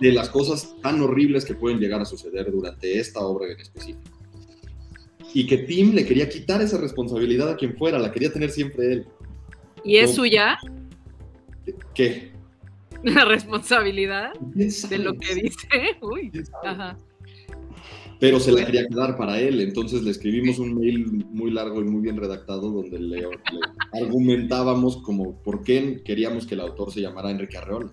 de 0.00 0.10
las 0.10 0.30
cosas 0.30 0.74
tan 0.82 1.02
horribles 1.02 1.44
que 1.44 1.52
pueden 1.52 1.78
llegar 1.78 2.00
a 2.00 2.06
suceder 2.06 2.50
durante 2.50 2.98
esta 2.98 3.20
obra 3.20 3.52
en 3.52 3.60
específico 3.60 4.17
y 5.34 5.46
que 5.46 5.58
Tim 5.58 5.94
le 5.94 6.06
quería 6.06 6.28
quitar 6.28 6.62
esa 6.62 6.78
responsabilidad 6.78 7.50
a 7.50 7.56
quien 7.56 7.76
fuera, 7.76 7.98
la 7.98 8.12
quería 8.12 8.32
tener 8.32 8.50
siempre 8.50 8.92
él. 8.92 9.06
¿Y 9.84 9.96
es 9.96 10.14
suya? 10.14 10.58
¿Qué? 11.94 12.32
La 13.04 13.24
responsabilidad 13.24 14.32
de 14.34 14.98
lo 14.98 15.14
que 15.14 15.34
dice. 15.34 15.68
Uy, 16.02 16.32
ajá. 16.64 16.96
Pero 18.20 18.40
se 18.40 18.50
la 18.50 18.66
quería 18.66 18.84
quedar 18.88 19.16
para 19.16 19.38
él, 19.38 19.60
entonces 19.60 20.02
le 20.02 20.10
escribimos 20.10 20.58
un 20.58 20.74
mail 20.74 21.24
muy 21.30 21.52
largo 21.52 21.80
y 21.80 21.84
muy 21.84 22.02
bien 22.02 22.16
redactado 22.16 22.72
donde 22.72 22.98
le, 22.98 23.20
le 23.20 23.28
argumentábamos 23.92 24.96
como 25.02 25.40
por 25.44 25.62
qué 25.62 26.02
queríamos 26.04 26.44
que 26.44 26.54
el 26.54 26.62
autor 26.62 26.92
se 26.92 27.00
llamara 27.00 27.30
Enrique 27.30 27.56
Arreola. 27.56 27.92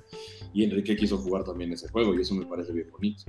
Y 0.52 0.64
Enrique 0.64 0.96
quiso 0.96 1.18
jugar 1.18 1.44
también 1.44 1.74
ese 1.74 1.90
juego 1.90 2.16
y 2.16 2.22
eso 2.22 2.34
me 2.34 2.48
parece 2.48 2.74
bien 2.74 2.90
bonito. 2.90 3.26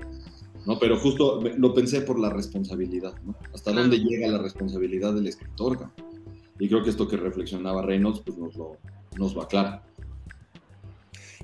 ¿No? 0.66 0.78
Pero 0.78 0.98
justo 0.98 1.40
lo 1.56 1.72
pensé 1.72 2.02
por 2.02 2.18
la 2.18 2.28
responsabilidad, 2.28 3.14
¿no? 3.24 3.34
Hasta 3.54 3.72
dónde 3.72 3.98
llega 3.98 4.28
la 4.28 4.38
responsabilidad 4.38 5.14
del 5.14 5.28
escritor, 5.28 5.90
Y 6.58 6.68
creo 6.68 6.82
que 6.82 6.90
esto 6.90 7.06
que 7.08 7.16
reflexionaba 7.16 7.82
Reynolds, 7.82 8.20
pues 8.24 8.36
nos 8.36 8.56
lo, 8.56 8.76
nos 9.16 9.36
va 9.38 9.46
claro. 9.46 9.80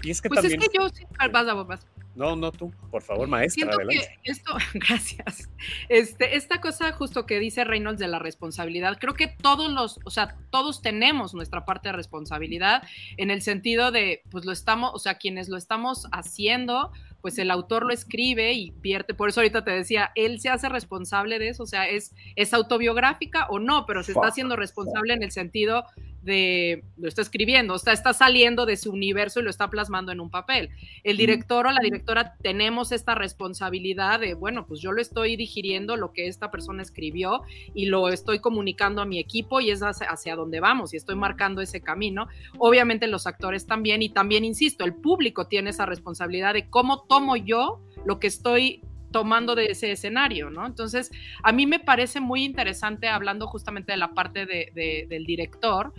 Y 0.02 0.10
es 0.10 0.20
que 0.20 0.28
pues 0.28 0.40
también... 0.40 0.60
es 0.60 0.68
que 0.68 0.76
yo, 0.76 0.88
vas 1.30 1.48
a 1.48 1.54
vas. 1.54 1.86
No, 2.14 2.36
no 2.36 2.52
tú, 2.52 2.70
por 2.90 3.00
favor, 3.02 3.26
maestra. 3.26 3.72
Siento 3.72 3.88
que 3.88 4.30
esto, 4.30 4.52
gracias. 4.74 5.48
Este, 5.88 6.36
esta 6.36 6.60
cosa 6.60 6.92
justo 6.92 7.24
que 7.24 7.38
dice 7.38 7.64
Reynolds 7.64 8.00
de 8.00 8.08
la 8.08 8.18
responsabilidad, 8.18 8.98
creo 9.00 9.14
que 9.14 9.28
todos 9.28 9.70
los, 9.72 9.98
o 10.04 10.10
sea, 10.10 10.36
todos 10.50 10.82
tenemos 10.82 11.32
nuestra 11.32 11.64
parte 11.64 11.88
de 11.88 11.94
responsabilidad 11.94 12.82
en 13.16 13.30
el 13.30 13.40
sentido 13.40 13.92
de, 13.92 14.22
pues 14.30 14.44
lo 14.44 14.52
estamos, 14.52 14.90
o 14.94 14.98
sea, 14.98 15.14
quienes 15.14 15.48
lo 15.48 15.56
estamos 15.56 16.06
haciendo, 16.12 16.92
pues 17.22 17.38
el 17.38 17.50
autor 17.50 17.86
lo 17.86 17.94
escribe 17.94 18.52
y 18.52 18.72
vierte, 18.82 19.14
por 19.14 19.28
eso 19.28 19.40
ahorita 19.40 19.64
te 19.64 19.70
decía, 19.70 20.10
él 20.16 20.40
se 20.40 20.48
hace 20.48 20.68
responsable 20.68 21.38
de 21.38 21.48
eso, 21.48 21.62
o 21.62 21.66
sea, 21.66 21.88
es, 21.88 22.14
es 22.36 22.52
autobiográfica 22.52 23.46
o 23.48 23.60
no, 23.60 23.86
pero 23.86 24.02
se 24.02 24.12
está 24.12 24.26
haciendo 24.26 24.56
responsable 24.56 25.14
en 25.14 25.22
el 25.22 25.30
sentido 25.30 25.84
de, 26.22 26.84
lo 26.96 27.08
está 27.08 27.22
escribiendo, 27.22 27.74
o 27.74 27.78
sea, 27.78 27.92
está 27.92 28.12
saliendo 28.12 28.66
de 28.66 28.76
su 28.76 28.92
universo 28.92 29.40
y 29.40 29.42
lo 29.42 29.50
está 29.50 29.68
plasmando 29.68 30.12
en 30.12 30.20
un 30.20 30.30
papel. 30.30 30.70
El 31.04 31.16
director 31.16 31.66
o 31.66 31.70
la 31.70 31.80
directora 31.82 32.36
tenemos 32.42 32.92
esta 32.92 33.14
responsabilidad 33.14 34.20
de, 34.20 34.34
bueno, 34.34 34.66
pues 34.66 34.80
yo 34.80 34.92
lo 34.92 35.02
estoy 35.02 35.36
digiriendo 35.36 35.96
lo 35.96 36.12
que 36.12 36.28
esta 36.28 36.50
persona 36.50 36.82
escribió 36.82 37.42
y 37.74 37.86
lo 37.86 38.08
estoy 38.08 38.38
comunicando 38.38 39.02
a 39.02 39.06
mi 39.06 39.18
equipo 39.18 39.60
y 39.60 39.70
es 39.70 39.82
hacia, 39.82 40.06
hacia 40.08 40.36
dónde 40.36 40.60
vamos 40.60 40.94
y 40.94 40.96
estoy 40.96 41.16
marcando 41.16 41.60
ese 41.60 41.80
camino. 41.80 42.28
Obviamente 42.58 43.06
los 43.06 43.26
actores 43.26 43.66
también 43.66 44.02
y 44.02 44.08
también, 44.08 44.44
insisto, 44.44 44.84
el 44.84 44.94
público 44.94 45.46
tiene 45.46 45.70
esa 45.70 45.86
responsabilidad 45.86 46.54
de 46.54 46.68
cómo 46.68 47.02
tomo 47.02 47.36
yo 47.36 47.80
lo 48.04 48.18
que 48.18 48.26
estoy 48.28 48.82
tomando 49.12 49.54
de 49.54 49.66
ese 49.66 49.92
escenario, 49.92 50.50
¿no? 50.50 50.66
Entonces, 50.66 51.10
a 51.42 51.52
mí 51.52 51.66
me 51.66 51.78
parece 51.78 52.20
muy 52.20 52.44
interesante, 52.44 53.08
hablando 53.08 53.46
justamente 53.46 53.92
de 53.92 53.98
la 53.98 54.14
parte 54.14 54.46
de, 54.46 55.06
del 55.08 55.24
director, 55.24 55.92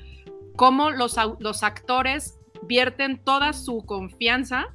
cómo 0.55 0.91
los, 0.91 1.15
los 1.39 1.63
actores 1.63 2.39
vierten 2.63 3.17
toda 3.17 3.53
su 3.53 3.85
confianza 3.85 4.73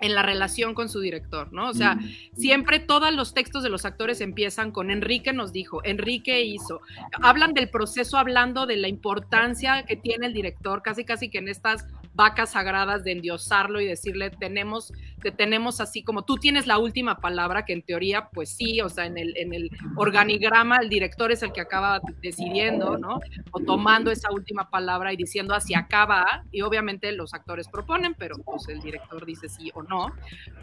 en 0.00 0.14
la 0.14 0.22
relación 0.22 0.74
con 0.74 0.88
su 0.88 1.00
director, 1.00 1.52
¿no? 1.52 1.70
O 1.70 1.74
sea, 1.74 1.94
mm. 1.94 2.10
siempre 2.36 2.80
todos 2.80 3.14
los 3.14 3.32
textos 3.32 3.62
de 3.62 3.70
los 3.70 3.84
actores 3.84 4.20
empiezan 4.20 4.70
con 4.70 4.90
Enrique 4.90 5.32
nos 5.32 5.52
dijo, 5.52 5.80
Enrique 5.84 6.44
hizo. 6.44 6.80
Hablan 7.22 7.54
del 7.54 7.70
proceso 7.70 8.18
hablando 8.18 8.66
de 8.66 8.76
la 8.76 8.88
importancia 8.88 9.84
que 9.84 9.96
tiene 9.96 10.26
el 10.26 10.34
director, 10.34 10.82
casi 10.82 11.04
casi 11.04 11.30
que 11.30 11.38
en 11.38 11.48
estas 11.48 11.86
vacas 12.14 12.52
sagradas 12.52 13.04
de 13.04 13.12
endiosarlo 13.12 13.80
y 13.80 13.86
decirle, 13.86 14.30
tenemos, 14.30 14.92
te 15.26 15.46
tenemos 15.46 15.80
así 15.80 16.04
como 16.04 16.24
tú 16.24 16.36
tienes 16.36 16.68
la 16.68 16.78
última 16.78 17.18
palabra, 17.18 17.64
que 17.64 17.72
en 17.72 17.82
teoría, 17.82 18.28
pues 18.32 18.48
sí, 18.50 18.80
o 18.80 18.88
sea, 18.88 19.06
en 19.06 19.18
el, 19.18 19.36
en 19.36 19.52
el 19.52 19.70
organigrama 19.96 20.76
el 20.76 20.88
director 20.88 21.32
es 21.32 21.42
el 21.42 21.52
que 21.52 21.60
acaba 21.60 22.00
decidiendo, 22.22 22.96
¿no? 22.96 23.18
O 23.50 23.58
tomando 23.58 24.12
esa 24.12 24.30
última 24.30 24.70
palabra 24.70 25.12
y 25.12 25.16
diciendo 25.16 25.52
hacia 25.52 25.80
acá 25.80 26.04
va, 26.04 26.44
y 26.52 26.62
obviamente 26.62 27.10
los 27.10 27.34
actores 27.34 27.66
proponen, 27.66 28.14
pero 28.14 28.36
pues 28.44 28.68
el 28.68 28.78
director 28.80 29.26
dice 29.26 29.48
sí 29.48 29.72
o 29.74 29.82
no. 29.82 30.12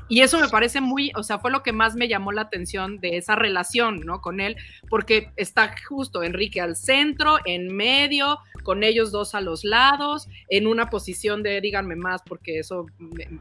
Y 0.07 0.21
eso 0.21 0.39
me 0.39 0.47
parece 0.47 0.79
muy, 0.79 1.11
o 1.17 1.23
sea, 1.23 1.39
fue 1.39 1.51
lo 1.51 1.61
que 1.61 1.73
más 1.73 1.95
me 1.95 2.07
llamó 2.07 2.31
la 2.31 2.43
atención 2.43 2.99
de 2.99 3.17
esa 3.17 3.35
relación, 3.35 3.99
¿no? 4.05 4.21
Con 4.21 4.39
él, 4.39 4.55
porque 4.89 5.31
está 5.35 5.75
justo 5.89 6.23
Enrique 6.23 6.61
al 6.61 6.77
centro, 6.77 7.37
en 7.43 7.75
medio, 7.75 8.39
con 8.63 8.83
ellos 8.83 9.11
dos 9.11 9.35
a 9.35 9.41
los 9.41 9.65
lados, 9.65 10.29
en 10.47 10.67
una 10.67 10.89
posición 10.89 11.43
de 11.43 11.59
díganme 11.59 11.97
más, 11.97 12.21
porque 12.23 12.59
eso, 12.59 12.85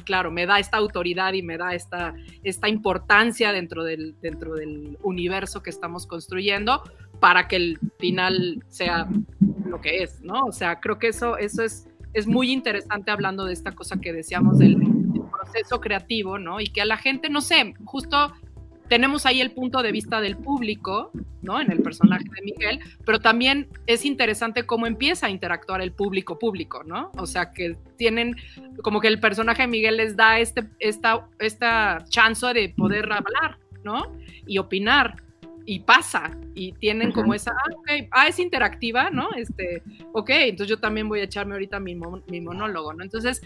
claro, 0.05 0.33
me 0.33 0.47
da 0.47 0.59
esta 0.59 0.79
autoridad 0.79 1.12
y 1.35 1.43
me 1.43 1.59
da 1.59 1.75
esta, 1.75 2.15
esta 2.43 2.69
importancia 2.69 3.53
dentro 3.53 3.85
del, 3.85 4.15
dentro 4.21 4.55
del 4.55 4.99
universo 5.03 5.63
que 5.63 5.71
estamos 5.71 6.07
construyendo 6.07 6.83
para 7.21 7.49
que 7.49 7.57
el 7.57 7.79
final 7.99 8.65
sea 8.69 9.09
lo 9.67 9.81
que 9.81 10.03
es, 10.03 10.21
¿no? 10.23 10.45
O 10.45 10.53
sea, 10.53 10.81
creo 10.81 10.99
que 10.99 11.09
eso, 11.09 11.37
eso 11.37 11.63
es, 11.63 11.89
es 12.15 12.27
muy 12.27 12.51
interesante 12.51 13.11
hablando 13.11 13.45
de 13.45 13.53
esta 13.53 13.73
cosa 13.73 14.01
que 14.01 14.13
decíamos 14.13 14.59
del, 14.59 14.79
del 14.79 15.23
proceso 15.31 15.81
creativo, 15.81 16.39
¿no? 16.39 16.61
Y 16.61 16.67
que 16.67 16.83
a 16.83 16.85
la 16.85 16.97
gente, 16.97 17.31
no 17.31 17.41
sé, 17.41 17.75
justo 17.85 18.33
tenemos 18.93 19.25
ahí 19.25 19.41
el 19.41 19.53
punto 19.53 19.83
de 19.83 19.91
vista 19.91 20.21
del 20.21 20.37
público, 20.37 21.13
¿no? 21.41 21.59
En 21.63 21.73
el 21.73 21.83
personaje 21.83 22.25
de 22.25 22.43
Miguel, 22.43 22.81
pero 23.07 23.21
también 23.21 23.67
es 23.87 24.05
interesante 24.05 24.67
cómo 24.67 24.87
empieza 24.87 25.29
a 25.29 25.31
interactuar 25.31 25.81
el 25.81 25.93
público 25.93 26.39
público, 26.39 26.85
¿no? 26.85 27.11
O 27.17 27.25
sea, 27.25 27.55
que 27.55 27.79
tienen 27.97 28.37
como 28.83 29.01
que 29.01 29.09
el 29.09 29.19
personaje 29.19 29.63
de 29.63 29.69
Miguel 29.69 29.97
les 29.97 30.15
da 30.15 30.41
este, 30.41 30.65
esta, 30.79 31.27
esta 31.39 32.05
chance 32.11 32.53
de 32.53 32.69
poder 32.69 33.11
hablar, 33.11 33.57
¿no? 33.83 34.13
Y 34.47 34.59
opinar. 34.59 35.17
Y 35.65 35.79
pasa, 35.79 36.37
y 36.55 36.73
tienen 36.73 37.13
como 37.13 37.33
esa, 37.33 37.53
ah, 37.53 37.71
ok, 37.75 37.89
ah, 38.11 38.27
es 38.27 38.39
interactiva, 38.41 39.09
¿no? 39.09 39.31
Este, 39.37 39.83
ok, 40.13 40.29
entonces 40.31 40.69
yo 40.69 40.81
también 40.81 41.09
voy 41.09 41.21
a 41.21 41.25
echarme 41.25 41.55
ahorita 41.55 41.81
mi, 41.81 41.95
mi 42.27 42.41
monólogo, 42.43 42.93
¿no? 42.93 43.03
Entonces, 43.03 43.41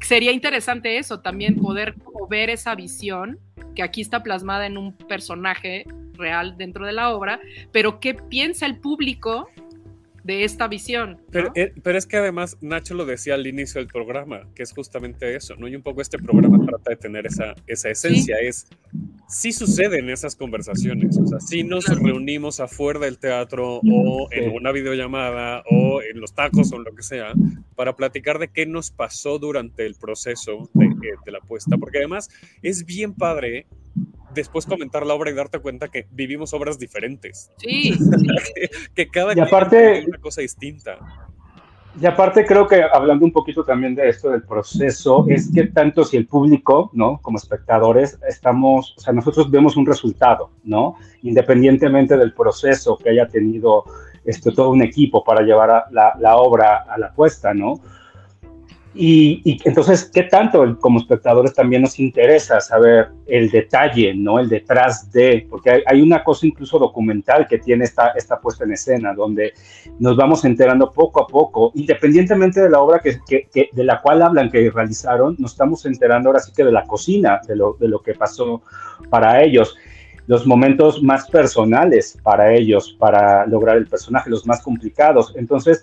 sería 0.00 0.30
interesante 0.30 0.98
eso, 0.98 1.18
también 1.18 1.56
poder 1.56 1.96
ver 2.30 2.50
esa 2.50 2.74
visión 2.74 3.40
que 3.78 3.84
aquí 3.84 4.00
está 4.00 4.24
plasmada 4.24 4.66
en 4.66 4.76
un 4.76 4.92
personaje 4.92 5.86
real 6.14 6.56
dentro 6.58 6.84
de 6.84 6.90
la 6.90 7.14
obra, 7.14 7.38
pero 7.70 8.00
qué 8.00 8.12
piensa 8.12 8.66
el 8.66 8.80
público 8.80 9.48
de 10.28 10.44
esta 10.44 10.68
visión. 10.68 11.22
Eh, 11.54 11.72
pero, 11.82 11.96
es 11.96 12.06
que 12.06 12.18
además 12.18 12.58
Nacho 12.60 12.92
lo 12.92 13.06
decía 13.06 13.32
al 13.32 13.46
inicio 13.46 13.80
del 13.80 13.88
programa, 13.88 14.46
que 14.54 14.62
es 14.62 14.72
justamente 14.72 15.34
eso, 15.34 15.56
¿no? 15.56 15.68
Y 15.68 15.74
un 15.74 15.80
poco 15.80 16.02
este 16.02 16.18
programa 16.18 16.62
trata 16.66 16.90
de 16.90 16.96
tener 16.96 17.24
esa, 17.24 17.54
esa 17.66 17.88
esencia, 17.88 18.36
es, 18.38 18.68
sí 19.26 19.52
suceden 19.52 20.10
esas 20.10 20.36
conversaciones, 20.36 21.16
o 21.16 21.26
sea, 21.26 21.40
sí 21.40 21.64
nos 21.64 21.86
reunimos 21.86 22.60
afuera 22.60 23.00
del 23.00 23.18
teatro 23.18 23.80
o 23.82 24.28
en 24.30 24.54
una 24.54 24.70
videollamada 24.70 25.62
o 25.70 26.02
en 26.02 26.20
los 26.20 26.34
tacos 26.34 26.70
o 26.72 26.76
en 26.76 26.84
lo 26.84 26.94
que 26.94 27.02
sea, 27.02 27.32
para 27.74 27.96
platicar 27.96 28.38
de 28.38 28.48
qué 28.48 28.66
nos 28.66 28.90
pasó 28.90 29.38
durante 29.38 29.86
el 29.86 29.94
proceso 29.94 30.68
de, 30.74 30.90
de 31.24 31.32
la 31.32 31.40
puesta, 31.40 31.78
porque 31.78 31.98
además 31.98 32.28
es 32.60 32.84
bien 32.84 33.14
padre 33.14 33.66
después 34.38 34.66
comentar 34.66 35.04
la 35.06 35.14
obra 35.14 35.30
y 35.30 35.34
darte 35.34 35.58
cuenta 35.58 35.88
que 35.88 36.06
vivimos 36.10 36.54
obras 36.54 36.78
diferentes. 36.78 37.50
Sí. 37.58 37.96
que, 38.94 39.08
cada 39.08 39.36
y 39.36 39.40
aparte, 39.40 40.04
una 40.06 40.18
cosa 40.18 40.40
distinta. 40.40 40.98
Y 42.00 42.06
aparte 42.06 42.46
creo 42.46 42.66
que 42.68 42.82
hablando 42.82 43.24
un 43.24 43.32
poquito 43.32 43.64
también 43.64 43.94
de 43.94 44.08
esto 44.08 44.30
del 44.30 44.44
proceso, 44.44 45.26
es 45.28 45.50
que 45.52 45.64
tanto 45.64 46.04
si 46.04 46.16
el 46.16 46.26
público, 46.26 46.90
¿no? 46.92 47.18
Como 47.20 47.38
espectadores, 47.38 48.18
estamos, 48.28 48.94
o 48.96 49.00
sea, 49.00 49.12
nosotros 49.12 49.50
vemos 49.50 49.76
un 49.76 49.84
resultado, 49.84 50.50
¿no? 50.62 50.94
Independientemente 51.22 52.16
del 52.16 52.34
proceso 52.34 52.96
que 52.96 53.10
haya 53.10 53.26
tenido 53.26 53.84
esto, 54.24 54.52
todo 54.52 54.70
un 54.70 54.82
equipo 54.82 55.24
para 55.24 55.42
llevar 55.42 55.86
la, 55.90 56.14
la 56.20 56.36
obra 56.36 56.84
a 56.88 56.98
la 56.98 57.12
puesta, 57.12 57.52
¿no? 57.52 57.80
Y, 59.00 59.60
entonces, 59.64 60.10
¿qué 60.12 60.24
tanto 60.24 60.76
como 60.80 60.98
espectadores 60.98 61.54
también 61.54 61.82
nos 61.82 62.00
interesa 62.00 62.60
saber 62.60 63.10
el 63.28 63.48
detalle, 63.48 64.12
¿no? 64.12 64.40
El 64.40 64.48
detrás 64.48 65.12
de, 65.12 65.46
porque 65.48 65.84
hay, 65.86 66.02
una 66.02 66.24
cosa 66.24 66.48
incluso 66.48 66.80
documental 66.80 67.46
que 67.46 67.58
tiene 67.58 67.84
esta, 67.84 68.08
esta 68.16 68.40
puesta 68.40 68.64
en 68.64 68.72
escena, 68.72 69.14
donde 69.14 69.52
nos 70.00 70.16
vamos 70.16 70.44
enterando 70.44 70.90
poco 70.90 71.22
a 71.22 71.28
poco, 71.28 71.70
independientemente 71.76 72.60
de 72.60 72.70
la 72.70 72.80
obra 72.80 72.98
que, 72.98 73.20
que, 73.24 73.70
de 73.72 73.84
la 73.84 74.00
cual 74.02 74.20
hablan, 74.20 74.50
que 74.50 74.68
realizaron, 74.68 75.36
nos 75.38 75.52
estamos 75.52 75.86
enterando 75.86 76.30
ahora 76.30 76.40
sí 76.40 76.50
que 76.52 76.64
de 76.64 76.72
la 76.72 76.82
cocina, 76.82 77.40
de 77.46 77.54
lo, 77.54 77.76
de 77.78 77.86
lo 77.86 78.02
que 78.02 78.14
pasó 78.14 78.62
para 79.10 79.44
ellos 79.44 79.76
los 80.26 80.46
momentos 80.46 81.02
más 81.02 81.30
personales 81.30 82.18
para 82.22 82.52
ellos, 82.52 82.94
para 82.98 83.46
lograr 83.46 83.78
el 83.78 83.86
personaje, 83.86 84.28
los 84.28 84.46
más 84.46 84.60
complicados. 84.60 85.32
Entonces, 85.36 85.82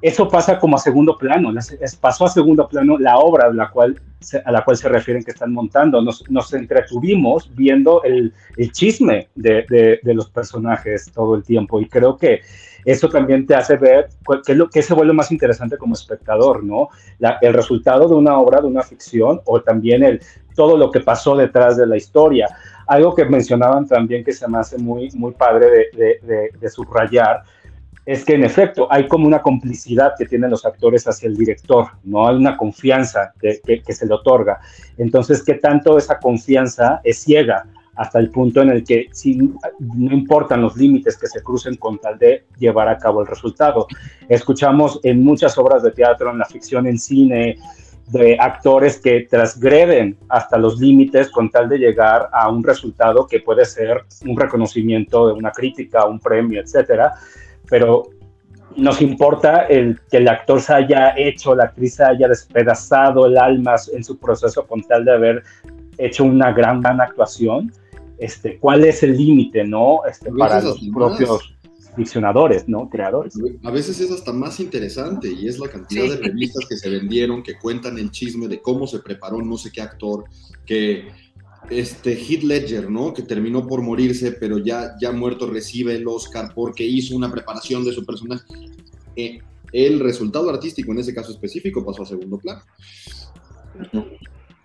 eso 0.00 0.28
pasa 0.28 0.58
como 0.58 0.76
a 0.76 0.78
segundo 0.78 1.18
plano, 1.18 1.52
pasó 2.00 2.26
a 2.26 2.28
segundo 2.28 2.68
plano 2.68 2.98
la 2.98 3.18
obra 3.18 3.48
a 3.48 3.52
la 3.52 3.68
cual, 3.70 4.00
a 4.44 4.52
la 4.52 4.64
cual 4.64 4.76
se 4.76 4.88
refieren 4.88 5.24
que 5.24 5.32
están 5.32 5.52
montando. 5.52 6.00
Nos, 6.00 6.28
nos 6.30 6.52
entretuvimos 6.52 7.50
viendo 7.54 8.02
el, 8.04 8.32
el 8.56 8.72
chisme 8.72 9.28
de, 9.34 10.00
de, 10.02 10.14
los 10.14 10.30
personajes 10.30 11.10
todo 11.12 11.34
el 11.34 11.42
tiempo 11.42 11.80
y 11.80 11.88
creo 11.88 12.16
que 12.16 12.42
eso 12.84 13.08
también 13.08 13.44
te 13.44 13.56
hace 13.56 13.76
ver 13.76 14.08
qué 14.46 14.52
es 14.52 14.58
lo 14.58 14.70
que 14.70 14.82
se 14.82 14.94
vuelve 14.94 15.12
más 15.12 15.32
interesante 15.32 15.76
como 15.76 15.94
espectador, 15.94 16.62
¿no? 16.62 16.88
el 17.40 17.52
resultado 17.52 18.08
de 18.08 18.14
una 18.14 18.38
obra, 18.38 18.60
de 18.60 18.68
una 18.68 18.82
ficción 18.82 19.40
o 19.46 19.60
también 19.60 20.04
el, 20.04 20.20
todo 20.54 20.76
lo 20.76 20.90
que 20.90 21.00
pasó 21.00 21.36
detrás 21.36 21.76
de 21.76 21.86
la 21.86 21.96
historia. 21.96 22.48
Algo 22.86 23.14
que 23.14 23.24
mencionaban 23.24 23.86
también 23.86 24.24
que 24.24 24.32
se 24.32 24.48
me 24.48 24.58
hace 24.58 24.78
muy, 24.78 25.10
muy 25.10 25.32
padre 25.32 25.88
de, 25.92 26.50
de 26.58 26.68
subrayar 26.70 27.42
es 28.08 28.24
que 28.24 28.32
en 28.32 28.42
efecto 28.42 28.88
hay 28.90 29.06
como 29.06 29.26
una 29.26 29.42
complicidad 29.42 30.14
que 30.16 30.24
tienen 30.24 30.48
los 30.48 30.64
actores 30.64 31.06
hacia 31.06 31.28
el 31.28 31.36
director, 31.36 31.88
no 32.04 32.26
hay 32.26 32.36
una 32.36 32.56
confianza 32.56 33.34
que, 33.38 33.60
se 33.86 34.06
le 34.06 34.14
otorga. 34.14 34.60
Entonces, 34.96 35.42
¿qué 35.42 35.56
tanto 35.56 35.98
esa 35.98 36.18
confianza 36.18 37.02
es 37.04 37.18
ciega 37.18 37.66
hasta 37.96 38.18
el 38.18 38.30
punto 38.30 38.62
en 38.62 38.70
el 38.70 38.82
que 38.82 39.08
si, 39.12 39.36
no 39.36 39.52
importan 40.10 40.62
los 40.62 40.74
límites 40.74 41.18
que 41.18 41.26
se 41.26 41.42
crucen 41.42 41.76
con 41.76 41.98
tal 41.98 42.18
de 42.18 42.46
llevar 42.58 42.88
a 42.88 42.96
cabo 42.96 43.20
el 43.20 43.26
resultado? 43.26 43.86
Escuchamos 44.26 45.00
en 45.02 45.22
muchas 45.22 45.58
obras 45.58 45.82
de 45.82 45.90
teatro, 45.90 46.30
en 46.30 46.38
la 46.38 46.46
ficción, 46.46 46.86
en 46.86 46.98
cine, 46.98 47.58
de 48.06 48.38
actores 48.40 48.98
que 49.00 49.26
transgreden 49.28 50.16
hasta 50.30 50.56
los 50.56 50.80
límites 50.80 51.28
con 51.28 51.50
tal 51.50 51.68
de 51.68 51.76
llegar 51.76 52.30
a 52.32 52.48
un 52.48 52.64
resultado 52.64 53.26
que 53.26 53.40
puede 53.40 53.66
ser 53.66 54.06
un 54.26 54.34
reconocimiento 54.34 55.26
de 55.26 55.34
una 55.34 55.50
crítica, 55.50 56.06
un 56.06 56.18
premio, 56.18 56.62
etcétera 56.62 57.12
pero 57.68 58.10
nos 58.76 59.00
importa 59.02 59.62
el 59.62 60.00
que 60.10 60.18
el 60.18 60.28
actor 60.28 60.60
se 60.60 60.72
haya 60.72 61.14
hecho, 61.16 61.54
la 61.54 61.64
actriz 61.64 62.00
haya 62.00 62.28
despedazado 62.28 63.26
el 63.26 63.36
alma 63.36 63.74
en 63.92 64.04
su 64.04 64.18
proceso 64.18 64.66
con 64.66 64.82
tal 64.82 65.04
de 65.04 65.12
haber 65.12 65.42
hecho 65.98 66.24
una 66.24 66.52
gran, 66.52 66.80
gran 66.80 67.00
actuación. 67.00 67.72
Este, 68.18 68.58
¿Cuál 68.58 68.84
es 68.84 69.02
el 69.02 69.16
límite, 69.16 69.64
no? 69.64 70.00
Este, 70.08 70.30
para 70.32 70.60
los 70.60 70.80
propios 70.92 71.54
diccionadores, 71.96 72.68
¿no? 72.68 72.88
Creadores. 72.88 73.34
A 73.64 73.70
veces 73.70 74.00
es 74.00 74.10
hasta 74.12 74.32
más 74.32 74.60
interesante 74.60 75.28
y 75.28 75.48
es 75.48 75.58
la 75.58 75.68
cantidad 75.68 76.04
de 76.08 76.16
revistas 76.16 76.64
que 76.68 76.76
se 76.76 76.88
vendieron, 76.88 77.42
que 77.42 77.58
cuentan 77.58 77.98
el 77.98 78.10
chisme 78.10 78.46
de 78.46 78.60
cómo 78.60 78.86
se 78.86 79.00
preparó 79.00 79.42
no 79.42 79.58
sé 79.58 79.70
qué 79.72 79.82
actor, 79.82 80.24
que 80.64 81.08
este 81.70 82.14
Heath 82.14 82.42
Ledger, 82.42 82.90
¿no? 82.90 83.12
Que 83.12 83.22
terminó 83.22 83.66
por 83.66 83.82
morirse, 83.82 84.32
pero 84.32 84.58
ya, 84.58 84.94
ya 85.00 85.12
muerto 85.12 85.46
recibe 85.46 85.94
el 85.94 86.06
Oscar 86.06 86.52
porque 86.54 86.84
hizo 86.84 87.14
una 87.14 87.30
preparación 87.30 87.84
de 87.84 87.92
su 87.92 88.04
personaje. 88.04 88.44
Eh, 89.16 89.38
el 89.72 90.00
resultado 90.00 90.48
artístico 90.48 90.92
en 90.92 91.00
ese 91.00 91.14
caso 91.14 91.32
específico 91.32 91.84
pasó 91.84 92.02
a 92.02 92.06
segundo 92.06 92.38
plano. 92.38 92.62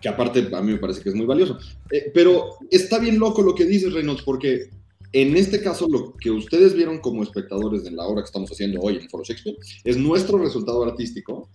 Que 0.00 0.08
aparte 0.08 0.48
a 0.52 0.62
mí 0.62 0.72
me 0.72 0.78
parece 0.78 1.02
que 1.02 1.10
es 1.10 1.14
muy 1.14 1.26
valioso. 1.26 1.58
Eh, 1.90 2.10
pero 2.14 2.56
está 2.70 2.98
bien 2.98 3.18
loco 3.18 3.42
lo 3.42 3.54
que 3.54 3.64
dices, 3.66 3.92
Reynolds, 3.92 4.22
porque 4.22 4.70
en 5.12 5.36
este 5.36 5.62
caso 5.62 5.86
lo 5.88 6.14
que 6.14 6.30
ustedes 6.30 6.74
vieron 6.74 6.98
como 6.98 7.22
espectadores 7.22 7.84
de 7.84 7.92
la 7.92 8.04
obra 8.04 8.22
que 8.22 8.26
estamos 8.26 8.50
haciendo 8.50 8.80
hoy 8.80 8.96
en 8.96 9.08
Foro 9.08 9.24
Shakespeare 9.24 9.56
es 9.84 9.96
nuestro 9.96 10.38
resultado 10.38 10.82
artístico 10.84 11.48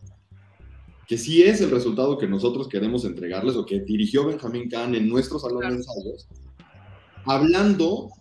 que 1.10 1.18
sí 1.18 1.42
es 1.42 1.60
el 1.60 1.72
resultado 1.72 2.20
que 2.20 2.28
nosotros 2.28 2.68
queremos 2.68 3.04
entregarles 3.04 3.56
o 3.56 3.66
que 3.66 3.80
dirigió 3.80 4.28
Benjamín 4.28 4.70
Kahn 4.70 4.94
en 4.94 5.10
nuestro 5.10 5.40
salón 5.40 5.62
de 5.62 5.78
ensayos, 5.78 6.28
hablando 7.26 8.12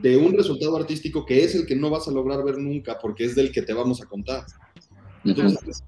de 0.00 0.16
un 0.16 0.32
resultado 0.32 0.74
artístico 0.78 1.26
que 1.26 1.44
es 1.44 1.54
el 1.54 1.66
que 1.66 1.76
no 1.76 1.90
vas 1.90 2.08
a 2.08 2.12
lograr 2.12 2.42
ver 2.42 2.56
nunca 2.56 2.98
porque 2.98 3.26
es 3.26 3.34
del 3.34 3.52
que 3.52 3.60
te 3.60 3.74
vamos 3.74 4.00
a 4.00 4.06
contar. 4.06 4.46
Entonces, 5.22 5.84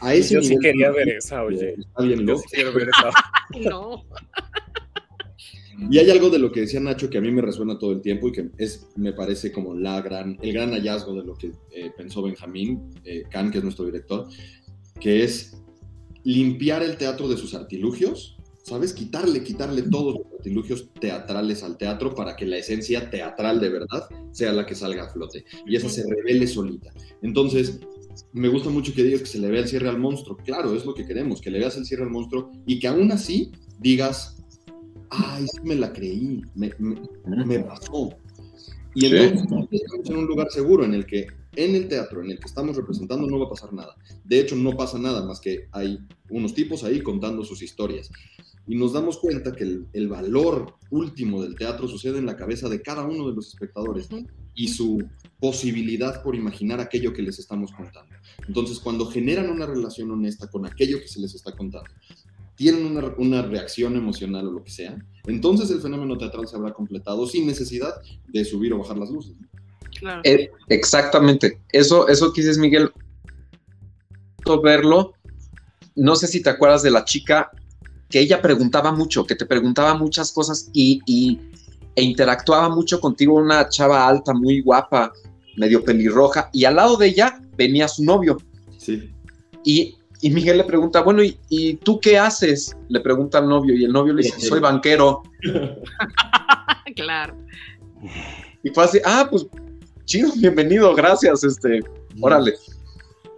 a 0.00 0.14
ese 0.14 0.34
Yo 0.34 0.42
sí 0.42 0.56
quería 0.60 0.92
ver 0.92 1.08
esa, 1.08 1.42
oye. 1.42 1.74
Yo 2.24 2.38
sí 2.38 2.44
quiero 2.52 2.72
ver 2.72 2.90
esa. 2.90 3.10
no. 3.68 4.04
Y 5.90 5.98
hay 5.98 6.08
algo 6.08 6.30
de 6.30 6.38
lo 6.38 6.52
que 6.52 6.60
decía 6.60 6.78
Nacho 6.78 7.10
que 7.10 7.18
a 7.18 7.20
mí 7.20 7.32
me 7.32 7.42
resuena 7.42 7.76
todo 7.80 7.90
el 7.90 8.00
tiempo 8.00 8.28
y 8.28 8.32
que 8.32 8.48
es, 8.58 8.86
me 8.94 9.12
parece 9.12 9.50
como 9.50 9.74
la 9.74 10.00
gran, 10.02 10.38
el 10.40 10.52
gran 10.52 10.70
hallazgo 10.70 11.16
de 11.16 11.24
lo 11.24 11.34
que 11.34 11.50
eh, 11.72 11.90
pensó 11.96 12.22
Benjamín 12.22 12.90
eh, 13.04 13.24
Kahn, 13.28 13.50
que 13.50 13.58
es 13.58 13.64
nuestro 13.64 13.86
director, 13.86 14.28
que 15.00 15.24
es 15.24 15.60
limpiar 16.24 16.82
el 16.82 16.96
teatro 16.96 17.28
de 17.28 17.36
sus 17.36 17.54
artilugios, 17.54 18.36
¿sabes? 18.62 18.92
Quitarle, 18.92 19.44
quitarle 19.44 19.82
todos 19.82 20.14
los 20.14 20.32
artilugios 20.38 20.88
teatrales 21.00 21.62
al 21.62 21.76
teatro 21.76 22.14
para 22.14 22.34
que 22.34 22.46
la 22.46 22.56
esencia 22.56 23.10
teatral 23.10 23.60
de 23.60 23.68
verdad 23.68 24.08
sea 24.32 24.52
la 24.52 24.66
que 24.66 24.74
salga 24.74 25.04
a 25.04 25.12
flote 25.12 25.44
y 25.66 25.76
esa 25.76 25.88
se 25.88 26.02
revele 26.08 26.46
solita. 26.46 26.90
Entonces, 27.22 27.80
me 28.32 28.48
gusta 28.48 28.70
mucho 28.70 28.94
que 28.94 29.04
digas 29.04 29.20
que 29.20 29.26
se 29.26 29.38
le 29.38 29.48
vea 29.48 29.60
el 29.60 29.68
cierre 29.68 29.88
al 29.88 29.98
monstruo. 29.98 30.36
Claro, 30.36 30.74
es 30.74 30.84
lo 30.84 30.94
que 30.94 31.06
queremos, 31.06 31.40
que 31.40 31.50
le 31.50 31.58
veas 31.58 31.76
el 31.76 31.84
cierre 31.84 32.04
al 32.04 32.10
monstruo 32.10 32.50
y 32.66 32.78
que 32.78 32.88
aún 32.88 33.12
así 33.12 33.52
digas, 33.78 34.42
ay, 35.10 35.46
sí 35.46 35.60
me 35.62 35.74
la 35.74 35.92
creí, 35.92 36.42
me, 36.54 36.72
me, 36.78 37.60
pasó. 37.60 38.10
Y 38.94 39.06
entonces 39.06 39.82
estamos 39.82 40.10
en 40.10 40.16
un 40.16 40.26
lugar 40.26 40.50
seguro 40.50 40.84
en 40.84 40.94
el 40.94 41.06
que 41.06 41.26
en 41.56 41.74
el 41.74 41.88
teatro 41.88 42.22
en 42.22 42.30
el 42.30 42.38
que 42.38 42.46
estamos 42.46 42.76
representando 42.76 43.26
no 43.26 43.38
va 43.38 43.46
a 43.46 43.50
pasar 43.50 43.72
nada. 43.72 43.96
De 44.24 44.40
hecho, 44.40 44.56
no 44.56 44.76
pasa 44.76 44.98
nada 44.98 45.24
más 45.24 45.40
que 45.40 45.68
hay 45.72 45.98
unos 46.30 46.54
tipos 46.54 46.84
ahí 46.84 47.00
contando 47.00 47.44
sus 47.44 47.62
historias. 47.62 48.10
Y 48.66 48.76
nos 48.76 48.94
damos 48.94 49.18
cuenta 49.18 49.52
que 49.52 49.82
el, 49.92 50.08
valor 50.08 50.74
último 50.90 51.42
del 51.42 51.54
teatro 51.54 51.86
sucede 51.86 52.18
en 52.18 52.26
la 52.26 52.36
cabeza 52.36 52.68
de 52.68 52.80
cada 52.80 53.04
uno 53.04 53.28
de 53.28 53.34
los 53.34 53.48
espectadores. 53.48 54.08
y 54.56 54.68
su 54.68 55.02
posibilidad 55.40 56.22
por 56.22 56.36
imaginar 56.36 56.80
aquello 56.80 57.12
que 57.12 57.22
les 57.22 57.40
estamos 57.40 57.72
contando. 57.72 58.14
Entonces, 58.46 58.78
cuando 58.78 59.06
generan 59.06 59.50
una 59.50 59.66
relación 59.66 60.10
honesta 60.12 60.48
con 60.48 60.64
aquello 60.64 61.00
que 61.00 61.08
se 61.08 61.20
les 61.20 61.34
está 61.34 61.52
contando, 61.52 61.90
tienen 62.54 62.86
una, 62.86 63.12
una, 63.18 63.42
reacción 63.42 63.96
emocional 63.96 64.46
o 64.46 64.52
lo 64.52 64.62
que 64.62 64.70
sea, 64.70 64.96
entonces 65.26 65.70
el 65.72 65.80
fenómeno 65.80 66.16
teatral 66.16 66.46
se 66.46 66.54
habrá 66.54 66.72
completado 66.72 67.26
sin 67.26 67.48
necesidad 67.48 67.94
de 68.28 68.44
subir 68.44 68.72
o 68.72 68.78
bajar 68.78 68.96
las 68.96 69.10
luces. 69.10 69.34
Claro. 69.98 70.20
Eh, 70.24 70.50
exactamente. 70.68 71.60
Eso, 71.72 72.08
eso 72.08 72.32
que 72.32 72.40
dices, 72.40 72.58
Miguel, 72.58 72.90
verlo, 74.62 75.14
no 75.96 76.16
sé 76.16 76.26
si 76.26 76.42
te 76.42 76.50
acuerdas 76.50 76.82
de 76.82 76.90
la 76.90 77.04
chica 77.04 77.50
que 78.10 78.20
ella 78.20 78.42
preguntaba 78.42 78.92
mucho, 78.92 79.24
que 79.24 79.34
te 79.34 79.46
preguntaba 79.46 79.94
muchas 79.94 80.30
cosas 80.32 80.70
y, 80.72 81.00
y 81.06 81.40
e 81.96 82.02
interactuaba 82.02 82.68
mucho 82.68 83.00
contigo, 83.00 83.34
una 83.34 83.68
chava 83.68 84.06
alta, 84.06 84.34
muy 84.34 84.60
guapa, 84.60 85.12
medio 85.56 85.82
pelirroja, 85.82 86.50
y 86.52 86.64
al 86.64 86.76
lado 86.76 86.96
de 86.96 87.06
ella 87.08 87.40
venía 87.56 87.88
su 87.88 88.04
novio. 88.04 88.36
Sí. 88.78 89.10
Y, 89.64 89.96
y 90.20 90.30
Miguel 90.30 90.58
le 90.58 90.64
pregunta, 90.64 91.02
bueno, 91.02 91.22
¿y, 91.22 91.38
¿y, 91.48 91.74
tú 91.76 91.98
qué 92.00 92.18
haces? 92.18 92.76
Le 92.88 93.00
pregunta 93.00 93.38
al 93.38 93.48
novio, 93.48 93.74
y 93.74 93.84
el 93.84 93.92
novio 93.92 94.12
le 94.12 94.22
dice, 94.22 94.40
soy 94.40 94.60
banquero. 94.60 95.22
claro. 96.96 97.36
Y 98.62 98.70
fue 98.70 98.84
así, 98.84 98.98
ah, 99.04 99.26
pues 99.30 99.46
chido, 100.04 100.30
bienvenido, 100.36 100.94
gracias, 100.94 101.44
este, 101.44 101.80
órale. 102.20 102.54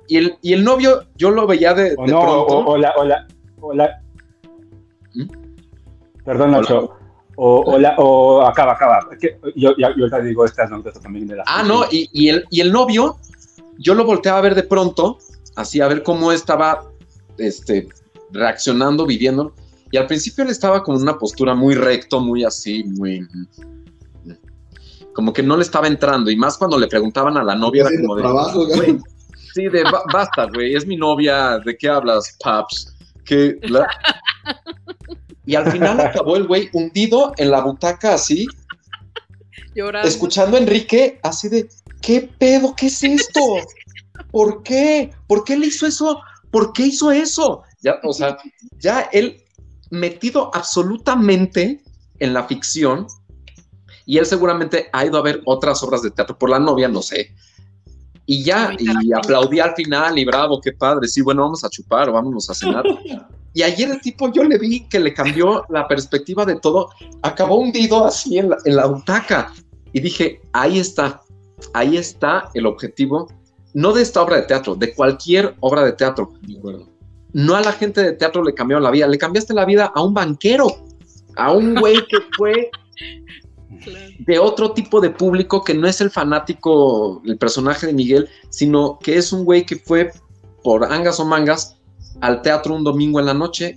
Y 0.09 0.19
el, 0.19 0.37
y 0.43 0.53
el 0.53 0.65
novio, 0.65 1.05
yo 1.17 1.31
lo 1.31 1.47
veía 1.47 1.75
de, 1.75 1.91
de 1.91 1.97
no, 1.97 2.21
pronto. 2.21 2.59
Hola, 2.67 2.93
hola, 2.97 3.27
hola. 3.61 4.03
¿Mm? 5.15 5.25
Perdón, 6.25 6.53
Nacho. 6.53 6.93
O, 7.37 7.61
o, 7.61 7.79
la, 7.79 7.95
o, 7.99 8.43
acaba, 8.43 8.73
acaba. 8.73 9.09
Yo, 9.55 9.75
yo, 9.77 9.89
yo 9.97 10.09
te 10.09 10.23
digo 10.23 10.45
esta 10.45 10.65
anécdota 10.65 11.01
también 11.01 11.27
de 11.27 11.37
la. 11.37 11.45
Ah, 11.47 11.63
no, 11.63 11.85
y, 11.91 12.09
y, 12.13 12.29
el, 12.31 12.47
y 12.51 12.61
el 12.61 12.73
novio, 12.73 13.19
yo 13.79 13.95
lo 13.95 14.05
volteaba 14.05 14.39
a 14.39 14.43
ver 14.43 14.55
de 14.55 14.63
pronto, 14.63 15.19
así 15.57 15.81
a 15.81 15.89
ver 15.89 16.03
cómo 16.03 16.33
estaba 16.33 16.85
este, 17.37 17.89
reaccionando, 18.31 19.07
viviendo. 19.07 19.55
Y 19.91 19.99
al 19.99 20.07
principio 20.07 20.45
él 20.45 20.51
estaba 20.51 20.83
con 20.83 21.01
una 21.01 21.19
postura 21.19 21.55
muy 21.55 21.75
recto, 21.75 22.21
muy 22.21 22.45
así, 22.45 22.85
muy. 22.85 23.27
Como 25.17 25.33
que 25.33 25.43
no 25.43 25.57
le 25.57 25.63
estaba 25.63 25.87
entrando. 25.87 26.31
Y 26.31 26.37
más 26.37 26.59
cuando 26.59 26.79
le 26.79 26.89
preguntaban 26.89 27.39
a 27.39 27.43
la 27.43 27.57
novia, 27.57 27.87
era 27.89 28.03
como 28.03 28.17
de. 28.17 28.23
Trabajo, 28.23 28.67
güey. 28.67 28.99
Sí, 29.55 29.71
de 29.71 29.85
basta, 30.13 30.45
güey, 30.53 30.75
es 30.75 30.87
mi 30.87 30.99
novia, 30.99 31.59
¿de 31.65 31.79
qué 31.79 31.89
hablas, 31.89 32.37
paps? 32.45 32.95
Que 33.25 33.59
la... 33.63 33.89
Y 35.47 35.55
al 35.55 35.73
final 35.73 35.99
acabó 35.99 36.37
el 36.37 36.47
güey 36.47 36.69
hundido 36.75 37.33
en 37.39 37.51
la 37.51 37.63
butaca 37.63 38.13
así, 38.13 38.47
Llorando. 39.75 40.07
escuchando 40.07 40.59
a 40.59 40.61
Enrique 40.61 41.19
así 41.23 41.49
de, 41.49 41.71
¿qué 42.03 42.29
pedo? 42.39 42.75
¿Qué 42.77 42.89
es 42.89 43.03
esto? 43.03 43.41
¿Por 44.31 44.63
qué? 44.63 45.11
¿Por 45.27 45.43
qué 45.45 45.57
le 45.57 45.69
hizo 45.69 45.87
eso? 45.87 46.21
¿Por 46.51 46.75
qué 46.75 46.89
hizo 46.89 47.11
eso? 47.11 47.63
Ya, 47.81 47.99
o 48.03 48.13
sea, 48.13 48.37
ya 48.79 49.09
él 49.11 49.43
metido 49.89 50.51
absolutamente 50.53 51.81
en 52.19 52.35
la 52.35 52.45
ficción 52.45 53.07
y 54.07 54.19
él 54.19 54.25
seguramente 54.25 54.89
ha 54.93 55.05
ido 55.05 55.19
a 55.19 55.23
ver 55.23 55.43
otras 55.45 55.83
obras 55.83 56.01
de 56.01 56.13
teatro 56.13 56.39
por 56.39 56.49
la 56.49 56.61
novia, 56.61 56.89
no 56.89 57.03
sé. 57.03 57.35
Y 58.25 58.43
ya, 58.43 58.73
y 58.79 59.13
aplaudí 59.13 59.61
al 59.61 59.75
final 59.75 60.19
y 60.19 60.25
bravo, 60.25 60.61
qué 60.61 60.73
padre, 60.73 61.07
sí, 61.09 61.21
bueno, 61.21 61.43
vamos 61.43 61.65
a 61.65 61.69
chupar, 61.69 62.11
vámonos 62.11 62.49
a 62.49 62.55
cenar. 62.55 62.85
Y 63.57 63.63
ayer 63.63 63.89
el 63.91 64.03
tipo 64.03 64.31
yo 64.31 64.45
le 64.45 64.59
vi 64.59 64.87
que 64.87 65.01
le 65.01 65.15
cambió 65.15 65.65
la 65.71 65.89
perspectiva 65.89 66.45
de 66.45 66.57
todo, 66.57 66.91
acabó 67.23 67.57
hundido 67.57 68.05
así 68.05 68.37
en 68.37 68.51
la, 68.51 68.59
en 68.67 68.77
la 68.77 68.85
butaca. 68.85 69.51
Y 69.95 70.01
dije, 70.01 70.43
ahí 70.53 70.79
está, 70.79 71.23
ahí 71.73 71.97
está 71.97 72.51
el 72.53 72.67
objetivo, 72.67 73.29
no 73.73 73.95
de 73.95 74.03
esta 74.03 74.21
obra 74.21 74.37
de 74.37 74.43
teatro, 74.43 74.75
de 74.75 74.95
cualquier 74.95 75.55
obra 75.61 75.87
de 75.87 75.93
teatro. 75.93 76.35
De 76.43 76.59
acuerdo. 76.59 76.87
No 77.33 77.57
a 77.57 77.63
la 77.63 77.73
gente 77.73 78.03
de 78.03 78.13
teatro 78.13 78.45
le 78.45 78.53
cambió 78.53 78.79
la 78.79 78.91
vida, 78.91 79.07
le 79.07 79.17
cambiaste 79.17 79.55
la 79.55 79.65
vida 79.65 79.91
a 79.95 80.03
un 80.03 80.13
banquero, 80.13 80.67
a 81.37 81.53
un 81.53 81.77
güey 81.77 81.97
que 82.09 82.19
fue 82.37 82.71
de 84.19 84.39
otro 84.39 84.73
tipo 84.73 85.01
de 85.01 85.11
público 85.11 85.63
que 85.63 85.75
no 85.75 85.87
es 85.87 86.01
el 86.01 86.11
fanático, 86.11 87.23
el 87.25 87.39
personaje 87.39 87.87
de 87.87 87.93
Miguel, 87.93 88.29
sino 88.51 88.99
que 88.99 89.17
es 89.17 89.33
un 89.33 89.45
güey 89.45 89.65
que 89.65 89.77
fue 89.77 90.11
por 90.63 90.85
angas 90.85 91.21
o 91.21 91.25
mangas 91.25 91.77
al 92.21 92.43
teatro 92.43 92.75
un 92.75 92.85
domingo 92.85 93.21
en 93.21 93.27
la 93.27 93.35
noche 93.35 93.77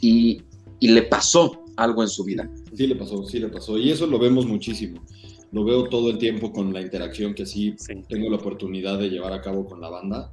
y, 0.00 0.42
y, 0.80 0.88
le 0.88 1.02
pasó 1.02 1.64
algo 1.76 2.02
en 2.02 2.08
su 2.08 2.24
vida. 2.24 2.48
Sí 2.74 2.86
le 2.86 2.96
pasó, 2.96 3.24
sí 3.24 3.38
le 3.38 3.48
pasó. 3.48 3.78
Y 3.78 3.90
eso 3.90 4.06
lo 4.06 4.18
vemos 4.18 4.46
muchísimo. 4.46 5.02
Lo 5.50 5.64
veo 5.64 5.84
todo 5.84 6.10
el 6.10 6.18
tiempo 6.18 6.52
con 6.52 6.72
la 6.72 6.80
interacción 6.80 7.34
que 7.34 7.44
sí, 7.44 7.74
sí. 7.76 7.94
tengo 8.08 8.30
la 8.30 8.36
oportunidad 8.36 8.98
de 8.98 9.10
llevar 9.10 9.32
a 9.34 9.42
cabo 9.42 9.66
con 9.66 9.80
la 9.80 9.90
banda. 9.90 10.32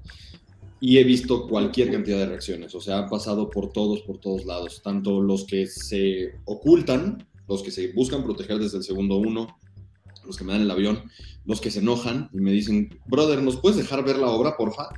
Y 0.79 0.97
he 0.97 1.03
visto 1.03 1.47
cualquier 1.47 1.91
cantidad 1.91 2.17
de 2.17 2.27
reacciones. 2.27 2.73
O 2.73 2.79
sea, 2.79 2.99
han 2.99 3.09
pasado 3.09 3.49
por 3.49 3.73
todos, 3.73 4.01
por 4.01 4.17
todos 4.19 4.45
lados. 4.45 4.81
Tanto 4.81 5.21
los 5.21 5.43
que 5.43 5.67
se 5.67 6.35
ocultan, 6.45 7.27
los 7.49 7.63
que 7.63 7.71
se 7.71 7.91
buscan 7.93 8.23
proteger 8.23 8.59
desde 8.59 8.77
el 8.77 8.83
segundo 8.83 9.17
uno, 9.17 9.57
los 10.25 10.37
que 10.37 10.43
me 10.43 10.53
dan 10.53 10.61
el 10.61 10.71
avión, 10.71 11.03
los 11.45 11.59
que 11.59 11.71
se 11.71 11.79
enojan 11.79 12.29
y 12.31 12.39
me 12.39 12.51
dicen, 12.51 12.99
brother, 13.07 13.41
¿nos 13.41 13.57
puedes 13.57 13.77
dejar 13.77 14.05
ver 14.05 14.17
la 14.17 14.27
obra, 14.27 14.55
porfa? 14.55 14.89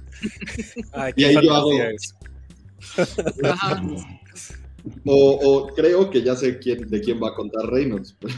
Ay, 0.91 1.13
y 1.15 1.23
ahí 1.23 1.37
yo 1.41 1.55
hago, 1.55 1.71
o, 5.05 5.15
o, 5.15 5.67
creo 5.67 6.09
que 6.09 6.23
ya 6.23 6.35
sé 6.35 6.59
quién, 6.59 6.89
de 6.89 7.01
quién 7.01 7.21
va 7.21 7.29
a 7.29 7.35
contar 7.35 7.67
Reynolds. 7.67 8.17
Pero... 8.19 8.33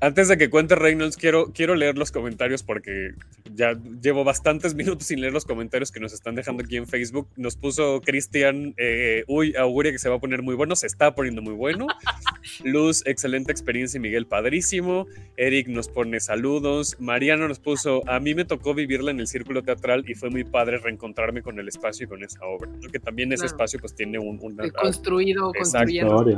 Antes 0.00 0.28
de 0.28 0.38
que 0.38 0.48
cuente 0.48 0.76
Reynolds, 0.76 1.16
quiero, 1.16 1.52
quiero 1.52 1.74
leer 1.74 1.98
los 1.98 2.12
comentarios 2.12 2.62
porque 2.62 3.14
ya 3.52 3.72
llevo 4.00 4.22
bastantes 4.22 4.74
minutos 4.76 5.08
sin 5.08 5.20
leer 5.20 5.32
los 5.32 5.44
comentarios 5.44 5.90
que 5.90 5.98
nos 5.98 6.12
están 6.12 6.36
dejando 6.36 6.62
aquí 6.62 6.76
en 6.76 6.86
Facebook. 6.86 7.28
Nos 7.36 7.56
puso 7.56 8.00
Cristian, 8.00 8.74
eh, 8.76 9.24
uy, 9.26 9.54
auguria 9.56 9.90
que 9.90 9.98
se 9.98 10.08
va 10.08 10.16
a 10.16 10.20
poner 10.20 10.42
muy 10.42 10.54
bueno, 10.54 10.76
se 10.76 10.86
está 10.86 11.14
poniendo 11.14 11.42
muy 11.42 11.54
bueno. 11.54 11.88
Luz, 12.64 13.02
excelente 13.06 13.50
experiencia, 13.50 13.98
Miguel, 13.98 14.26
padrísimo. 14.26 15.06
Eric 15.36 15.66
nos 15.66 15.88
pone 15.88 16.20
saludos. 16.20 16.96
Mariano 17.00 17.48
nos 17.48 17.58
puso, 17.58 18.08
a 18.08 18.20
mí 18.20 18.34
me 18.34 18.44
tocó 18.44 18.74
vivirla 18.74 19.10
en 19.10 19.18
el 19.18 19.26
círculo 19.26 19.62
teatral 19.62 20.04
y 20.08 20.14
fue 20.14 20.30
muy 20.30 20.44
padre 20.44 20.78
reencontrarme 20.78 21.42
con 21.42 21.58
el 21.58 21.66
espacio 21.66 22.04
y 22.04 22.08
con 22.08 22.22
esa 22.22 22.44
obra. 22.46 22.70
¿no? 22.70 22.88
Que 22.88 23.00
también 23.00 23.32
ese 23.32 23.42
claro. 23.42 23.54
espacio 23.54 23.80
pues 23.80 23.94
tiene 23.96 24.20
un... 24.20 24.38
Una, 24.40 24.70
construido, 24.70 25.52
construyendo. 25.52 26.30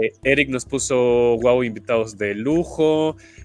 Eh, 0.00 0.12
Eric 0.24 0.48
nos 0.48 0.64
puso, 0.64 1.38
wow, 1.42 1.62
invitados 1.62 2.16
de 2.16 2.34
lujo. 2.34 2.93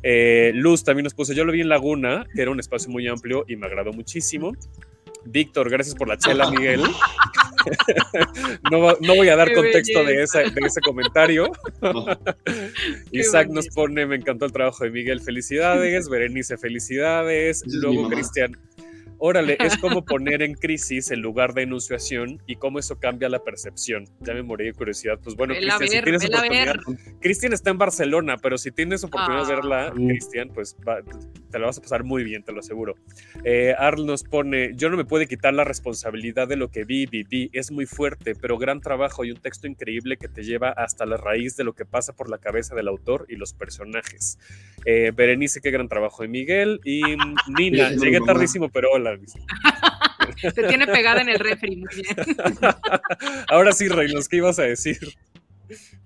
Eh, 0.04 0.52
Luz 0.56 0.84
también 0.84 1.04
nos 1.04 1.14
puso, 1.14 1.34
yo 1.34 1.46
lo 1.46 1.52
vi 1.52 1.62
en 1.62 1.70
Laguna, 1.70 2.26
que 2.34 2.42
era 2.42 2.52
un 2.52 2.60
espacio 2.60 2.90
muy 2.90 3.08
amplio 3.08 3.46
y 3.48 3.56
me 3.56 3.68
agradó 3.68 3.92
muchísimo. 3.94 4.54
Víctor, 5.26 5.70
gracias 5.70 5.96
por 5.96 6.08
la 6.08 6.18
chela, 6.18 6.50
Miguel. 6.52 6.82
no, 8.72 8.94
no, 9.02 9.16
voy 9.16 9.30
a 9.30 9.36
dar 9.36 9.50
Qué 9.50 9.56
contexto 9.56 10.04
de, 10.04 10.24
esa, 10.24 10.40
de, 10.40 10.62
ese 10.66 10.82
comentario. 10.82 11.52
Isaac 13.12 13.50
nos 13.50 13.68
pone, 13.70 14.06
me 14.06 14.16
encantó 14.16 14.46
el 14.46 14.52
trabajo 14.52 14.84
de 14.84 14.92
Miguel, 14.92 15.22
felicidades. 15.22 16.10
Berenice, 16.10 16.58
felicidades. 16.58 17.64
Luego 17.68 18.10
Cristian, 18.10 18.58
órale, 19.20 19.58
es 19.60 19.78
como 19.82 20.04
poner 20.04 20.42
en 20.42 20.56
crisis 20.56 21.12
el 21.12 21.20
lugar 21.20 21.54
de 21.54 21.64
enunciación 21.64 22.42
y 22.48 22.56
cómo 22.56 22.80
eso 22.80 23.00
cambia 23.00 23.30
la 23.30 23.44
percepción. 23.44 24.06
Ya 24.22 24.34
me 24.34 24.44
morí 24.44 24.66
de 24.66 24.74
curiosidad. 24.74 25.20
Pues 25.24 25.36
bueno, 25.36 25.54
Cristian, 25.54 25.90
si 25.90 26.02
tienes 26.02 26.26
oportunidad. 26.26 26.76
Cristian 27.20 27.54
está 27.54 27.70
en 27.70 27.78
Barcelona, 27.78 28.38
pero 28.38 28.58
si 28.58 28.72
tienes 28.72 29.04
oportunidad 29.04 29.46
ah. 29.46 29.48
de 29.48 29.56
verla, 29.56 29.94
Cristian, 29.94 30.50
pues 30.54 30.76
va, 30.88 31.02
te 31.52 31.60
la 31.60 31.68
vas 31.68 31.78
a 31.78 31.82
pasar 31.82 32.04
muy 32.04 32.24
bien, 32.24 32.44
te 32.44 32.52
lo 32.52 32.60
aseguro. 32.60 32.96
Eh, 33.44 33.76
Arl 33.78 34.06
nos 34.06 34.24
pone: 34.24 34.72
Yo 34.76 34.90
no 34.90 34.98
me 34.98 35.06
puedo 35.06 35.26
quitar 35.28 35.54
la 35.54 35.64
responsabilidad 35.64 36.48
de 36.48 36.56
lo 36.56 36.70
que 36.70 36.84
vi, 36.84 37.06
viví. 37.06 37.50
Es 37.54 37.72
muy 37.72 37.86
fuerte, 37.86 38.36
pero 38.36 38.58
gran 38.58 38.82
trabajo 38.82 39.26
y 39.26 39.32
un 39.32 39.38
texto 39.38 39.68
increíble 39.68 40.18
que 40.18 40.28
te 40.28 40.44
lleva 40.44 40.70
hasta 40.70 41.06
la 41.06 41.18
raíz 41.18 41.56
de 41.56 41.64
lo 41.64 41.74
que 41.74 41.86
pasa 41.86 42.14
por 42.14 42.30
la 42.30 42.38
cabeza 42.38 42.76
del 42.76 42.88
autor 42.88 43.26
y 43.30 43.36
los 43.36 43.54
personajes. 43.54 44.38
Eh, 44.86 45.12
Berenice, 45.16 45.62
qué 45.62 45.72
gran 45.72 45.88
trabajo 45.88 46.24
de 46.24 46.30
Miguel. 46.30 46.80
Y 46.84 47.02
Nina, 47.58 47.92
llegué 47.92 48.20
tardísimo, 48.22 48.70
pero 48.70 48.92
hola. 48.92 49.09
Te 50.56 50.64
tiene 50.64 50.86
pegada 50.88 51.22
en 51.22 51.30
el 51.30 51.40
refri, 51.40 51.76
muy 51.76 51.88
bien. 51.96 52.16
Ahora 53.50 53.72
sí, 53.72 53.88
Reynolds, 53.88 54.30
¿qué 54.30 54.38
ibas 54.38 54.60
a 54.60 54.64
decir? 54.64 55.00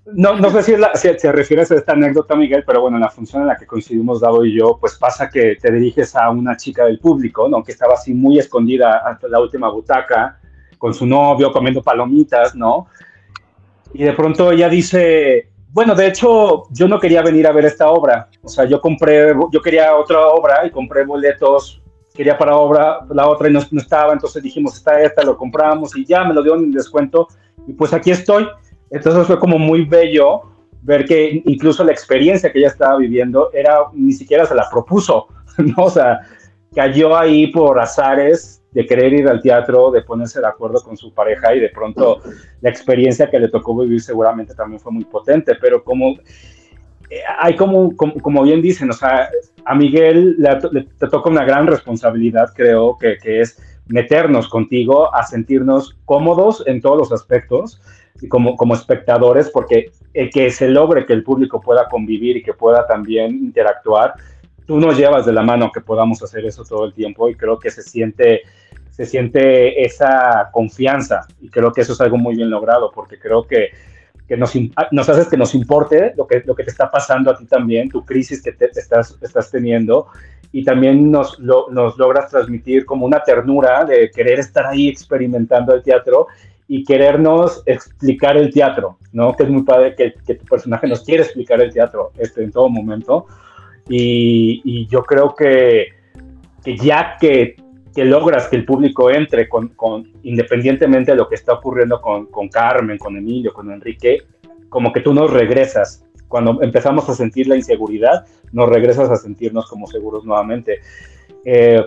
No, 0.06 0.38
no 0.38 0.50
sé 0.52 0.64
si, 0.64 0.78
la, 0.78 0.94
si, 0.96 1.10
si 1.18 1.32
refieres 1.32 1.72
a 1.72 1.76
esta 1.76 1.94
anécdota, 1.94 2.36
Miguel, 2.36 2.64
pero 2.66 2.82
bueno, 2.82 2.98
en 2.98 3.02
la 3.04 3.10
función 3.10 3.44
en 3.44 3.48
la 3.48 3.58
que 3.58 3.66
coincidimos 3.66 4.20
Davo 4.20 4.44
y 4.44 4.58
yo, 4.58 4.78
pues 4.80 4.98
pasa 4.98 5.30
que 5.30 5.56
te 5.56 5.72
diriges 5.72 6.16
a 6.16 6.30
una 6.30 6.58
chica 6.58 6.86
del 6.86 7.00
público, 7.00 7.48
¿no? 7.48 7.64
Que 7.64 7.72
estaba 7.72 7.94
así 7.94 8.14
muy 8.14 8.38
escondida 8.40 8.98
hasta 9.06 9.28
la 9.28 9.40
última 9.40 9.70
butaca, 9.70 10.40
con 10.78 10.94
su 10.94 11.06
novio, 11.06 11.52
comiendo 11.52 11.82
palomitas, 11.82 12.56
¿no? 12.56 12.88
Y 13.94 14.04
de 14.04 14.14
pronto 14.14 14.52
ella 14.52 14.68
dice, 14.68 15.50
bueno, 15.70 15.96
de 15.96 16.08
hecho, 16.08 16.64
yo 16.72 16.88
no 16.88 17.00
quería 17.00 17.22
venir 17.22 17.48
a 17.48 17.52
ver 17.52 17.66
esta 17.66 17.90
obra. 17.90 18.30
O 18.42 18.50
sea, 18.50 18.66
yo 18.66 18.82
compré, 18.82 19.34
yo 19.52 19.62
quería 19.62 19.96
otra 19.96 20.28
obra 20.28 20.66
y 20.66 20.72
compré 20.72 21.06
boletos 21.06 21.83
quería 22.14 22.38
para 22.38 22.56
obra, 22.56 23.00
la 23.10 23.28
otra 23.28 23.50
y 23.50 23.54
no, 23.54 23.62
no, 23.72 23.82
estaba, 23.82 24.14
entonces 24.14 24.42
dijimos, 24.44 24.76
está 24.76 25.02
esta, 25.02 25.24
lo 25.24 25.36
compramos 25.36 25.96
y 25.96 26.06
ya 26.06 26.24
me 26.24 26.34
lo 26.34 26.44
dio 26.44 26.56
en 26.56 26.72
descuento 26.72 27.28
y 27.68 27.74
pues 27.74 27.94
aquí 27.94 28.12
estoy. 28.12 28.48
Entonces 28.90 29.26
fue 29.26 29.40
como 29.40 29.58
muy 29.58 29.86
bello 29.86 30.42
ver 30.84 31.06
que 31.06 31.42
incluso 31.46 31.84
la 31.84 31.92
experiencia 31.92 32.52
que 32.52 32.60
ella 32.60 32.68
estaba 32.68 32.98
viviendo 32.98 33.50
era, 33.54 33.80
ni 33.94 34.14
siquiera 34.14 34.46
se 34.46 34.54
la 34.54 34.68
propuso, 34.70 35.28
¿no? 35.58 35.86
O 35.86 35.90
sea, 35.90 36.20
cayó 36.76 37.18
ahí 37.18 37.48
por 37.48 37.80
azares 37.80 38.62
de 38.72 38.86
querer 38.86 39.14
ir 39.14 39.28
al 39.28 39.42
teatro, 39.42 39.92
de 39.92 40.02
ponerse 40.02 40.40
de 40.40 40.48
acuerdo 40.48 40.82
con 40.84 40.98
su 40.98 41.14
pareja 41.14 41.56
y 41.56 41.60
de 41.60 41.70
pronto 41.70 42.22
la 42.62 42.70
experiencia 42.70 43.30
que 43.30 43.40
le 43.40 43.48
tocó 43.48 43.78
vivir 43.78 44.02
seguramente 44.02 44.56
también 44.56 44.80
fue 44.80 44.92
muy 44.92 45.06
potente, 45.06 45.56
pero 45.62 45.84
como 45.84 46.16
hay 47.40 47.56
como, 47.56 47.96
como, 47.96 48.44
bien 48.44 48.62
dicen, 48.62 48.90
o 48.90 48.94
sea, 48.94 49.30
a 49.66 49.76
Miguel 49.76 50.36
le, 50.38 50.84
te 51.00 51.08
toca 51.08 51.30
una 51.30 51.46
gran 51.46 51.68
responsabilidad, 51.68 52.50
creo, 52.56 52.98
que, 52.98 53.18
que, 53.18 53.42
es 53.42 53.62
meternos 53.88 54.48
contigo 54.48 55.14
a 55.14 55.24
sentirnos 55.24 55.98
cómodos 56.06 56.64
en 56.68 56.82
todos 56.82 56.98
los 56.98 57.12
aspectos 57.12 57.82
como, 58.30 58.56
como 58.56 58.74
espectadores, 58.74 59.50
porque 59.50 59.92
que 60.32 60.52
se 60.52 60.70
logre 60.70 61.06
que 61.06 61.14
el 61.14 61.24
público 61.24 61.60
pueda 61.60 61.88
convivir 61.90 62.38
y 62.38 62.44
que 62.44 62.54
pueda 62.54 62.86
también 62.86 63.32
interactuar, 63.32 64.14
tú 64.66 64.80
nos 64.80 64.98
llevas 64.98 65.26
de 65.26 65.34
la 65.34 65.42
mano 65.42 65.72
que 65.72 65.82
podamos 65.82 66.22
hacer 66.24 66.46
eso 66.46 66.64
todo 66.64 66.86
el 66.86 66.94
tiempo 66.94 67.30
y 67.30 67.36
creo 67.36 67.60
que 67.60 67.72
se 67.72 67.82
siente, 67.82 68.42
se 68.92 69.06
siente 69.06 69.84
esa 69.84 70.50
confianza 70.52 71.28
y 71.42 71.50
creo 71.50 71.72
que 71.72 71.82
eso 71.82 71.94
es 71.94 72.02
algo 72.02 72.18
muy 72.18 72.36
bien 72.36 72.50
logrado 72.50 72.92
porque 72.94 73.20
creo 73.20 73.44
que, 73.44 73.72
que 74.28 74.38
nos, 74.38 74.54
nos 74.92 75.10
haces 75.10 75.28
que 75.28 75.38
nos 75.38 75.54
importe 75.54 76.14
lo 76.16 76.26
que, 76.26 76.44
lo 76.46 76.56
que 76.56 76.64
te 76.64 76.72
está 76.72 76.90
pasando 76.90 77.32
a 77.32 77.38
ti 77.38 77.46
también, 77.46 77.90
tu 77.90 78.06
crisis 78.06 78.42
que 78.42 78.54
te, 78.54 78.66
estás, 78.66 79.18
estás 79.22 79.52
teniendo 79.52 80.08
y 80.52 80.64
también 80.64 81.12
nos, 81.12 81.40
nos 81.40 81.98
logras 81.98 82.30
transmitir 82.30 82.86
como 82.86 83.06
una 83.06 83.22
ternura 83.24 83.84
de 83.86 84.12
querer 84.12 84.40
estar 84.40 84.68
ahí 84.68 84.88
experimentando 84.88 85.74
el 85.74 85.82
teatro 85.82 86.28
y 86.68 86.84
querernos 86.84 87.64
explicar 87.66 88.38
el 88.38 88.54
teatro, 88.54 88.98
¿no? 89.12 89.36
Que 89.36 89.44
es 89.44 89.50
muy 89.50 89.64
padre 89.64 89.96
que, 89.96 90.14
que 90.26 90.36
tu 90.36 90.46
personaje 90.46 90.88
nos 90.88 91.04
quiere 91.04 91.24
explicar 91.24 91.62
el 91.62 91.74
teatro 91.74 92.12
este, 92.18 92.44
en 92.44 92.52
todo 92.52 92.70
momento. 92.70 93.26
Y, 93.90 94.88
yo 94.88 95.04
creo 95.04 95.36
que, 95.36 95.88
que 96.64 96.78
ya 96.78 97.18
que, 97.20 97.56
que, 97.94 98.06
logras 98.06 98.48
que 98.48 98.56
el 98.56 98.66
público 98.66 99.10
entre 99.10 99.48
con, 99.48 99.70
con, 99.70 100.12
independientemente 100.24 101.12
de 101.12 101.18
lo 101.18 101.28
que 101.28 101.36
está 101.36 101.54
ocurriendo 101.54 102.02
con, 102.02 102.28
con 102.28 102.50
Carmen, 102.50 102.98
con 102.98 103.18
Emilio, 103.18 103.54
con 103.54 103.72
Enrique, 103.72 104.24
como 104.70 104.92
que 104.92 105.02
tú 105.02 105.14
nos 105.14 105.32
regresas. 105.32 106.06
Cuando 106.28 106.62
empezamos 106.62 107.08
a 107.10 107.14
sentir 107.14 107.48
la 107.48 107.56
inseguridad, 107.56 108.26
nos 108.52 108.70
regresas 108.70 109.10
a 109.10 109.16
sentirnos 109.16 109.70
como 109.70 109.88
seguros 109.88 110.26
nuevamente. 110.26 110.80
Eh, 111.46 111.84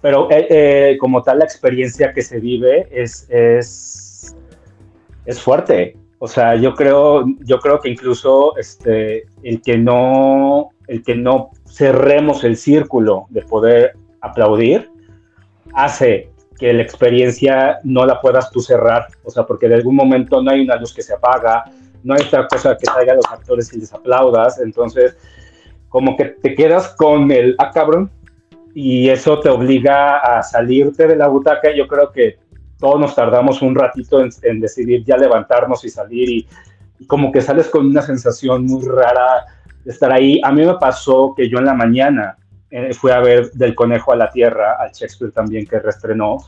pero 0.00 0.30
eh, 0.30 0.46
eh, 0.50 0.96
como 0.98 1.22
tal, 1.22 1.38
la 1.38 1.44
experiencia 1.44 2.12
que 2.12 2.22
se 2.22 2.40
vive 2.40 2.88
es, 2.90 3.26
es, 3.30 4.36
es 5.26 5.40
fuerte. 5.40 5.96
O 6.18 6.28
sea, 6.28 6.56
yo 6.56 6.74
creo, 6.74 7.24
yo 7.40 7.58
creo 7.58 7.80
que 7.80 7.90
incluso 7.90 8.56
este, 8.56 9.24
el 9.42 9.60
que 9.60 9.76
no 9.76 10.70
el 10.88 11.02
que 11.02 11.14
no 11.14 11.50
cerremos 11.66 12.44
el 12.44 12.56
círculo 12.56 13.26
de 13.30 13.42
poder 13.42 13.92
aplaudir, 14.20 14.90
hace 15.74 16.30
que 16.58 16.72
la 16.72 16.82
experiencia 16.82 17.80
no 17.82 18.06
la 18.06 18.20
puedas 18.20 18.50
tú 18.50 18.60
cerrar, 18.60 19.08
o 19.24 19.30
sea, 19.30 19.44
porque 19.44 19.68
de 19.68 19.76
algún 19.76 19.96
momento 19.96 20.40
no 20.42 20.50
hay 20.50 20.60
una 20.60 20.76
luz 20.76 20.94
que 20.94 21.02
se 21.02 21.14
apaga, 21.14 21.64
no 22.02 22.14
hay 22.14 22.22
otra 22.22 22.46
cosa 22.46 22.76
que 22.76 22.86
salga 22.86 23.12
a 23.12 23.16
los 23.16 23.26
actores 23.26 23.72
y 23.72 23.80
les 23.80 23.92
aplaudas, 23.92 24.60
entonces 24.60 25.16
como 25.88 26.16
que 26.16 26.24
te 26.26 26.54
quedas 26.54 26.88
con 26.96 27.30
el, 27.30 27.54
ah, 27.58 27.70
cabrón, 27.72 28.10
y 28.74 29.08
eso 29.08 29.38
te 29.40 29.48
obliga 29.48 30.18
a 30.18 30.42
salirte 30.42 31.06
de 31.06 31.16
la 31.16 31.28
butaca, 31.28 31.72
yo 31.74 31.86
creo 31.86 32.10
que 32.10 32.38
todos 32.78 33.00
nos 33.00 33.14
tardamos 33.14 33.62
un 33.62 33.74
ratito 33.74 34.20
en, 34.20 34.60
decidir 34.60 35.04
ya 35.04 35.16
levantarnos 35.16 35.84
y 35.84 35.88
salir 35.88 36.28
y, 36.28 36.48
y 36.98 37.06
como 37.06 37.30
que 37.30 37.40
sales 37.40 37.68
con 37.68 37.86
una 37.86 38.02
sensación 38.02 38.66
muy 38.66 38.84
rara 38.84 39.46
estar 39.84 40.12
ahí. 40.12 40.40
A 40.42 40.50
mí 40.50 40.64
me 40.64 40.74
pasó 40.74 41.34
que 41.36 41.48
yo 41.48 41.58
en 41.58 41.66
la 41.66 41.74
mañana 41.74 42.36
eh, 42.74 42.92
fui 42.92 43.12
a 43.12 43.20
ver 43.20 43.52
Del 43.52 43.72
Conejo 43.72 44.10
a 44.10 44.16
la 44.16 44.30
Tierra, 44.32 44.76
al 44.80 44.90
Shakespeare 44.90 45.30
también 45.30 45.64
que 45.64 45.78
reestrenó. 45.78 46.38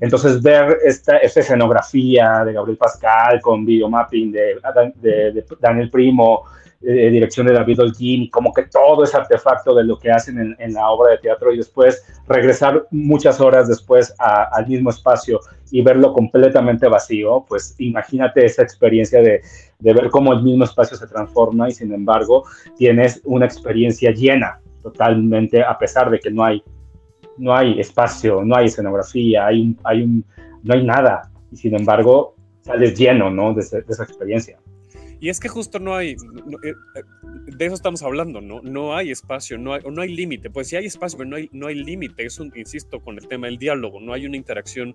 Entonces, 0.00 0.40
ver 0.40 0.78
esta, 0.84 1.16
esta 1.18 1.40
escenografía 1.40 2.44
de 2.44 2.52
Gabriel 2.52 2.78
Pascal 2.78 3.40
con 3.40 3.64
videomapping 3.64 4.30
de, 4.30 4.60
de, 4.96 5.32
de 5.32 5.44
Daniel 5.60 5.90
Primo, 5.90 6.44
eh, 6.80 7.10
dirección 7.10 7.48
de 7.48 7.54
David 7.54 7.80
Holguín, 7.80 8.22
y 8.22 8.30
como 8.30 8.52
que 8.52 8.64
todo 8.64 9.02
ese 9.02 9.16
artefacto 9.16 9.74
de 9.74 9.82
lo 9.82 9.98
que 9.98 10.12
hacen 10.12 10.54
en, 10.56 10.74
la 10.74 10.88
obra 10.90 11.12
de 11.12 11.18
teatro 11.18 11.52
y 11.52 11.56
después 11.56 12.04
regresar 12.28 12.86
muchas 12.92 13.40
horas 13.40 13.66
después 13.66 14.14
al 14.18 14.68
mismo 14.68 14.90
espacio 14.90 15.40
y 15.72 15.82
verlo 15.82 16.12
completamente 16.12 16.86
vacío, 16.86 17.44
pues 17.48 17.74
imagínate 17.78 18.44
esa 18.44 18.62
experiencia 18.62 19.20
de, 19.20 19.42
de 19.80 19.92
ver 19.92 20.08
cómo 20.10 20.32
el 20.32 20.42
mismo 20.42 20.64
espacio 20.64 20.96
se 20.96 21.08
transforma 21.08 21.68
y 21.68 21.72
sin 21.72 21.92
embargo 21.92 22.44
tienes 22.76 23.20
una 23.24 23.46
experiencia 23.46 24.12
llena 24.12 24.60
totalmente 24.84 25.62
a 25.62 25.76
pesar 25.76 26.10
de 26.10 26.20
que 26.20 26.30
no 26.30 26.44
hay 26.44 26.62
no 27.36 27.52
hay 27.52 27.80
espacio, 27.80 28.44
no 28.44 28.54
hay 28.54 28.66
escenografía, 28.66 29.46
hay, 29.46 29.74
hay 29.82 30.02
un, 30.02 30.24
no 30.62 30.74
hay 30.74 30.84
nada 30.84 31.32
y 31.50 31.56
sin 31.56 31.74
embargo 31.74 32.36
sales 32.60 32.96
lleno 32.96 33.28
¿no? 33.30 33.52
de, 33.54 33.60
esa 33.60 34.04
experiencia. 34.04 34.58
Y 35.20 35.30
es 35.30 35.40
que 35.40 35.48
justo 35.48 35.78
no 35.78 35.94
hay, 35.94 36.10
eh, 36.10 36.16
eh, 36.64 37.02
de 37.56 37.66
eso 37.66 37.74
estamos 37.74 38.02
hablando, 38.02 38.40
¿no? 38.40 38.60
No 38.60 38.94
hay 38.94 39.10
espacio, 39.10 39.56
no 39.56 39.72
hay, 39.72 39.80
no 39.90 40.02
hay 40.02 40.14
límite. 40.14 40.50
Pues 40.50 40.68
sí 40.68 40.76
hay 40.76 40.86
espacio, 40.86 41.16
pero 41.16 41.30
no 41.30 41.36
hay, 41.36 41.48
no 41.52 41.66
hay 41.66 41.76
límite. 41.76 42.26
Eso, 42.26 42.44
insisto, 42.54 43.00
con 43.00 43.16
el 43.16 43.26
tema 43.26 43.46
del 43.46 43.56
diálogo, 43.56 44.00
no 44.00 44.12
hay 44.12 44.26
una 44.26 44.36
interacción 44.36 44.94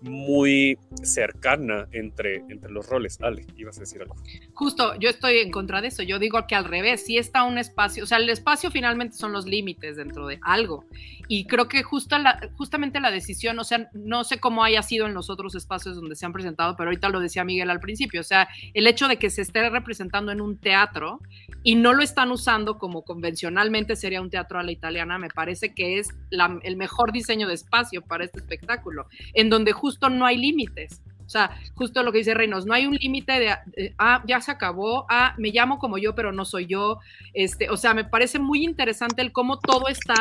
muy 0.00 0.78
cercana 1.02 1.88
entre, 1.92 2.36
entre 2.48 2.70
los 2.70 2.88
roles. 2.88 3.18
Ale, 3.20 3.44
ibas 3.56 3.76
a 3.78 3.80
decir 3.80 4.02
algo. 4.02 4.16
Justo, 4.54 4.94
yo 4.98 5.08
estoy 5.08 5.38
en 5.38 5.50
contra 5.50 5.80
de 5.80 5.88
eso. 5.88 6.02
Yo 6.02 6.18
digo 6.18 6.46
que 6.46 6.54
al 6.54 6.64
revés, 6.64 7.04
si 7.04 7.18
está 7.18 7.42
un 7.42 7.58
espacio, 7.58 8.04
o 8.04 8.06
sea, 8.06 8.18
el 8.18 8.28
espacio 8.30 8.70
finalmente 8.70 9.16
son 9.16 9.32
los 9.32 9.46
límites 9.46 9.96
dentro 9.96 10.26
de 10.26 10.38
algo. 10.42 10.84
Y 11.28 11.44
creo 11.44 11.68
que 11.68 11.82
justo 11.82 12.18
la, 12.18 12.48
justamente 12.56 13.00
la 13.00 13.10
decisión, 13.10 13.58
o 13.58 13.64
sea, 13.64 13.90
no 13.92 14.24
sé 14.24 14.38
cómo 14.38 14.64
haya 14.64 14.82
sido 14.82 15.06
en 15.06 15.14
los 15.14 15.30
otros 15.30 15.54
espacios 15.54 15.96
donde 15.96 16.16
se 16.16 16.24
han 16.24 16.32
presentado, 16.32 16.76
pero 16.76 16.88
ahorita 16.88 17.08
lo 17.08 17.20
decía 17.20 17.44
Miguel 17.44 17.70
al 17.70 17.80
principio, 17.80 18.20
o 18.20 18.24
sea, 18.24 18.48
el 18.72 18.86
hecho 18.86 19.08
de 19.08 19.18
que 19.18 19.28
se 19.28 19.42
esté 19.42 19.68
representando 19.68 20.32
en 20.32 20.40
un 20.40 20.58
teatro 20.58 21.20
y 21.62 21.74
no 21.74 21.92
lo 21.92 22.02
están 22.02 22.30
usando 22.30 22.78
como 22.78 23.02
convencionalmente 23.02 23.96
sería 23.96 24.22
un 24.22 24.30
teatro 24.30 24.58
a 24.58 24.62
la 24.62 24.72
italiana, 24.72 25.18
me 25.18 25.28
parece 25.28 25.74
que 25.74 25.98
es 25.98 26.08
el 26.30 26.76
mejor 26.76 27.12
diseño 27.12 27.46
de 27.46 27.54
espacio 27.54 28.02
para 28.02 28.24
este 28.24 28.38
espectáculo, 28.38 29.06
en 29.34 29.50
donde 29.50 29.72
justo 29.72 29.87
justo 29.88 30.10
no 30.10 30.26
hay 30.26 30.36
límites. 30.36 31.00
O 31.24 31.30
sea, 31.30 31.58
justo 31.74 32.02
lo 32.02 32.12
que 32.12 32.18
dice 32.18 32.34
Reinos, 32.34 32.66
no 32.66 32.74
hay 32.74 32.86
un 32.86 32.94
límite 32.94 33.32
de, 33.32 33.94
ah, 33.98 34.22
ya 34.26 34.40
se 34.42 34.50
acabó, 34.50 35.06
ah, 35.08 35.34
me 35.38 35.48
llamo 35.48 35.78
como 35.78 35.96
yo, 35.96 36.14
pero 36.14 36.30
no 36.30 36.44
soy 36.44 36.66
yo. 36.66 36.98
Este, 37.32 37.70
o 37.70 37.76
sea, 37.78 37.94
me 37.94 38.04
parece 38.04 38.38
muy 38.38 38.64
interesante 38.64 39.22
el 39.22 39.32
cómo 39.32 39.58
todo 39.58 39.88
está, 39.88 40.14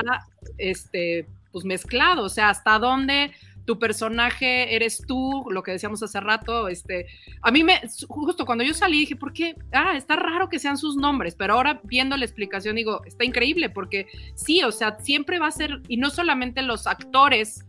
este, 0.57 1.28
pues 1.51 1.65
mezclado, 1.65 2.24
o 2.24 2.30
sea, 2.30 2.49
hasta 2.49 2.80
dónde 2.80 3.32
tu 3.65 3.78
personaje 3.78 4.74
eres 4.74 5.01
tú, 5.05 5.45
lo 5.51 5.61
que 5.61 5.72
decíamos 5.72 6.01
hace 6.01 6.22
rato, 6.22 6.70
este, 6.70 7.07
a 7.41 7.51
mí 7.51 7.65
me, 7.65 7.82
justo 8.07 8.45
cuando 8.45 8.63
yo 8.63 8.74
salí 8.74 8.99
dije, 8.99 9.18
¿por 9.18 9.34
qué? 9.34 9.55
Ah, 9.74 9.97
está 9.97 10.15
raro 10.15 10.47
que 10.47 10.57
sean 10.57 10.78
sus 10.78 10.95
nombres, 10.95 11.36
pero 11.36 11.53
ahora 11.53 11.82
viendo 11.84 12.15
la 12.15 12.24
explicación 12.24 12.78
digo, 12.78 13.01
está 13.05 13.26
increíble 13.26 13.70
porque 13.70 14.07
sí, 14.36 14.63
o 14.63 14.72
sea, 14.72 14.97
siempre 14.99 15.38
va 15.38 15.47
a 15.47 15.51
ser, 15.51 15.82
y 15.89 15.97
no 15.97 16.09
solamente 16.09 16.61
los 16.61 16.88
actores, 16.88 17.65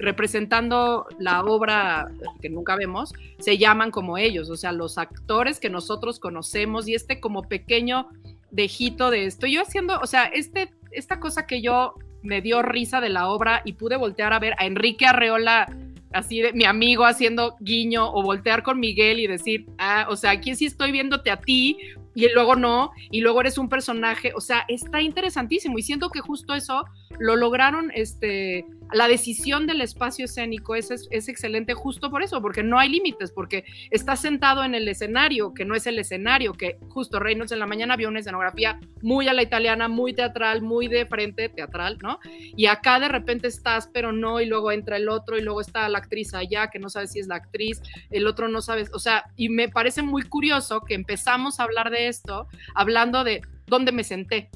representando 0.00 1.06
la 1.18 1.42
obra 1.44 2.10
que 2.40 2.48
nunca 2.48 2.76
vemos, 2.76 3.12
se 3.38 3.58
llaman 3.58 3.90
como 3.90 4.18
ellos, 4.18 4.50
o 4.50 4.56
sea, 4.56 4.72
los 4.72 4.98
actores 4.98 5.60
que 5.60 5.70
nosotros 5.70 6.18
conocemos 6.18 6.88
y 6.88 6.94
este 6.94 7.20
como 7.20 7.42
pequeño 7.42 8.08
dejito 8.50 9.10
de 9.10 9.26
esto. 9.26 9.46
Yo 9.46 9.62
haciendo, 9.62 9.98
o 10.00 10.06
sea, 10.06 10.24
este, 10.24 10.72
esta 10.90 11.20
cosa 11.20 11.46
que 11.46 11.62
yo 11.62 11.94
me 12.22 12.40
dio 12.40 12.62
risa 12.62 13.00
de 13.00 13.08
la 13.08 13.28
obra 13.28 13.62
y 13.64 13.74
pude 13.74 13.96
voltear 13.96 14.32
a 14.32 14.38
ver 14.38 14.54
a 14.58 14.66
Enrique 14.66 15.06
Arreola, 15.06 15.66
así 16.12 16.40
de 16.40 16.52
mi 16.52 16.64
amigo 16.64 17.04
haciendo 17.04 17.56
guiño, 17.60 18.10
o 18.12 18.22
voltear 18.22 18.62
con 18.62 18.80
Miguel 18.80 19.20
y 19.20 19.26
decir, 19.26 19.66
ah, 19.78 20.06
o 20.08 20.16
sea, 20.16 20.32
aquí 20.32 20.54
sí 20.54 20.66
estoy 20.66 20.92
viéndote 20.92 21.30
a 21.30 21.40
ti, 21.40 21.78
y 22.14 22.28
luego 22.32 22.56
no, 22.56 22.90
y 23.10 23.20
luego 23.20 23.40
eres 23.40 23.56
un 23.56 23.68
personaje, 23.68 24.32
o 24.34 24.40
sea, 24.40 24.64
está 24.68 25.00
interesantísimo 25.00 25.78
y 25.78 25.82
siento 25.82 26.10
que 26.10 26.20
justo 26.20 26.54
eso 26.54 26.84
lo 27.18 27.36
lograron, 27.36 27.90
este, 27.94 28.64
la 28.92 29.08
decisión 29.08 29.66
del 29.66 29.80
espacio 29.82 30.24
escénico 30.24 30.74
es, 30.74 30.90
es, 30.90 31.28
excelente 31.28 31.74
justo 31.74 32.10
por 32.10 32.22
eso, 32.22 32.40
porque 32.40 32.62
no 32.62 32.78
hay 32.78 32.88
límites, 32.88 33.30
porque 33.30 33.64
estás 33.90 34.20
sentado 34.20 34.64
en 34.64 34.74
el 34.74 34.88
escenario, 34.88 35.54
que 35.54 35.64
no 35.64 35.74
es 35.74 35.86
el 35.86 35.98
escenario, 35.98 36.54
que 36.54 36.78
justo 36.88 37.20
Reynolds 37.20 37.52
en 37.52 37.58
la 37.58 37.66
mañana 37.66 37.96
vio 37.96 38.08
una 38.08 38.20
escenografía 38.20 38.80
muy 39.02 39.28
a 39.28 39.32
la 39.32 39.42
italiana, 39.42 39.88
muy 39.88 40.12
teatral, 40.12 40.62
muy 40.62 40.88
de 40.88 41.06
frente, 41.06 41.48
teatral, 41.48 41.98
¿no? 42.02 42.18
Y 42.56 42.66
acá 42.66 42.98
de 42.98 43.08
repente 43.08 43.48
estás, 43.48 43.88
pero 43.92 44.12
no, 44.12 44.40
y 44.40 44.46
luego 44.46 44.72
entra 44.72 44.96
el 44.96 45.08
otro, 45.08 45.38
y 45.38 45.42
luego 45.42 45.60
está 45.60 45.88
la 45.88 45.98
actriz 45.98 46.34
allá, 46.34 46.68
que 46.70 46.78
no 46.78 46.90
sabes 46.90 47.12
si 47.12 47.20
es 47.20 47.26
la 47.26 47.36
actriz, 47.36 47.80
el 48.10 48.26
otro 48.26 48.48
no 48.48 48.62
sabes, 48.62 48.90
o 48.92 48.98
sea, 48.98 49.24
y 49.36 49.48
me 49.48 49.68
parece 49.68 50.02
muy 50.02 50.22
curioso 50.22 50.80
que 50.80 50.94
empezamos 50.94 51.60
a 51.60 51.64
hablar 51.64 51.90
de 51.90 52.08
esto 52.08 52.48
hablando 52.74 53.24
de 53.24 53.42
dónde 53.66 53.92
me 53.92 54.04
senté, 54.04 54.50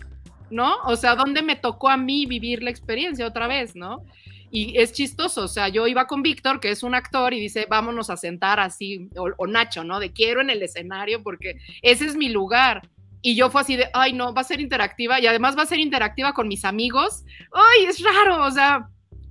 ¿no? 0.50 0.76
O 0.84 0.96
sea, 0.96 1.14
dónde 1.14 1.42
me 1.42 1.56
tocó 1.56 1.88
a 1.88 1.96
mí 1.96 2.26
vivir 2.26 2.62
la 2.62 2.70
experiencia 2.70 3.26
otra 3.26 3.46
vez, 3.46 3.74
¿no? 3.74 4.04
y 4.54 4.78
es 4.78 4.92
chistoso, 4.92 5.42
o 5.42 5.48
sea, 5.48 5.66
yo 5.66 5.88
iba 5.88 6.06
con 6.06 6.22
Víctor, 6.22 6.60
que 6.60 6.70
es 6.70 6.84
un 6.84 6.94
actor, 6.94 7.34
y 7.34 7.40
dice, 7.40 7.66
vámonos 7.68 8.08
a 8.08 8.16
sentar 8.16 8.60
así, 8.60 9.10
o, 9.16 9.46
Nacho, 9.48 9.82
¿no? 9.82 9.98
De 9.98 10.12
quiero 10.12 10.40
en 10.40 10.48
el 10.48 10.62
escenario 10.62 11.24
porque 11.24 11.58
ese 11.82 12.06
es 12.06 12.14
mi 12.14 12.28
lugar. 12.28 12.88
Y 13.20 13.34
yo 13.34 13.50
fue 13.50 13.62
así 13.62 13.74
de, 13.74 13.88
ay, 13.92 14.12
no, 14.12 14.32
va 14.32 14.42
a 14.42 14.44
ser 14.44 14.60
interactiva 14.60 15.18
y 15.18 15.26
además 15.26 15.58
va 15.58 15.62
a 15.62 15.66
ser 15.66 15.80
interactiva 15.80 16.34
con 16.34 16.46
mis 16.46 16.64
amigos. 16.64 17.24
Ay, 17.52 17.86
es 17.86 18.00
raro, 18.00 18.44
o 18.44 18.50
sea, 18.52 18.88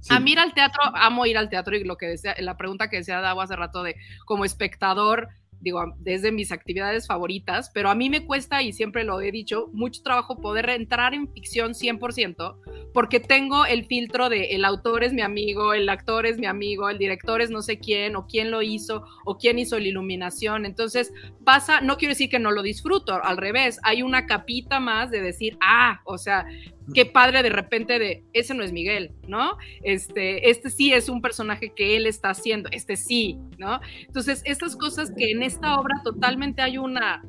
a 0.09 0.19
mí 0.19 0.33
ir 0.33 0.39
al 0.39 0.53
teatro, 0.53 0.81
amo 0.93 1.25
ir 1.25 1.37
al 1.37 1.49
teatro 1.49 1.73
y 1.77 1.85
lo 1.85 1.95
que 1.95 2.07
decía, 2.07 2.35
la 2.39 2.57
pregunta 2.57 2.89
que 2.89 2.97
decía 2.97 3.21
Davo 3.21 3.39
hace 3.39 3.55
rato 3.55 3.81
de 3.81 3.95
como 4.25 4.43
espectador, 4.43 5.29
digo, 5.63 5.95
desde 5.99 6.31
mis 6.31 6.51
actividades 6.51 7.07
favoritas, 7.07 7.71
pero 7.73 7.89
a 7.89 7.95
mí 7.95 8.09
me 8.09 8.25
cuesta, 8.25 8.61
y 8.61 8.73
siempre 8.73 9.05
lo 9.05 9.21
he 9.21 9.31
dicho, 9.31 9.69
mucho 9.73 10.03
trabajo 10.03 10.41
poder 10.41 10.69
entrar 10.69 11.13
en 11.13 11.31
ficción 11.31 11.73
100%, 11.73 12.57
porque 12.93 13.19
tengo 13.19 13.65
el 13.65 13.85
filtro 13.85 14.29
de 14.29 14.55
el 14.55 14.65
autor 14.65 15.03
es 15.03 15.13
mi 15.13 15.21
amigo, 15.21 15.73
el 15.73 15.87
actor 15.87 16.25
es 16.25 16.37
mi 16.37 16.45
amigo, 16.45 16.89
el 16.89 16.97
director 16.97 17.41
es 17.41 17.49
no 17.49 17.61
sé 17.61 17.79
quién, 17.79 18.15
o 18.17 18.27
quién 18.27 18.51
lo 18.51 18.61
hizo, 18.61 19.05
o 19.25 19.37
quién 19.37 19.57
hizo 19.57 19.79
la 19.79 19.87
iluminación. 19.87 20.65
Entonces 20.65 21.13
pasa, 21.45 21.79
no 21.79 21.97
quiero 21.97 22.11
decir 22.11 22.29
que 22.29 22.39
no 22.39 22.51
lo 22.51 22.61
disfruto, 22.61 23.23
al 23.23 23.37
revés, 23.37 23.79
hay 23.83 24.03
una 24.03 24.25
capita 24.25 24.79
más 24.81 25.11
de 25.11 25.21
decir, 25.21 25.57
ah, 25.61 26.01
o 26.03 26.17
sea, 26.17 26.45
qué 26.93 27.05
padre 27.05 27.43
de 27.43 27.49
repente 27.49 27.99
de, 27.99 28.23
ese 28.33 28.53
no 28.53 28.63
es 28.63 28.71
Miguel, 28.71 29.11
¿no? 29.27 29.57
Este, 29.83 30.49
este 30.49 30.69
sí 30.69 30.93
es 30.93 31.09
un 31.09 31.21
personaje 31.21 31.71
que 31.73 31.95
él 31.95 32.07
está 32.07 32.31
haciendo, 32.31 32.69
este 32.71 32.95
sí, 32.95 33.39
¿no? 33.57 33.79
Entonces, 34.05 34.41
estas 34.45 34.75
cosas 34.75 35.11
que 35.15 35.31
en 35.31 35.43
esta 35.43 35.79
obra 35.79 35.95
totalmente 36.03 36.61
hay 36.61 36.77
una, 36.77 37.23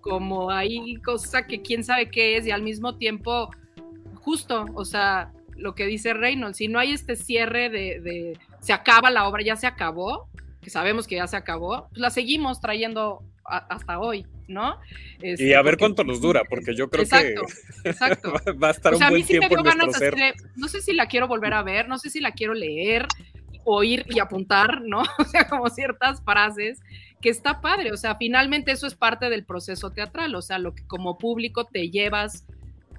como 0.00 0.50
hay 0.50 0.96
cosa 0.96 1.46
que 1.46 1.62
quién 1.62 1.84
sabe 1.84 2.10
qué 2.10 2.36
es 2.36 2.46
y 2.46 2.50
al 2.50 2.62
mismo 2.62 2.96
tiempo, 2.96 3.50
justo, 4.16 4.66
o 4.74 4.84
sea, 4.84 5.32
lo 5.56 5.74
que 5.74 5.86
dice 5.86 6.14
Reynolds, 6.14 6.58
si 6.58 6.68
no 6.68 6.78
hay 6.78 6.92
este 6.92 7.16
cierre 7.16 7.70
de, 7.70 8.00
de 8.00 8.38
se 8.60 8.72
acaba 8.72 9.10
la 9.10 9.26
obra, 9.26 9.42
ya 9.42 9.56
se 9.56 9.66
acabó, 9.66 10.28
que 10.60 10.70
sabemos 10.70 11.06
que 11.06 11.16
ya 11.16 11.26
se 11.26 11.36
acabó, 11.36 11.88
pues 11.88 12.00
la 12.00 12.10
seguimos 12.10 12.60
trayendo 12.60 13.22
hasta 13.48 13.98
hoy, 13.98 14.26
¿no? 14.46 14.76
y 15.22 15.30
este, 15.30 15.56
a 15.56 15.62
ver 15.62 15.76
cuánto 15.76 16.04
nos 16.04 16.20
dura, 16.20 16.42
porque 16.48 16.74
yo 16.74 16.88
creo 16.88 17.04
que 17.04 17.34
exacto. 17.88 18.32
va 18.62 18.68
a 18.68 18.70
estar 18.70 18.94
un 18.94 19.00
buen 19.08 19.24
tiempo 19.24 19.58
en 19.58 19.78
nuestro 19.78 19.92
ser. 19.92 20.34
no 20.56 20.68
sé 20.68 20.80
si 20.80 20.92
la 20.92 21.06
quiero 21.06 21.28
volver 21.28 21.54
a 21.54 21.62
ver, 21.62 21.88
no 21.88 21.98
sé 21.98 22.10
si 22.10 22.20
la 22.20 22.32
quiero 22.32 22.54
leer, 22.54 23.06
oír 23.64 24.06
y 24.08 24.18
apuntar, 24.18 24.82
¿no? 24.82 25.02
O 25.18 25.24
sea, 25.24 25.48
como 25.48 25.68
ciertas 25.68 26.22
frases 26.22 26.80
que 27.20 27.30
está 27.30 27.60
padre, 27.60 27.92
o 27.92 27.96
sea, 27.96 28.16
finalmente 28.16 28.70
eso 28.70 28.86
es 28.86 28.94
parte 28.94 29.28
del 29.28 29.44
proceso 29.44 29.90
teatral, 29.90 30.34
o 30.34 30.42
sea, 30.42 30.58
lo 30.58 30.74
que 30.74 30.86
como 30.86 31.18
público 31.18 31.64
te 31.64 31.90
llevas 31.90 32.44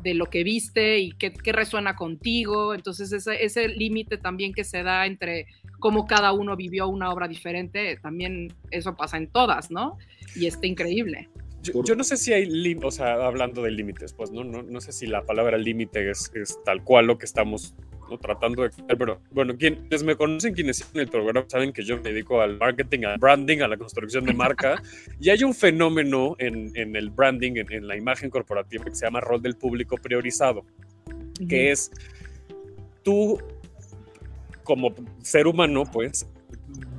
de 0.01 0.13
lo 0.13 0.25
que 0.27 0.43
viste 0.43 0.99
y 0.99 1.11
qué, 1.13 1.31
resuena 1.51 1.95
contigo, 1.95 2.73
entonces 2.73 3.11
ese, 3.11 3.43
ese 3.43 3.67
límite 3.69 4.17
también 4.17 4.53
que 4.53 4.63
se 4.63 4.83
da 4.83 5.05
entre 5.05 5.47
cómo 5.79 6.05
cada 6.05 6.33
uno 6.33 6.55
vivió 6.55 6.87
una 6.87 7.11
obra 7.11 7.27
diferente, 7.27 7.97
también 8.01 8.53
eso 8.71 8.95
pasa 8.95 9.17
en 9.17 9.27
todas, 9.27 9.71
¿no? 9.71 9.97
Y 10.35 10.45
está 10.45 10.67
increíble. 10.67 11.29
Yo, 11.61 11.95
no 11.95 12.03
sé 12.05 12.15
si 12.15 12.31
hay, 12.31 12.77
o 12.81 12.91
sea, 12.91 13.25
hablando 13.25 13.61
de 13.61 13.71
límites, 13.71 14.13
pues 14.13 14.31
no, 14.31 14.43
no, 14.45 14.63
no 14.63 14.79
sé 14.79 14.93
si 14.93 15.07
la 15.07 15.23
palabra 15.23 15.57
límite 15.57 16.09
es, 16.09 16.31
es, 16.33 16.57
tal 16.63 16.83
cual 16.83 17.07
lo 17.07 17.17
que 17.17 17.25
estamos 17.25 17.75
tratando 18.21 18.63
de... 18.63 18.71
Pero 18.87 19.21
bueno, 19.31 19.57
quienes 19.57 20.03
me 20.03 20.15
conocen, 20.15 20.53
quienes 20.53 20.89
en 20.93 21.01
el 21.01 21.09
programa, 21.09 21.45
saben 21.47 21.73
que 21.73 21.83
yo 21.83 21.97
me 21.97 22.03
dedico 22.03 22.41
al 22.41 22.57
marketing, 22.57 23.03
al 23.05 23.17
branding, 23.19 23.59
a 23.59 23.67
la 23.67 23.77
construcción 23.77 24.25
de 24.25 24.33
marca. 24.33 24.81
y 25.19 25.29
hay 25.29 25.43
un 25.43 25.53
fenómeno 25.53 26.35
en, 26.39 26.71
en 26.75 26.95
el 26.95 27.09
branding, 27.09 27.57
en, 27.57 27.71
en, 27.71 27.87
la 27.87 27.97
imagen 27.97 28.29
corporativa, 28.29 28.85
que 28.85 28.95
se 28.95 29.05
llama 29.05 29.19
rol 29.19 29.41
del 29.41 29.55
público 29.55 29.97
priorizado, 29.97 30.65
que 31.47 31.71
es 31.71 31.91
tú 33.03 33.37
como 34.69 34.93
ser 35.23 35.47
humano, 35.47 35.81
pues, 35.91 36.27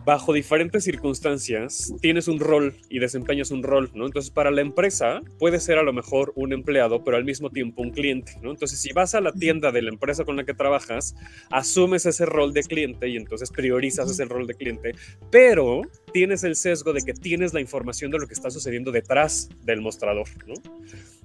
bajo 0.05 0.33
diferentes 0.33 0.83
circunstancias 0.83 1.95
tienes 2.01 2.27
un 2.27 2.41
rol 2.41 2.75
y 2.89 2.99
desempeñas 2.99 3.53
un 3.53 3.62
rol, 3.62 3.93
¿no? 3.95 4.07
Entonces, 4.07 4.33
para 4.33 4.51
la 4.51 4.61
empresa 4.61 5.23
puede 5.39 5.61
ser 5.61 5.79
a 5.79 5.85
lo 5.85 5.93
mejor 5.93 6.33
un 6.35 6.53
empleado, 6.53 7.05
pero 7.05 7.16
al 7.16 7.25
mismo 7.25 7.49
tiempo 7.49 7.83
un 7.83 7.91
cliente, 7.91 8.33
¿no? 8.43 8.51
Entonces, 8.51 8.81
si 8.81 8.93
vas 8.93 9.14
a 9.14 9.21
la 9.21 9.31
tienda 9.31 9.71
de 9.71 9.83
la 9.83 9.91
empresa 9.91 10.25
con 10.25 10.35
la 10.35 10.43
que 10.43 10.53
trabajas, 10.53 11.14
asumes 11.49 12.07
ese 12.07 12.27
rol 12.27 12.53
de 12.53 12.64
cliente 12.64 13.09
y 13.09 13.16
entonces 13.16 13.51
priorizas 13.51 14.11
ese 14.11 14.25
rol 14.25 14.49
de 14.49 14.55
cliente, 14.55 14.97
pero 15.31 15.83
tienes 16.12 16.43
el 16.43 16.57
sesgo 16.57 16.93
de 16.93 17.03
que 17.03 17.12
tienes 17.12 17.55
la 17.55 17.61
información 17.61 18.11
de 18.11 18.18
lo 18.18 18.27
que 18.27 18.35
está 18.35 18.51
sucediendo 18.51 18.91
detrás 18.91 19.49
del 19.62 19.81
mostrador, 19.81 20.27
¿no? 20.45 20.55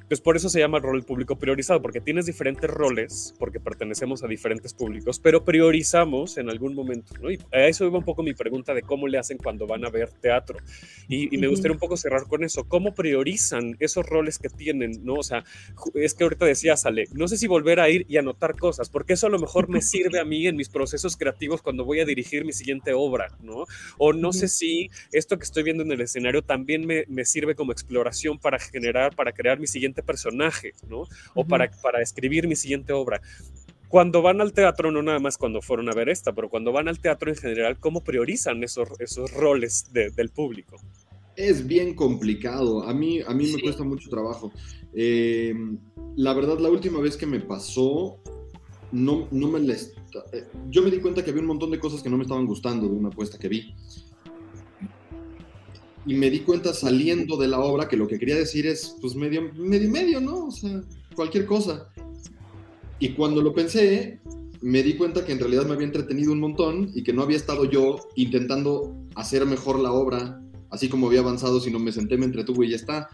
Pues 0.07 0.21
por 0.21 0.35
eso 0.35 0.49
se 0.49 0.59
llama 0.59 0.77
el 0.77 0.83
rol 0.83 1.03
público 1.03 1.37
priorizado, 1.37 1.81
porque 1.81 1.99
tienes 1.99 2.27
diferentes 2.27 2.69
roles, 2.69 3.33
porque 3.39 3.59
pertenecemos 3.59 4.23
a 4.23 4.27
diferentes 4.27 4.73
públicos, 4.73 5.19
pero 5.19 5.43
priorizamos 5.43 6.37
en 6.37 6.49
algún 6.49 6.75
momento, 6.75 7.15
¿no? 7.19 7.31
Y 7.31 7.39
a 7.51 7.65
eso 7.65 7.85
iba 7.85 7.97
un 7.97 8.05
poco 8.05 8.21
mi 8.21 8.35
pregunta 8.35 8.75
de 8.75 8.83
cómo 8.83 9.07
le 9.07 9.17
hacen 9.17 9.39
cuando 9.39 9.65
van 9.65 9.83
a 9.83 9.89
ver 9.89 10.09
teatro. 10.09 10.59
Y, 11.07 11.35
me 11.37 11.47
gustaría 11.47 11.73
un 11.73 11.79
poco 11.79 11.97
cerrar 11.97 12.27
con 12.27 12.43
eso. 12.43 12.65
¿Cómo 12.67 12.93
priorizan 12.93 13.75
esos 13.79 14.05
roles 14.05 14.37
que 14.37 14.49
tienen, 14.49 15.03
no? 15.03 15.15
O 15.15 15.23
sea, 15.23 15.43
es 15.95 16.13
que 16.13 16.23
ahorita 16.23 16.45
decía 16.45 16.77
Sale, 16.77 17.05
no 17.13 17.27
sé 17.27 17.37
si 17.37 17.47
volver 17.47 17.79
a 17.79 17.89
ir 17.89 18.05
y 18.07 18.17
anotar 18.17 18.55
cosas, 18.57 18.89
porque 18.89 19.13
eso 19.13 19.27
a 19.27 19.29
lo 19.31 19.39
mejor 19.39 19.69
me 19.69 19.81
sirve 19.81 20.19
a 20.19 20.25
mí 20.25 20.45
en 20.47 20.55
mis 20.55 20.69
procesos 20.69 21.17
creativos 21.17 21.61
cuando 21.61 21.83
voy 21.83 21.99
a 21.99 22.05
dirigir 22.05 22.45
mi 22.45 22.53
siguiente 22.53 22.93
obra, 22.93 23.35
¿no? 23.41 23.65
O 23.97 24.13
no 24.13 24.33
sé 24.33 24.47
si 24.47 24.89
esto 25.11 25.37
que 25.37 25.43
estoy 25.45 25.63
viendo 25.63 25.83
en 25.83 25.91
el 25.91 26.01
escenario 26.01 26.43
también 26.43 26.85
me, 26.85 27.05
me 27.07 27.25
sirve 27.25 27.55
como 27.55 27.71
exploración 27.71 28.37
para 28.37 28.59
generar, 28.59 29.15
para 29.15 29.31
crear 29.31 29.59
mi 29.59 29.67
siguiente 29.67 29.94
personaje, 30.03 30.73
¿no? 30.87 31.03
O 31.33 31.45
para, 31.45 31.69
para 31.81 32.01
escribir 32.01 32.47
mi 32.47 32.55
siguiente 32.55 32.93
obra. 32.93 33.21
Cuando 33.87 34.21
van 34.21 34.41
al 34.41 34.53
teatro, 34.53 34.91
no 34.91 35.01
nada 35.01 35.19
más 35.19 35.37
cuando 35.37 35.61
fueron 35.61 35.89
a 35.89 35.93
ver 35.93 36.09
esta, 36.09 36.33
pero 36.33 36.49
cuando 36.49 36.71
van 36.71 36.87
al 36.87 36.99
teatro 36.99 37.29
en 37.29 37.37
general, 37.37 37.79
¿cómo 37.79 38.03
priorizan 38.03 38.63
esos, 38.63 38.89
esos 38.99 39.31
roles 39.31 39.91
del 39.93 40.29
público? 40.29 40.77
Es 41.35 41.65
bien 41.67 41.93
complicado. 41.93 42.83
A 42.83 42.93
mí, 42.93 43.21
a 43.25 43.33
mí 43.33 43.51
me 43.51 43.61
cuesta 43.61 43.83
mucho 43.83 44.09
trabajo. 44.09 44.51
Em, 44.93 45.77
la 46.15 46.33
verdad, 46.33 46.59
la 46.59 46.69
última 46.69 46.99
vez 46.99 47.17
que 47.17 47.25
me 47.25 47.39
pasó, 47.39 48.17
no, 48.91 49.27
no 49.31 49.49
me 49.49 49.59
les... 49.59 49.93
Eh, 50.31 50.45
yo 50.69 50.81
me 50.81 50.89
di 50.89 50.99
cuenta 50.99 51.23
que 51.23 51.29
había 51.29 51.41
un 51.41 51.47
montón 51.47 51.71
de 51.71 51.79
cosas 51.79 52.01
que 52.01 52.09
no 52.09 52.17
me 52.17 52.23
estaban 52.23 52.45
gustando 52.45 52.87
de 52.87 52.93
una 52.93 53.09
apuesta 53.09 53.37
que 53.37 53.49
vi 53.49 53.75
y 56.05 56.13
me 56.13 56.29
di 56.29 56.39
cuenta 56.41 56.73
saliendo 56.73 57.37
de 57.37 57.47
la 57.47 57.59
obra 57.59 57.87
que 57.87 57.97
lo 57.97 58.07
que 58.07 58.19
quería 58.19 58.35
decir 58.35 58.67
es, 58.67 58.95
pues 59.01 59.15
medio, 59.15 59.51
medio, 59.55 59.89
medio, 59.89 60.21
¿no? 60.21 60.45
O 60.45 60.51
sea, 60.51 60.83
cualquier 61.15 61.45
cosa. 61.45 61.89
Y 62.99 63.09
cuando 63.09 63.41
lo 63.41 63.53
pensé, 63.53 64.19
me 64.61 64.83
di 64.83 64.95
cuenta 64.95 65.25
que 65.25 65.31
en 65.31 65.39
realidad 65.39 65.65
me 65.65 65.73
había 65.73 65.87
entretenido 65.87 66.31
un 66.31 66.39
montón 66.39 66.91
y 66.93 67.03
que 67.03 67.13
no 67.13 67.23
había 67.23 67.37
estado 67.37 67.65
yo 67.65 67.99
intentando 68.15 68.95
hacer 69.15 69.45
mejor 69.45 69.79
la 69.79 69.91
obra, 69.91 70.41
así 70.69 70.89
como 70.89 71.07
había 71.07 71.21
avanzado, 71.21 71.59
sino 71.59 71.79
me 71.79 71.91
senté, 71.91 72.17
me 72.17 72.25
entretuvo 72.25 72.63
y 72.63 72.69
ya 72.69 72.75
está. 72.75 73.09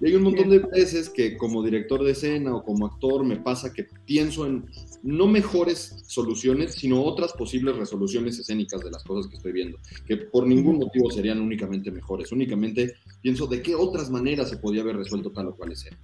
Y 0.00 0.06
hay 0.06 0.14
un 0.14 0.22
montón 0.22 0.50
de 0.50 0.58
veces 0.58 1.08
que 1.08 1.36
como 1.36 1.62
director 1.62 2.02
de 2.04 2.12
escena 2.12 2.54
o 2.54 2.62
como 2.62 2.86
actor 2.86 3.24
me 3.24 3.36
pasa 3.36 3.72
que 3.72 3.86
pienso 4.06 4.46
en 4.46 4.66
no 5.02 5.26
mejores 5.26 6.04
soluciones, 6.06 6.74
sino 6.74 7.02
otras 7.02 7.32
posibles 7.32 7.76
resoluciones 7.76 8.38
escénicas 8.38 8.82
de 8.82 8.90
las 8.90 9.02
cosas 9.04 9.28
que 9.28 9.36
estoy 9.36 9.52
viendo, 9.52 9.78
que 10.06 10.16
por 10.16 10.46
ningún 10.46 10.78
motivo 10.78 11.10
serían 11.10 11.40
únicamente 11.40 11.90
mejores, 11.90 12.32
únicamente 12.32 12.94
pienso 13.22 13.46
de 13.46 13.62
qué 13.62 13.74
otras 13.74 14.10
maneras 14.10 14.50
se 14.50 14.58
podía 14.58 14.82
haber 14.82 14.96
resuelto 14.96 15.30
tal 15.30 15.48
o 15.48 15.56
cual 15.56 15.72
escena. 15.72 15.98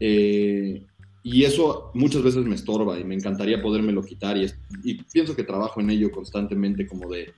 Eh, 0.00 0.84
y 1.22 1.44
eso 1.44 1.90
muchas 1.94 2.22
veces 2.22 2.44
me 2.44 2.54
estorba 2.54 3.00
y 3.00 3.04
me 3.04 3.14
encantaría 3.14 3.62
podérmelo 3.62 4.02
quitar 4.02 4.36
y, 4.36 4.46
y 4.84 5.02
pienso 5.04 5.34
que 5.34 5.42
trabajo 5.42 5.80
en 5.80 5.90
ello 5.90 6.10
constantemente 6.10 6.86
como 6.86 7.10
de 7.10 7.32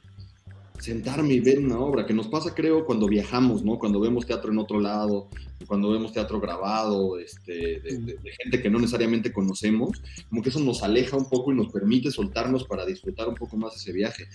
sentarme 0.81 1.35
y 1.35 1.41
ver 1.41 1.59
una 1.59 1.79
obra, 1.79 2.07
que 2.07 2.15
nos 2.15 2.29
pasa 2.29 2.55
creo 2.55 2.85
cuando 2.85 3.07
viajamos, 3.07 3.65
¿no? 3.65 3.79
Cuando 3.79 4.01
vemos 4.01 4.27
teatro 4.27 4.53
en 4.53 4.59
otro 4.59 4.81
lado, 4.81 5.29
cuando 5.67 5.91
vemos 5.91 6.13
teatro 6.13 6.41
grabado, 6.41 7.19
este, 7.19 7.81
de, 7.81 8.19
gente 8.43 8.63
que 8.63 8.71
no 8.71 8.79
necesariamente 8.79 9.33
conocemos, 9.33 10.03
como 10.29 10.43
que 10.43 10.51
eso 10.51 10.61
nos 10.61 10.83
aleja 10.83 11.17
un 11.17 11.29
poco 11.29 11.53
y 11.53 11.57
nos 11.57 11.73
permite 11.73 12.11
soltarnos 12.11 12.65
para 12.65 12.87
disfrutar 12.87 13.29
un 13.29 13.35
poco 13.35 13.57
más 13.57 13.77
ese 13.77 13.93
viaje. 13.93 14.27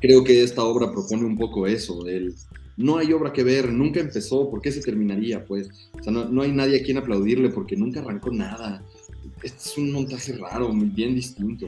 Creo 0.00 0.22
que 0.22 0.42
esta 0.42 0.62
obra 0.62 0.92
propone 0.92 1.24
un 1.24 1.36
poco 1.36 1.66
eso, 1.66 2.02
del 2.04 2.34
no 2.76 2.96
hay 2.96 3.12
obra 3.12 3.32
que 3.32 3.42
ver, 3.42 3.72
nunca 3.72 3.98
empezó, 3.98 4.48
¿por 4.48 4.60
qué 4.60 4.70
se 4.70 4.80
terminaría? 4.80 5.44
Pues, 5.44 5.68
o 5.98 6.02
sea, 6.02 6.12
no, 6.12 6.26
no 6.26 6.42
hay 6.42 6.52
nadie 6.52 6.80
a 6.80 6.84
quien 6.84 6.96
aplaudirle 6.96 7.48
porque 7.48 7.76
nunca 7.76 7.98
arrancó 7.98 8.30
nada 8.30 8.84
este 9.42 9.58
es 9.58 9.78
un 9.78 9.92
montaje 9.92 10.32
raro, 10.36 10.72
muy 10.72 10.86
bien 10.86 11.14
distinto. 11.14 11.66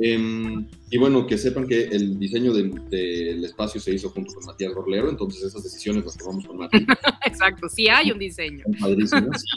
Em, 0.00 0.66
y 0.90 0.98
bueno, 0.98 1.26
que 1.26 1.36
sepan 1.36 1.66
que 1.66 1.84
el 1.84 2.18
diseño 2.18 2.52
del, 2.52 3.44
espacio 3.44 3.80
se 3.80 3.94
hizo 3.94 4.10
junto 4.10 4.32
con 4.34 4.44
Matías 4.46 4.74
Gorlero, 4.74 5.10
entonces 5.10 5.42
esas 5.42 5.62
decisiones 5.62 6.04
las 6.04 6.16
tomamos 6.16 6.46
con 6.46 6.58
Matías. 6.58 6.84
Exacto, 7.26 7.68
sí 7.68 7.88
hay 7.88 8.12
un 8.12 8.18
diseño. 8.18 8.64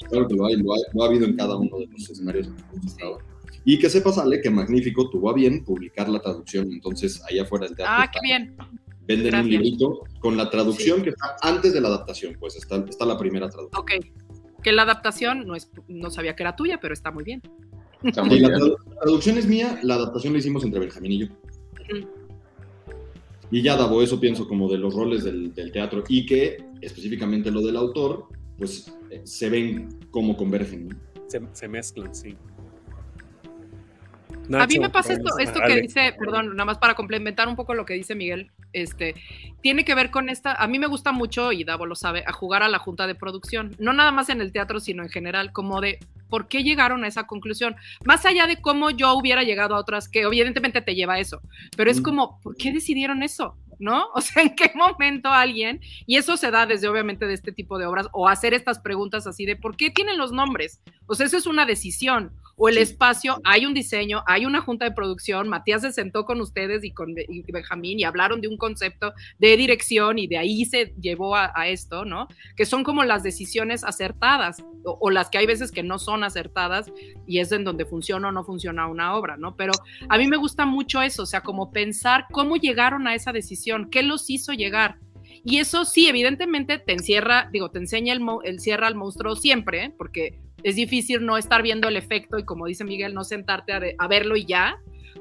claro 0.10 0.28
que 0.28 0.36
lo 0.36 0.46
hay, 0.46 0.56
lo, 0.58 1.04
ha, 1.04 1.08
habido 1.08 1.26
en 1.26 1.36
cada 1.36 1.56
uno 1.56 1.78
de 1.78 1.88
los 1.88 2.10
escenarios 2.10 2.48
en 2.48 2.56
hemos 2.74 2.86
estado. 2.86 3.20
Y 3.64 3.80
que 3.80 3.90
sepa, 3.90 4.12
Ale, 4.22 4.42
que 4.42 4.50
Magnífico 4.50 5.10
tuvo 5.10 5.30
a 5.30 5.34
bien 5.34 5.64
publicar 5.64 6.08
la 6.10 6.20
traducción, 6.20 6.72
entonces 6.72 7.22
allá 7.30 7.44
afuera 7.44 7.66
del 7.66 7.76
teatro. 7.76 7.96
Ah, 7.98 8.12
qué 8.12 8.20
bien. 8.22 8.56
Venden 9.08 9.36
un 9.36 9.50
librito 9.50 10.04
con 10.20 10.36
la 10.36 10.50
traducción 10.50 11.04
que 11.04 11.10
está 11.12 11.36
antes 11.42 11.74
de 11.74 11.82
la 11.82 11.90
adaptación, 11.90 12.36
pues 12.40 12.56
está, 12.56 12.84
está 12.88 13.06
la 13.06 13.18
primera 13.18 13.50
traducción. 13.50 13.82
Ok 13.82 14.25
que 14.66 14.72
la 14.72 14.82
adaptación 14.82 15.46
no, 15.46 15.56
es, 15.56 15.70
no 15.88 16.10
sabía 16.10 16.36
que 16.36 16.42
era 16.42 16.56
tuya, 16.56 16.80
pero 16.82 16.92
está 16.92 17.12
muy 17.12 17.24
bien. 17.24 17.40
la 18.02 18.12
traducción 19.00 19.38
es 19.38 19.46
mía, 19.46 19.80
la 19.84 19.94
adaptación 19.94 20.34
la 20.34 20.40
hicimos 20.40 20.64
entre 20.64 20.80
Benjamín 20.80 21.12
y 21.12 21.20
yo. 21.20 21.28
Y 23.52 23.62
ya 23.62 23.78
Davo, 23.78 24.02
eso 24.02 24.20
pienso 24.20 24.48
como 24.48 24.68
de 24.68 24.80
los 24.80 24.96
roles 24.96 25.24
del, 25.24 25.54
teatro 25.72 26.04
y 26.10 26.26
que 26.26 26.58
específicamente 26.82 27.52
lo 27.52 27.62
del 27.62 27.78
autor, 27.78 28.28
pues 28.58 28.92
eh, 29.12 29.22
se 29.24 29.52
ven 29.52 30.00
como 30.10 30.36
convergen. 30.36 30.98
Se, 31.28 31.68
mezclan, 31.68 32.16
sí. 32.16 32.36
a 34.52 34.66
mí 34.66 34.80
me 34.80 34.90
pasa 34.90 35.14
esto, 35.14 35.38
esto 35.38 35.60
que 35.68 35.82
dice, 35.82 36.16
perdón, 36.18 36.56
nada 36.56 36.66
más 36.66 36.80
para 36.80 36.96
complementar 36.96 37.48
un 37.48 37.56
poco 37.56 37.76
lo 37.76 37.86
que 37.86 37.94
dice 37.94 38.16
Miguel, 38.16 38.52
este, 38.76 39.16
tiene 39.62 39.86
que 39.86 39.96
ver 39.96 40.12
con 40.12 40.30
esta, 40.30 40.54
a 40.54 40.68
mí 40.68 40.78
me 40.78 40.88
gusta 40.88 41.12
mucho, 41.12 41.52
y 41.52 41.64
Davo 41.64 41.86
lo 41.86 41.96
sabe, 41.96 42.24
a 42.28 42.32
jugar 42.32 42.62
a 42.62 42.70
la 42.70 42.78
junta 42.78 43.08
de 43.08 43.16
producción, 43.16 43.76
no 43.80 43.94
nada 43.94 44.12
más 44.12 44.30
en 44.30 44.42
el 44.42 44.52
teatro, 44.52 44.80
sino 44.80 45.02
en 45.02 45.10
general, 45.10 45.52
como 45.54 45.82
de 45.82 46.00
por 46.30 46.48
qué 46.48 46.64
llegaron 46.64 47.04
a 47.04 47.08
esa 47.08 47.26
conclusión, 47.26 47.76
más 48.04 48.26
allá 48.26 48.48
de 48.48 48.62
cómo 48.62 48.90
yo 48.90 49.14
hubiera 49.16 49.44
llegado 49.44 49.76
a 49.76 49.80
otras, 49.80 50.10
que 50.10 50.22
evidentemente 50.22 50.82
te 50.82 50.94
lleva 50.94 51.14
a 51.14 51.20
eso, 51.20 51.42
pero 51.78 51.90
es 51.90 52.02
como, 52.02 52.40
¿por 52.42 52.58
qué 52.58 52.72
decidieron 52.74 53.24
eso? 53.24 53.58
¿No? 53.80 54.08
O 54.16 54.22
sea, 54.22 54.44
¿en 54.44 54.56
qué 54.56 54.72
momento 54.76 55.30
alguien, 55.30 55.82
y 56.06 56.18
eso 56.18 56.38
se 56.38 56.52
da 56.52 56.66
desde 56.66 56.88
obviamente 56.88 57.28
de 57.28 57.34
este 57.34 57.52
tipo 57.52 57.78
de 57.78 57.86
obras, 57.86 58.08
o 58.14 58.28
hacer 58.28 58.54
estas 58.54 58.80
preguntas 58.80 59.28
así 59.28 59.46
de, 59.46 59.56
¿por 59.56 59.76
qué 59.76 59.90
tienen 59.90 60.18
los 60.18 60.32
nombres? 60.32 60.82
O 61.06 61.16
sea, 61.16 61.26
eso 61.26 61.38
es 61.38 61.46
una 61.46 61.66
decisión, 61.66 62.32
o 62.58 62.70
el 62.70 62.78
espacio, 62.78 63.42
hay 63.44 63.66
un 63.66 63.74
diseño, 63.74 64.24
hay 64.26 64.46
una 64.46 64.62
junta 64.62 64.86
de 64.86 64.92
producción, 64.92 65.50
Matías 65.50 65.82
se 65.82 65.92
sentó 65.92 66.26
con 66.26 66.40
ustedes 66.40 66.84
y 66.84 66.92
con 66.92 67.14
Benjamín 67.14 68.00
y 68.00 68.04
hablaron 68.06 68.40
de 68.42 68.48
un 68.48 68.58
concepto 68.58 69.14
de 69.40 69.58
dirección 69.58 70.20
y 70.20 70.28
de 70.28 70.38
ahí 70.38 70.66
se 70.66 70.94
llevó 71.00 71.36
a, 71.36 71.52
esto, 71.68 72.06
¿no? 72.06 72.28
Que 72.56 72.66
son 72.66 72.84
como 72.84 73.04
las 73.04 73.24
decisiones 73.24 73.84
acertadas 73.84 74.64
o, 74.84 75.10
las 75.10 75.30
que 75.30 75.40
hay 75.40 75.46
veces 75.46 75.72
que 75.72 75.84
no 75.84 76.00
son 76.00 76.24
acertadas 76.24 76.92
y 77.26 77.40
es 77.40 77.52
en 77.52 77.64
donde 77.64 77.86
funciona 77.86 78.30
o 78.30 78.32
no 78.32 78.44
funciona 78.44 78.88
una 78.88 79.16
obra, 79.16 79.36
¿no? 79.36 79.56
Pero 79.56 79.74
a 80.08 80.18
mí 80.18 80.28
me 80.28 80.38
gusta 80.38 80.66
mucho 80.66 81.02
eso, 81.02 81.24
o 81.24 81.26
sea, 81.26 81.42
como 81.42 81.72
pensar 81.72 82.28
cómo 82.32 82.56
llegaron 82.56 83.08
a 83.08 83.16
esa 83.16 83.34
decisión, 83.34 83.65
qué 83.92 84.04
los 84.04 84.30
hizo 84.30 84.54
llegar. 84.54 84.98
Y 85.44 85.58
eso 85.58 85.86
sí, 85.86 86.08
evidentemente 86.08 86.80
te 86.80 86.94
encierra, 86.94 87.50
digo, 87.52 87.70
te 87.70 87.80
enseña 87.80 88.14
el, 88.14 88.22
el 88.44 88.60
cierra 88.60 88.88
al 88.88 88.96
monstruo 88.96 89.36
siempre, 89.36 89.86
¿eh? 89.86 89.94
porque 89.96 90.40
es 90.64 90.76
difícil 90.76 91.24
no 91.24 91.38
estar 91.38 91.62
viendo 91.62 91.88
el 91.88 91.96
efecto 91.96 92.40
y 92.40 92.44
como 92.44 92.66
dice 92.66 92.84
Miguel, 92.84 93.14
no 93.14 93.24
sentarte 93.24 93.96
a, 94.00 94.08
verlo 94.08 94.36
y 94.36 94.46
ya, 94.46 94.80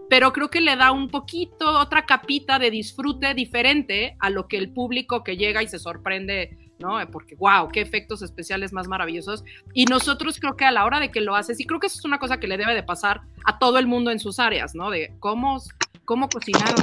pero 0.09 0.33
creo 0.33 0.49
que 0.49 0.63
le 0.63 0.77
da 0.77 0.91
un 0.91 1.11
poquito, 1.11 1.79
otra 1.79 2.07
capita 2.07 2.59
de 2.59 2.71
disfrute 2.71 3.35
diferente 3.35 4.17
a 4.21 4.31
lo 4.31 4.49
que 4.49 4.57
el 4.57 4.73
público 4.73 5.23
que 5.23 5.37
llega 5.37 5.63
y 5.63 5.69
se 5.69 5.79
sorprende, 5.79 6.57
¿no? 6.85 7.11
Porque, 7.11 7.35
wow, 7.37 7.69
qué 7.73 7.81
efectos 7.81 8.21
especiales 8.23 8.73
más 8.73 8.89
maravillosos. 8.89 9.43
Y 9.73 9.87
nosotros 9.87 10.39
creo 10.39 10.57
que 10.57 10.67
a 10.67 10.71
la 10.71 10.85
hora 10.85 11.01
de 11.01 11.11
que 11.11 11.23
lo 11.23 11.35
haces, 11.35 11.59
y 11.59 11.65
creo 11.65 11.81
que 11.81 11.87
eso 11.87 11.99
es 11.99 12.05
una 12.05 12.19
cosa 12.19 12.39
que 12.39 12.47
le 12.47 12.59
debe 12.59 12.75
de 12.75 12.83
pasar 12.83 13.23
a 13.45 13.59
todo 13.59 13.79
el 13.79 13.87
mundo 13.87 14.11
en 14.11 14.19
sus 14.21 14.39
áreas, 14.39 14.75
¿no? 14.75 14.91
De 14.91 15.15
cómo, 15.19 15.61
cómo 16.05 16.29
cocinaron, 16.29 16.77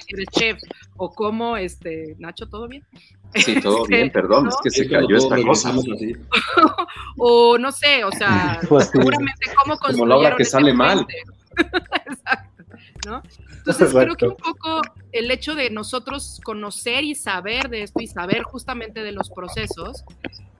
si 0.00 0.14
eres 0.14 0.26
chef, 0.30 0.58
o 0.96 1.10
cómo, 1.10 1.56
este, 1.58 2.16
Nacho, 2.18 2.48
¿todo 2.48 2.68
bien? 2.68 2.84
Sí, 3.34 3.60
todo 3.62 3.84
bien, 3.84 4.10
perdón, 4.10 4.48
es 4.48 4.56
que 4.62 4.70
se 4.70 4.88
cayó 4.88 5.16
esta 5.16 5.36
cosa. 5.42 5.74
o 7.18 7.58
no 7.58 7.70
sé, 7.70 8.04
o 8.04 8.12
sea, 8.12 8.58
pues 8.68 8.88
seguramente 8.88 9.52
cómo 9.62 9.76
Como 9.78 10.06
la 10.06 10.16
obra 10.16 10.36
que 10.36 10.44
sale 10.44 10.72
mal. 10.72 11.06
Exacto, 11.56 12.64
¿no? 13.06 13.22
Entonces 13.58 13.92
creo 13.92 14.16
que 14.16 14.28
un 14.28 14.36
poco 14.36 14.80
el 15.12 15.30
hecho 15.30 15.54
de 15.54 15.70
nosotros 15.70 16.40
conocer 16.44 17.04
y 17.04 17.14
saber 17.14 17.68
de 17.68 17.82
esto 17.82 18.00
y 18.00 18.06
saber 18.06 18.42
justamente 18.42 19.02
de 19.02 19.12
los 19.12 19.30
procesos, 19.30 20.04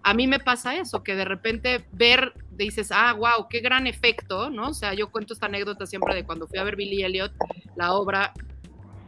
a 0.03 0.14
mí 0.14 0.26
me 0.26 0.38
pasa 0.38 0.76
eso, 0.76 1.03
que 1.03 1.14
de 1.14 1.24
repente 1.24 1.84
ver, 1.92 2.32
dices, 2.51 2.90
ah, 2.92 3.12
wow, 3.12 3.49
qué 3.49 3.61
gran 3.61 3.86
efecto, 3.86 4.51
¿no? 4.51 4.68
O 4.68 4.74
sea, 4.74 4.94
yo 4.94 5.11
cuento 5.11 5.34
esta 5.34 5.46
anécdota 5.46 5.86
siempre 5.86 6.14
de 6.14 6.24
cuando 6.24 6.46
fui 6.46 6.59
a 6.59 6.64
ver 6.64 6.76
Billy 6.76 7.03
Elliot, 7.03 7.32
la 7.76 7.92
obra, 7.92 8.32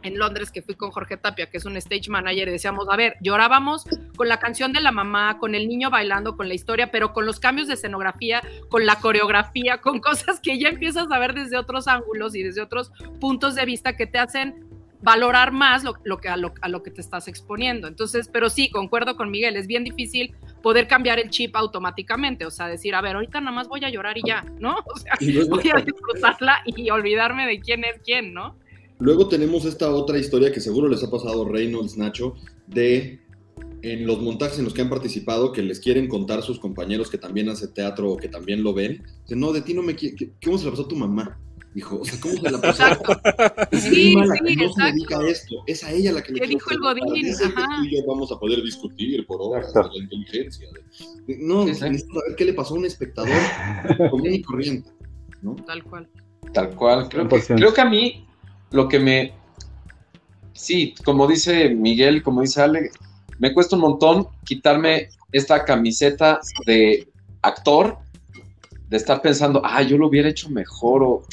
en 0.03 0.17
Londres 0.17 0.51
que 0.51 0.61
fui 0.61 0.75
con 0.75 0.91
Jorge 0.91 1.17
Tapia, 1.17 1.49
que 1.49 1.57
es 1.57 1.65
un 1.65 1.77
stage 1.77 2.09
manager, 2.09 2.47
y 2.47 2.51
decíamos, 2.51 2.87
a 2.89 2.95
ver, 2.95 3.15
llorábamos 3.21 3.85
con 4.15 4.27
la 4.27 4.37
canción 4.37 4.73
de 4.73 4.81
la 4.81 4.91
mamá, 4.91 5.37
con 5.39 5.55
el 5.55 5.67
niño 5.67 5.89
bailando, 5.89 6.35
con 6.35 6.47
la 6.47 6.53
historia, 6.53 6.91
pero 6.91 7.13
con 7.13 7.25
los 7.25 7.39
cambios 7.39 7.67
de 7.67 7.75
escenografía, 7.75 8.41
con 8.69 8.85
la 8.85 8.95
coreografía, 8.97 9.79
con 9.79 9.99
cosas 10.01 10.39
que 10.39 10.59
ya 10.59 10.69
empiezas 10.69 11.07
a 11.11 11.19
ver 11.19 11.33
desde 11.33 11.57
otros 11.57 11.87
ángulos 11.87 12.35
y 12.35 12.43
desde 12.43 12.61
otros 12.61 12.91
puntos 13.19 13.55
de 13.55 13.65
vista 13.65 13.95
que 13.95 14.07
te 14.07 14.19
hacen 14.19 14.70
valorar 15.01 15.51
más 15.51 15.83
lo, 15.83 16.17
que, 16.17 16.29
a, 16.29 16.37
lo, 16.37 16.53
a 16.61 16.69
lo 16.69 16.83
que 16.83 16.91
te 16.91 17.01
estás 17.01 17.27
exponiendo. 17.27 17.87
Entonces, 17.87 18.29
pero 18.31 18.49
sí, 18.49 18.69
concuerdo 18.69 19.15
con 19.15 19.31
Miguel, 19.31 19.55
es 19.55 19.67
bien 19.67 19.83
difícil 19.83 20.33
poder 20.61 20.87
cambiar 20.87 21.19
el 21.19 21.29
chip 21.29 21.55
automáticamente, 21.55 22.45
o 22.45 22.51
sea, 22.51 22.67
decir, 22.67 22.93
a 22.95 23.01
ver, 23.01 23.15
ahorita 23.15 23.39
nada 23.39 23.51
más 23.51 23.67
voy 23.67 23.83
a 23.83 23.89
llorar 23.89 24.17
y 24.17 24.21
ya, 24.25 24.45
¿no? 24.59 24.77
O 24.93 24.97
sea, 24.97 25.13
voy 25.49 25.69
a 25.73 25.81
disfrutarla 25.81 26.61
y 26.65 26.89
olvidarme 26.89 27.47
de 27.47 27.59
quién 27.59 27.83
es 27.83 27.99
quién, 28.03 28.33
¿no? 28.33 28.55
Luego 28.99 29.27
tenemos 29.27 29.65
esta 29.65 29.89
otra 29.89 30.19
historia 30.19 30.51
que 30.51 30.59
seguro 30.59 30.87
les 30.87 31.03
ha 31.03 31.09
pasado 31.09 31.47
Reynolds, 31.47 31.97
Nacho, 31.97 32.35
de 32.67 33.19
en 33.81 34.05
los 34.05 34.21
montajes 34.21 34.59
en 34.59 34.65
los 34.65 34.75
que 34.75 34.81
han 34.81 34.89
participado 34.89 35.51
que 35.51 35.63
les 35.63 35.79
quieren 35.79 36.07
contar 36.07 36.43
sus 36.43 36.59
compañeros 36.59 37.09
que 37.09 37.17
también 37.17 37.49
hace 37.49 37.67
teatro 37.67 38.11
o 38.11 38.17
que 38.17 38.27
también 38.27 38.61
lo 38.61 38.75
ven. 38.75 39.03
Dicen, 39.23 39.39
no, 39.39 39.51
de 39.51 39.61
ti 39.61 39.73
no 39.73 39.81
me 39.81 39.95
quiere. 39.95 40.33
¿Cómo 40.43 40.57
se 40.59 40.65
la 40.65 40.71
pasó 40.71 40.83
a 40.83 40.87
tu 40.87 40.95
mamá? 40.95 41.39
Dijo, 41.73 41.99
o 42.01 42.05
sea, 42.05 42.19
¿cómo 42.19 42.35
se 42.35 42.51
la 42.51 42.59
pasó? 42.59 42.83
Es 43.71 43.83
sí, 43.83 44.15
la 44.15 44.35
que 44.35 44.55
no 44.57 44.73
se 44.73 44.83
dedica 44.83 45.19
a 45.19 45.27
esto. 45.27 45.55
Es 45.67 45.83
a 45.83 45.91
ella 45.91 46.11
la 46.11 46.21
que 46.21 46.33
le 46.33 46.47
dijo 46.47 46.69
el 46.71 46.79
Godín. 46.79 47.33
Ajá. 47.33 47.65
tú 47.77 47.85
y 47.85 47.95
yo 47.95 48.05
vamos 48.05 48.31
a 48.31 48.39
poder 48.39 48.61
discutir 48.61 49.25
por 49.25 49.41
obras 49.41 49.73
de 49.73 49.81
la 49.81 49.97
inteligencia. 49.97 50.67
No, 51.39 51.65
necesito 51.65 52.13
saber 52.19 52.35
qué 52.35 52.45
le 52.45 52.53
pasó 52.53 52.75
a 52.75 52.77
un 52.79 52.85
espectador 52.85 53.31
común 54.09 54.33
y 54.33 54.41
corriente. 54.41 54.89
¿no? 55.41 55.55
Tal 55.65 55.83
cual. 55.83 56.09
Tal 56.53 56.75
cual. 56.75 57.07
Creo 57.09 57.27
que, 57.27 57.39
creo 57.41 57.73
que 57.73 57.81
a 57.81 57.85
mí 57.85 58.25
lo 58.71 58.87
que 58.87 58.99
me... 58.99 59.33
Sí, 60.53 60.93
como 61.05 61.27
dice 61.27 61.69
Miguel, 61.69 62.21
como 62.21 62.41
dice 62.41 62.61
Ale, 62.61 62.91
me 63.39 63.53
cuesta 63.53 63.75
un 63.75 63.81
montón 63.81 64.27
quitarme 64.45 65.09
esta 65.31 65.63
camiseta 65.63 66.39
de 66.65 67.07
actor, 67.41 67.97
de 68.89 68.97
estar 68.97 69.21
pensando, 69.21 69.61
ah, 69.63 69.81
yo 69.81 69.97
lo 69.97 70.07
hubiera 70.07 70.29
hecho 70.29 70.49
mejor, 70.49 71.01
o 71.03 71.23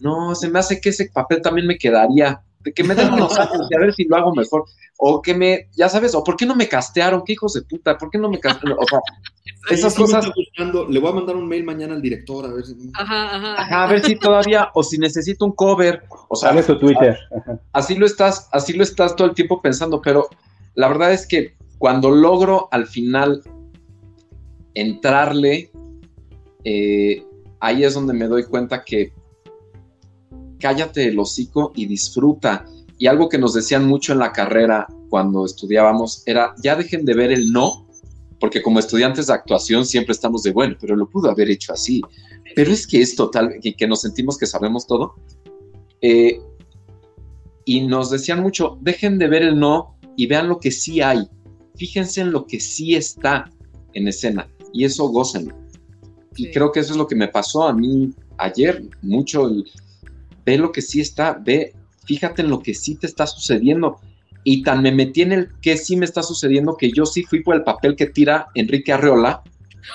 no, 0.00 0.34
se 0.34 0.48
me 0.48 0.58
hace 0.58 0.80
que 0.80 0.90
ese 0.90 1.10
papel 1.12 1.42
también 1.42 1.66
me 1.66 1.78
quedaría, 1.78 2.42
de 2.60 2.72
que 2.72 2.84
me 2.84 2.94
den 2.94 3.12
unos 3.12 3.36
años 3.38 3.68
y 3.70 3.74
a 3.74 3.80
ver 3.80 3.94
si 3.94 4.04
lo 4.04 4.16
hago 4.16 4.34
mejor, 4.34 4.64
o 4.98 5.22
que 5.22 5.34
me, 5.34 5.68
ya 5.76 5.88
sabes, 5.88 6.14
o 6.14 6.24
por 6.24 6.36
qué 6.36 6.46
no 6.46 6.54
me 6.54 6.68
castearon, 6.68 7.22
qué 7.24 7.34
hijos 7.34 7.54
de 7.54 7.62
puta, 7.62 7.96
por 7.96 8.10
qué 8.10 8.18
no 8.18 8.28
me 8.28 8.40
castearon, 8.40 8.78
o 8.80 8.86
sea, 8.86 9.00
esas 9.70 9.94
cosas. 9.94 10.30
Le 10.88 11.00
voy 11.00 11.10
a 11.10 11.14
mandar 11.14 11.36
un 11.36 11.48
mail 11.48 11.64
mañana 11.64 11.94
al 11.94 12.02
director 12.02 12.44
a 12.44 12.52
ver 12.52 12.64
si. 12.64 12.74
Ajá, 12.94 13.36
ajá. 13.36 13.84
a 13.84 13.86
ver 13.86 14.04
si 14.04 14.16
todavía, 14.16 14.70
o 14.74 14.82
si 14.82 14.98
necesito 14.98 15.44
un 15.44 15.52
cover. 15.52 16.04
O 16.28 16.36
sea, 16.36 16.60
tu 16.64 16.78
Twitter. 16.78 17.18
Así 17.72 17.94
lo 17.94 18.06
estás, 18.06 18.48
así 18.52 18.72
lo 18.72 18.82
estás 18.82 19.16
todo 19.16 19.28
el 19.28 19.34
tiempo 19.34 19.60
pensando, 19.60 20.00
pero 20.00 20.28
la 20.74 20.88
verdad 20.88 21.12
es 21.12 21.26
que 21.26 21.56
cuando 21.78 22.10
logro 22.10 22.68
al 22.70 22.86
final 22.86 23.42
entrarle, 24.74 25.70
eh, 26.64 27.24
ahí 27.60 27.84
es 27.84 27.94
donde 27.94 28.14
me 28.14 28.26
doy 28.26 28.44
cuenta 28.44 28.84
que 28.84 29.12
cállate 30.58 31.08
el 31.08 31.18
hocico 31.18 31.72
y 31.74 31.86
disfruta. 31.86 32.64
Y 32.98 33.06
algo 33.06 33.28
que 33.28 33.38
nos 33.38 33.54
decían 33.54 33.86
mucho 33.86 34.12
en 34.12 34.18
la 34.18 34.32
carrera 34.32 34.86
cuando 35.08 35.44
estudiábamos 35.44 36.22
era, 36.26 36.54
ya 36.62 36.76
dejen 36.76 37.04
de 37.04 37.14
ver 37.14 37.32
el 37.32 37.52
no 37.52 37.88
porque 38.40 38.62
como 38.62 38.78
estudiantes 38.78 39.26
de 39.26 39.34
actuación 39.34 39.84
siempre 39.84 40.12
estamos 40.12 40.42
de, 40.42 40.52
bueno, 40.52 40.76
pero 40.80 40.96
lo 40.96 41.08
pudo 41.08 41.30
haber 41.30 41.50
hecho 41.50 41.72
así, 41.72 42.02
pero 42.54 42.72
es 42.72 42.86
que 42.86 43.00
es 43.00 43.16
total, 43.16 43.54
y 43.62 43.74
que 43.74 43.86
nos 43.86 44.02
sentimos 44.02 44.38
que 44.38 44.46
sabemos 44.46 44.86
todo. 44.86 45.14
Eh, 46.00 46.40
y 47.64 47.86
nos 47.86 48.10
decían 48.10 48.40
mucho, 48.40 48.78
dejen 48.80 49.18
de 49.18 49.28
ver 49.28 49.42
el 49.42 49.58
no 49.58 49.98
y 50.16 50.26
vean 50.26 50.48
lo 50.48 50.58
que 50.58 50.70
sí 50.70 51.00
hay, 51.00 51.28
fíjense 51.76 52.20
en 52.20 52.32
lo 52.32 52.46
que 52.46 52.60
sí 52.60 52.94
está 52.94 53.50
en 53.94 54.08
escena, 54.08 54.48
y 54.72 54.84
eso 54.84 55.08
gocen. 55.08 55.52
Y 56.36 56.50
creo 56.50 56.70
que 56.70 56.80
eso 56.80 56.92
es 56.92 56.98
lo 56.98 57.06
que 57.06 57.16
me 57.16 57.28
pasó 57.28 57.66
a 57.66 57.72
mí 57.72 58.12
ayer, 58.38 58.84
mucho, 59.02 59.50
ve 60.48 60.56
lo 60.56 60.72
que 60.72 60.80
sí 60.80 61.00
está, 61.02 61.38
ve, 61.38 61.74
fíjate 62.06 62.40
en 62.40 62.48
lo 62.48 62.60
que 62.60 62.72
sí 62.72 62.94
te 62.94 63.06
está 63.06 63.26
sucediendo 63.26 64.00
y 64.44 64.62
tan 64.62 64.80
me 64.80 64.92
metí 64.92 65.20
en 65.20 65.32
el 65.32 65.50
que 65.60 65.76
sí 65.76 65.94
me 65.94 66.06
está 66.06 66.22
sucediendo 66.22 66.74
que 66.74 66.90
yo 66.90 67.04
sí 67.04 67.22
fui 67.22 67.42
por 67.42 67.54
el 67.54 67.64
papel 67.64 67.94
que 67.96 68.06
tira 68.06 68.48
Enrique 68.54 68.92
Arreola 68.92 69.42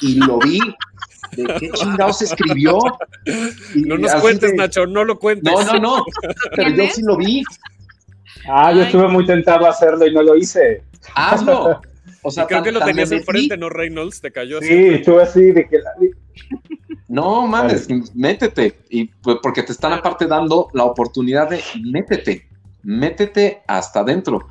y 0.01 0.15
lo 0.15 0.37
vi. 0.37 0.59
¿De 1.35 1.45
qué 1.59 1.71
chingados 1.71 2.21
escribió? 2.21 2.77
no 3.73 3.97
nos 3.97 4.13
cuentes, 4.15 4.53
Nacho, 4.53 4.85
no 4.85 5.03
lo 5.03 5.17
cuentes. 5.17 5.51
No, 5.51 5.63
no, 5.63 5.79
no. 5.79 6.05
Pero 6.55 6.69
yo 6.69 6.83
sí 6.93 7.01
lo 7.01 7.17
vi. 7.17 7.41
Ah, 8.47 8.71
yo 8.71 8.83
estuve 8.83 9.07
muy 9.07 9.25
tentado 9.25 9.65
a 9.65 9.69
hacerlo 9.69 10.05
y 10.05 10.13
no 10.13 10.21
lo 10.21 10.35
hice. 10.35 10.83
Hazlo. 11.15 11.81
O 12.25 12.31
sea, 12.31 12.47
creo 12.47 12.63
que 12.63 12.71
lo 12.71 12.79
tenías 12.79 13.11
enfrente, 13.11 13.57
¿no, 13.57 13.69
Reynolds? 13.69 14.21
Te 14.21 14.31
cayó 14.31 14.59
así. 14.59 14.67
Sí, 14.67 14.87
estuve 14.93 15.23
así 15.23 15.51
de 15.51 15.67
que 15.67 15.77
No, 17.13 17.47
mames, 17.47 17.87
métete. 18.15 18.79
Y 18.89 19.05
pues, 19.05 19.37
porque 19.41 19.63
te 19.63 19.71
están 19.71 19.93
aparte 19.93 20.25
dando 20.25 20.69
la 20.73 20.83
oportunidad 20.83 21.49
de 21.49 21.61
métete 21.81 22.47
métete 22.83 23.63
hasta 23.67 24.01
adentro. 24.01 24.47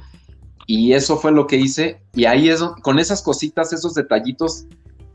Y 0.66 0.92
eso 0.94 1.16
fue 1.16 1.32
lo 1.32 1.46
que 1.46 1.56
hice. 1.56 2.00
Y 2.14 2.24
ahí 2.24 2.48
es 2.48 2.62
con 2.82 2.98
esas 2.98 3.22
cositas, 3.22 3.72
esos 3.72 3.94
detallitos, 3.94 4.66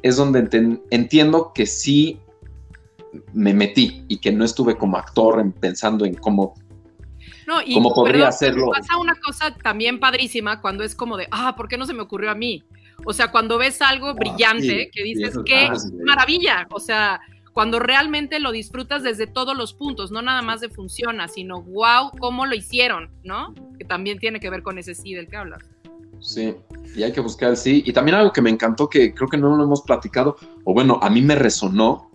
es 0.04 0.16
donde 0.16 0.80
entiendo 0.92 1.52
que 1.54 1.66
sí 1.66 2.20
me 3.34 3.54
metí 3.54 4.06
y 4.08 4.18
que 4.18 4.32
no 4.32 4.46
estuve 4.46 4.78
como 4.78 4.98
actor 4.98 5.44
pensando 5.60 6.06
en 6.06 6.14
cómo 6.14 6.54
no, 7.48 7.62
y, 7.66 7.76
¿Cómo 7.76 7.94
podría 7.94 8.28
hacerlo? 8.28 8.72
Pasa 8.72 8.98
una 8.98 9.16
cosa 9.16 9.56
también 9.56 10.02
padrísima 10.02 10.60
cuando 10.60 10.84
es 10.84 10.94
como 10.94 11.16
de, 11.16 11.30
ah, 11.32 11.56
¿por 11.56 11.70
qué 11.70 11.78
no 11.78 11.86
se 11.86 11.94
me 11.94 12.02
ocurrió 12.02 12.30
a 12.30 12.36
mí? 12.36 12.62
O 13.06 13.14
sea, 13.14 13.32
cuando 13.32 13.58
ves 13.58 13.82
algo 13.82 14.08
ah, 14.08 14.14
brillante 14.14 14.90
que 14.92 15.04
dices, 15.04 15.34
qué 15.46 15.70
maravilla. 16.06 16.68
O 16.72 16.82
sea, 16.82 17.22
cuando 17.58 17.80
realmente 17.80 18.40
lo 18.40 18.52
disfrutas 18.52 19.02
desde 19.02 19.26
todos 19.26 19.58
los 19.58 19.74
puntos, 19.74 20.12
no 20.12 20.22
nada 20.22 20.44
más 20.44 20.62
de 20.62 20.70
funciona, 20.70 21.28
sino 21.28 21.64
wow, 21.64 22.12
cómo 22.20 22.46
lo 22.46 22.54
hicieron, 22.54 23.10
¿no? 23.24 23.56
Que 23.80 23.84
también 23.84 24.20
tiene 24.20 24.40
que 24.40 24.52
ver 24.52 24.62
con 24.62 24.78
ese 24.78 24.94
sí 24.94 25.16
del 25.16 25.28
que 25.28 25.38
hablas. 25.38 25.64
Sí, 26.20 26.54
y 26.96 27.02
hay 27.02 27.12
que 27.12 27.20
buscar 27.20 27.50
el 27.50 27.58
sí. 27.58 27.82
Y 27.84 27.94
también 27.94 28.14
algo 28.14 28.32
que 28.32 28.44
me 28.44 28.52
encantó, 28.52 28.88
que 28.88 29.12
creo 29.12 29.28
que 29.28 29.38
no 29.38 29.56
lo 29.56 29.64
hemos 29.64 29.82
platicado, 29.82 30.38
o 30.66 30.74
bueno, 30.76 31.00
a 31.02 31.10
mí 31.10 31.20
me 31.24 31.34
resonó, 31.34 32.12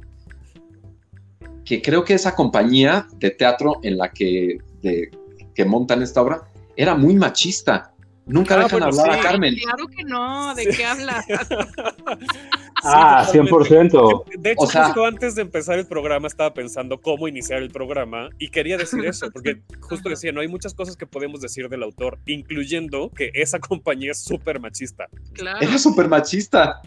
que 1.64 1.82
creo 1.82 2.05
que 2.05 2.14
esa 2.14 2.36
compañía 2.36 3.09
de 3.16 3.30
teatro 3.30 3.80
en 3.82 3.99
la 3.99 4.12
que, 4.12 4.59
que 4.80 5.64
montan 5.64 6.03
esta 6.03 6.22
obra 6.22 6.43
era 6.76 6.95
muy 6.95 7.16
machista. 7.16 7.91
Nunca 8.25 8.55
ah, 8.55 8.64
dejan 8.64 8.83
hablar 8.85 9.11
a 9.11 9.20
Carmen. 9.20 9.57
Claro 9.57 9.89
que 9.89 10.05
no, 10.05 10.55
¿de 10.55 10.66
qué 10.66 10.85
hablas? 10.85 11.27
ah, 12.85 13.27
100%. 13.33 14.25
De 14.39 14.53
hecho, 14.53 14.66
justo 14.66 15.05
antes 15.05 15.35
de 15.35 15.43
empezar 15.43 15.79
el 15.79 15.87
programa 15.87 16.29
estaba 16.29 16.55
pensando 16.55 17.01
cómo 17.01 17.27
iniciar 17.27 17.62
el 17.62 17.70
programa 17.70 18.29
y 18.39 18.51
quería 18.51 18.77
decir 18.77 19.05
eso, 19.05 19.29
porque 19.33 19.62
justo 19.81 20.09
decía, 20.09 20.31
no 20.31 20.41
hay 20.41 20.49
muchas 20.49 20.73
cosas 20.73 20.97
que 20.97 21.07
podemos 21.07 21.41
decir 21.41 21.68
del 21.68 21.83
autor, 21.83 22.18
incluyendo 22.27 23.11
que 23.11 23.33
esa 23.35 23.59
compañía 23.61 24.12
es 24.12 24.23
súper 24.23 24.61
machista. 24.61 25.09
Claro. 25.33 25.59
Era 25.61 25.79
súper 25.79 26.09
machista. 26.09 26.81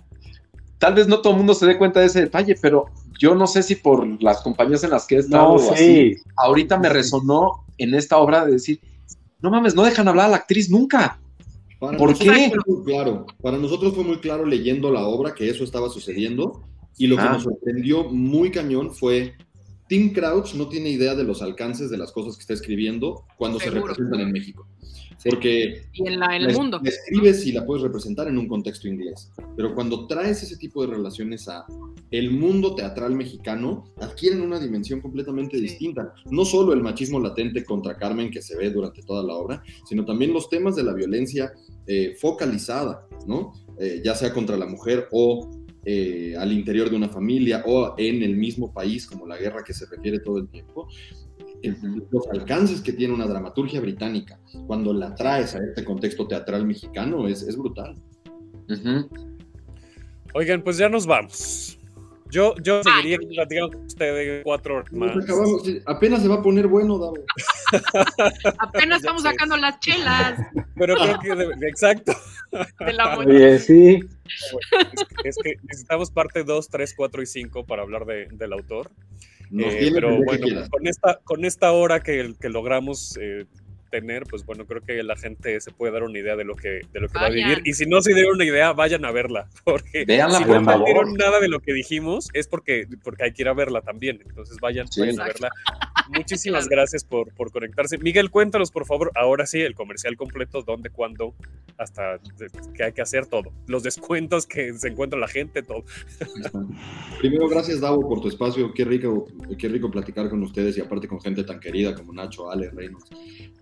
Tal 0.78 0.94
vez 0.94 1.08
no 1.08 1.22
todo 1.22 1.34
el 1.34 1.38
mundo 1.38 1.54
se 1.54 1.66
dé 1.66 1.78
cuenta 1.78 2.00
de 2.00 2.06
ese 2.06 2.22
detalle, 2.22 2.56
pero 2.62 2.86
yo 3.20 3.36
no 3.36 3.48
sé 3.48 3.62
si 3.64 3.76
por 3.76 4.22
las 4.22 4.42
compañías 4.42 4.84
en 4.84 4.92
las 4.92 5.06
que 5.06 5.16
he 5.16 5.20
estado 5.20 5.56
así, 5.72 6.16
ahorita 6.38 6.78
me 6.78 6.90
resonó 6.90 7.66
en 7.78 7.94
esta 7.94 8.18
obra 8.18 8.46
de 8.46 8.54
decir, 8.54 8.80
no 9.42 9.50
mames, 9.50 9.76
no 9.76 9.84
dejan 9.84 10.08
hablar 10.08 10.28
a 10.28 10.30
la 10.30 10.38
actriz 10.38 10.70
nunca. 10.70 11.20
¿Por 11.80 12.18
qué? 12.18 12.52
claro, 12.86 13.26
para 13.42 13.58
nosotros 13.58 13.94
fue 13.94 14.04
muy 14.04 14.18
claro 14.18 14.46
leyendo 14.46 14.92
la 14.92 15.06
obra 15.06 15.34
que 15.34 15.50
eso 15.50 15.64
estaba 15.64 15.90
sucediendo 15.90 16.64
y 16.98 17.08
lo 17.08 17.18
que 17.18 17.24
ah. 17.24 17.34
nos 17.34 17.44
sorprendió 17.44 18.06
muy 18.06 18.52
cañón 18.52 18.94
fue 18.94 19.36
Tim 19.88 20.14
Crouch 20.14 20.56
no 20.56 20.68
tiene 20.68 20.90
idea 20.90 21.16
de 21.16 21.24
los 21.24 21.42
alcances 21.42 21.90
de 21.90 21.98
las 21.98 22.12
cosas 22.12 22.36
que 22.38 22.42
está 22.42 22.54
escribiendo 22.54 23.24
cuando 23.38 23.60
se 23.60 23.70
representan 23.70 24.22
en 24.22 24.32
México. 24.32 24.68
Porque 25.24 25.88
y 25.94 26.08
en, 26.08 26.22
el 26.22 26.54
mundo. 26.54 26.80
La 26.84 26.90
escribes 26.90 27.46
y 27.46 27.52
la 27.52 27.66
puedes 27.66 27.84
representar 27.84 28.28
en 28.28 28.38
un 28.38 28.48
contexto 28.48 28.88
inglés, 28.88 29.32
pero 29.56 29.74
cuando 29.74 30.08
traes 30.08 30.44
ese 30.44 30.58
tipo 30.58 30.86
de 30.86 30.94
relaciones 30.94 31.48
a 31.48 31.66
el 32.12 32.32
mundo 32.32 32.76
teatral 32.76 33.16
mexicano, 33.16 33.86
adquieren 33.98 34.42
una 34.42 34.60
dimensión 34.60 35.02
completamente 35.02 35.58
distinta. 35.58 36.14
No 36.30 36.46
solo 36.46 36.74
el 36.74 36.82
machismo 36.82 37.20
latente 37.20 37.64
contra 37.64 37.98
Carmen 37.98 38.30
que 38.30 38.42
se 38.42 38.56
ve 38.56 38.70
durante 38.70 39.02
toda 39.02 39.24
la 39.24 39.34
obra, 39.34 39.64
sino 39.88 40.06
también 40.06 40.34
los 40.34 40.50
temas 40.50 40.76
de 40.76 40.84
la 40.84 40.94
violencia 40.94 41.54
eh, 41.88 42.16
focalizada, 42.20 43.08
¿no? 43.28 43.54
Eh, 43.80 44.02
ya 44.04 44.16
sea 44.16 44.34
contra 44.34 44.58
la 44.58 44.66
mujer 44.66 45.08
o 45.12 45.50
eh, 45.86 46.36
al 46.38 46.52
interior 46.52 46.90
de 46.90 46.96
una 46.96 47.10
familia 47.10 47.64
o 47.66 47.94
en 47.98 48.24
el 48.24 48.36
mismo 48.36 48.74
país, 48.74 49.06
como 49.06 49.28
la 49.28 49.38
guerra 49.38 49.64
que 49.64 49.74
se 49.74 49.86
refiere 49.86 50.20
todo 50.20 50.40
el 50.40 50.48
tiempo 50.48 50.88
los 52.12 52.28
alcances 52.32 52.82
que 52.82 52.94
tiene 52.94 53.14
una 53.14 53.28
dramaturgia 53.28 53.80
británica 53.80 54.40
cuando 54.68 54.94
la 54.94 55.16
traes 55.16 55.56
a 55.56 55.60
este 55.60 55.84
contexto 55.84 56.28
teatral 56.28 56.66
mexicano 56.66 57.28
es, 57.28 57.44
es 57.44 57.58
brutal. 57.58 57.96
Oigan, 60.34 60.62
pues 60.64 60.78
ya 60.78 60.90
nos 60.90 61.06
vamos. 61.06 61.80
Yo, 62.32 62.56
yo 62.62 62.82
seguiría 62.84 63.18
platicando 63.18 63.72
con 63.72 63.86
ustedes 63.86 64.44
cuatro 64.44 64.78
horas 64.78 64.92
más. 64.92 65.16
apenas 65.86 66.22
se 66.22 66.28
va 66.28 66.36
a 66.36 66.42
poner 66.42 66.68
bueno, 66.68 66.98
Davo. 66.98 67.16
apenas 68.60 69.00
estamos 69.00 69.22
sacando 69.22 69.56
las 69.58 69.80
chelas. 69.80 70.40
Pero 70.76 70.96
creo 70.96 71.20
que, 71.20 71.68
exacto. 71.68 72.14
De 72.80 72.94
la 72.94 73.18
Oye, 73.20 73.60
sí. 73.60 74.00
Es, 75.24 75.38
que 75.42 75.54
necesitamos 75.64 76.12
parte 76.12 76.44
2, 76.44 76.68
3, 76.68 76.94
4 76.98 77.22
y 77.22 77.26
5 77.26 77.66
para 77.66 77.84
hablar 77.84 78.06
de, 78.06 78.28
del 78.32 78.54
autor. 78.54 78.92
Eh, 79.52 79.92
pero 79.94 80.24
bueno, 80.24 80.48
con 80.70 80.88
esta, 80.88 81.20
con 81.24 81.46
esta 81.46 81.72
hora 81.72 82.02
que, 82.02 82.34
que 82.40 82.50
logramos 82.50 83.18
eh, 83.22 83.46
tener, 83.90 84.24
pues 84.24 84.46
bueno, 84.46 84.66
creo 84.66 84.82
que 84.82 85.02
la 85.04 85.16
gente 85.16 85.60
se 85.62 85.72
puede 85.72 85.94
dar 85.94 86.04
una 86.04 86.18
idea 86.20 86.36
de 86.36 86.44
lo 86.44 86.56
que, 86.56 86.82
de 86.92 87.00
lo 87.00 87.08
que 87.08 87.18
va 87.18 87.28
a 87.28 87.30
vivir. 87.30 87.62
Y 87.66 87.74
si 87.74 87.86
no 87.86 88.02
se 88.02 88.14
dieron 88.14 88.36
una 88.36 88.46
idea, 88.46 88.74
vayan 88.74 89.06
a 89.06 89.12
verla, 89.12 89.48
porque 89.64 90.06
si 90.08 90.18
no 90.18 90.56
entendieron 90.56 91.14
nada 91.14 91.40
de 91.40 91.48
lo 91.48 91.60
que 91.60 91.74
dijimos, 91.74 92.30
es 92.34 92.48
porque, 92.48 92.88
porque 93.04 93.24
hay 93.26 93.34
que 93.34 93.44
ir 93.44 93.48
a 93.48 93.54
verla 93.54 93.82
también. 93.82 94.22
Entonces 94.26 94.58
vayan, 94.60 94.88
vayan 94.98 95.20
a 95.20 95.26
verla. 95.26 95.50
Muchísimas 96.10 96.68
gracias 96.68 97.04
por, 97.04 97.34
por 97.34 97.52
conectarse. 97.52 97.98
Miguel, 97.98 98.30
cuéntanos, 98.30 98.72
por 98.72 98.86
favor, 98.86 99.12
ahora 99.16 99.46
sí, 99.46 99.62
el 99.62 99.76
comercial 99.76 100.16
completo, 100.16 100.62
dónde, 100.62 100.90
cuándo, 100.90 101.34
hasta 101.78 102.20
que 102.76 102.84
hay 102.84 102.92
que 102.94 103.02
hacer 103.02 103.26
todo. 103.26 103.52
Los 103.68 103.84
descuentos 103.84 104.46
que 104.46 104.74
se 104.74 104.88
encuentra 104.88 105.20
la 105.20 105.28
gente, 105.28 105.64
todo. 105.64 105.84
Primero, 107.20 107.48
gracias, 107.48 107.82
Davo, 107.82 108.08
por 108.08 108.22
tu 108.22 108.28
espacio. 108.28 108.74
Qué 108.74 108.86
rico, 108.86 109.28
qué 109.58 109.68
rico 109.68 109.90
platicar 109.90 110.30
con 110.30 110.44
ustedes 110.44 110.78
y 110.78 110.82
aparte 110.82 111.08
con 111.08 111.20
gente 111.20 111.44
tan 111.44 111.60
querida 111.60 111.96
como 111.96 112.14
Nacho, 112.14 112.50
Ale, 112.50 112.70
Reynolds. 112.70 113.10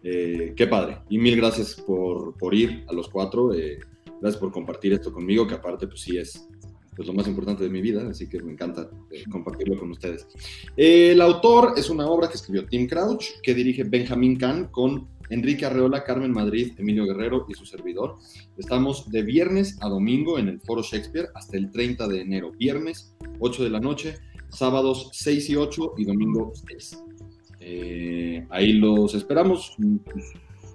Eh, 0.03 0.12
qué 0.55 0.67
padre. 0.67 0.99
Y 1.09 1.17
mil 1.17 1.35
gracias 1.37 1.75
por, 1.75 2.37
por 2.37 2.53
ir 2.53 2.85
a 2.87 2.93
los 2.93 3.09
cuatro. 3.09 3.53
Eh, 3.53 3.79
gracias 4.21 4.39
por 4.39 4.51
compartir 4.51 4.93
esto 4.93 5.11
conmigo, 5.11 5.47
que 5.47 5.55
aparte, 5.55 5.87
pues 5.87 6.01
sí 6.01 6.17
es 6.17 6.47
pues, 6.95 7.07
lo 7.07 7.13
más 7.13 7.27
importante 7.27 7.63
de 7.63 7.69
mi 7.69 7.81
vida, 7.81 8.07
así 8.09 8.27
que 8.27 8.41
me 8.41 8.53
encanta 8.53 8.89
eh, 9.11 9.23
compartirlo 9.29 9.77
con 9.77 9.91
ustedes. 9.91 10.27
el 10.77 11.19
autor 11.21 11.73
es 11.75 11.89
una 11.89 12.07
obra 12.07 12.27
que 12.29 12.35
escribió 12.35 12.65
Tim 12.65 12.87
Crouch, 12.87 13.41
que 13.41 13.53
dirige 13.53 13.83
Benjamin 13.83 14.37
Kahn 14.37 14.67
con 14.67 15.07
Enrique 15.29 15.65
Arreola, 15.65 16.03
Carmen 16.03 16.31
Madrid, 16.31 16.73
Emilio 16.77 17.05
Guerrero 17.05 17.45
y 17.49 17.53
su 17.53 17.65
servidor. 17.65 18.17
Estamos 18.57 19.09
de 19.09 19.23
viernes 19.23 19.77
a 19.81 19.89
domingo 19.89 20.37
en 20.37 20.47
el 20.47 20.61
Foro 20.61 20.83
Shakespeare 20.83 21.29
hasta 21.33 21.57
el 21.57 21.71
30 21.71 22.07
de 22.07 22.21
enero. 22.21 22.51
Viernes, 22.51 23.15
8 23.39 23.63
de 23.63 23.69
la 23.69 23.79
noche, 23.79 24.17
sábados 24.49 25.09
6 25.13 25.49
y 25.49 25.55
8 25.55 25.93
y 25.97 26.05
domingo 26.05 26.51
6. 26.69 27.03
Eh, 27.65 28.45
ahí 28.49 28.73
los 28.73 29.15
esperamos. 29.15 29.75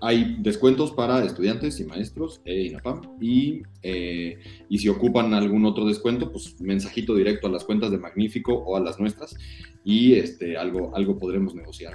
Hay 0.01 0.37
descuentos 0.41 0.93
para 0.93 1.25
estudiantes 1.25 1.81
y 1.81 1.85
maestros 1.85 2.41
e 2.45 2.63
INAPAM. 2.63 3.19
Y, 3.21 3.63
eh, 3.83 4.39
y 4.69 4.79
si 4.79 4.89
ocupan 4.89 5.35
algún 5.35 5.65
otro 5.65 5.87
descuento, 5.87 6.31
pues 6.31 6.61
mensajito 6.61 7.15
directo 7.15 7.49
a 7.49 7.51
las 7.51 7.65
cuentas 7.65 7.91
de 7.91 7.99
Magnífico 7.99 8.55
o 8.55 8.77
a 8.77 8.81
las 8.81 8.99
nuestras. 8.99 9.37
Y 9.85 10.15
este, 10.15 10.57
algo, 10.57 10.95
algo 10.95 11.19
podremos 11.19 11.55
negociar. 11.55 11.95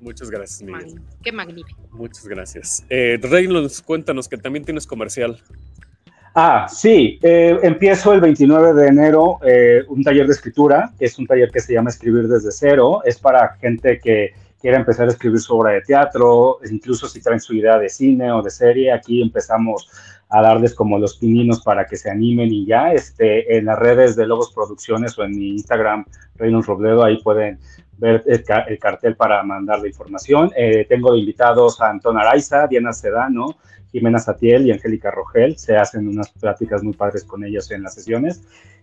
Muchas 0.00 0.30
gracias, 0.30 0.62
Miguel. 0.62 1.00
Qué 1.22 1.30
magnífico. 1.30 1.88
Muchas 1.92 2.26
gracias. 2.26 2.84
Eh, 2.90 3.18
Reynolds, 3.22 3.82
cuéntanos 3.82 4.28
que 4.28 4.36
también 4.36 4.64
tienes 4.64 4.86
comercial. 4.86 5.40
Ah, 6.34 6.66
sí, 6.66 7.18
eh, 7.22 7.58
empiezo 7.62 8.14
el 8.14 8.22
29 8.22 8.72
de 8.72 8.88
enero 8.88 9.38
eh, 9.44 9.82
un 9.88 10.02
taller 10.02 10.26
de 10.26 10.32
escritura, 10.32 10.90
es 10.98 11.18
un 11.18 11.26
taller 11.26 11.50
que 11.50 11.60
se 11.60 11.74
llama 11.74 11.90
Escribir 11.90 12.26
desde 12.26 12.50
cero, 12.50 13.02
es 13.04 13.18
para 13.18 13.54
gente 13.60 14.00
que 14.02 14.32
quiera 14.58 14.78
empezar 14.78 15.08
a 15.08 15.10
escribir 15.10 15.40
su 15.40 15.54
obra 15.54 15.72
de 15.72 15.82
teatro, 15.82 16.58
incluso 16.70 17.06
si 17.06 17.20
traen 17.20 17.40
su 17.40 17.52
idea 17.52 17.78
de 17.78 17.90
cine 17.90 18.32
o 18.32 18.40
de 18.40 18.48
serie, 18.48 18.92
aquí 18.92 19.20
empezamos 19.20 19.90
a 20.30 20.40
darles 20.40 20.74
como 20.74 20.98
los 20.98 21.18
pininos 21.18 21.60
para 21.62 21.84
que 21.84 21.96
se 21.96 22.08
animen 22.08 22.50
y 22.50 22.64
ya, 22.64 22.92
este, 22.94 23.58
en 23.58 23.66
las 23.66 23.78
redes 23.78 24.16
de 24.16 24.26
Lobos 24.26 24.52
Producciones 24.54 25.18
o 25.18 25.24
en 25.24 25.36
mi 25.36 25.50
Instagram, 25.50 26.06
Reynolds 26.36 26.66
Robledo, 26.66 27.04
ahí 27.04 27.22
pueden 27.22 27.58
ver 28.02 28.24
el, 28.26 28.78
cartel 28.80 29.14
para 29.14 29.42
mandar 29.44 29.80
la 29.80 29.86
información. 29.86 30.50
Eh, 30.56 30.84
tengo 30.88 31.14
invitados 31.14 31.80
a 31.80 31.88
Antón 31.88 32.18
Araiza, 32.18 32.66
Diana 32.66 32.92
Sedano, 32.92 33.56
Jimena 33.92 34.18
Satiel 34.18 34.66
y 34.66 34.72
Angélica 34.72 35.12
Rogel. 35.12 35.56
Se 35.56 35.76
hacen 35.76 36.08
unas 36.08 36.30
pláticas 36.32 36.82
muy 36.82 36.94
padres 36.94 37.22
con 37.22 37.44
ellos 37.44 37.70
en 37.70 37.84
las 37.84 37.94
sesiones. 37.94 38.42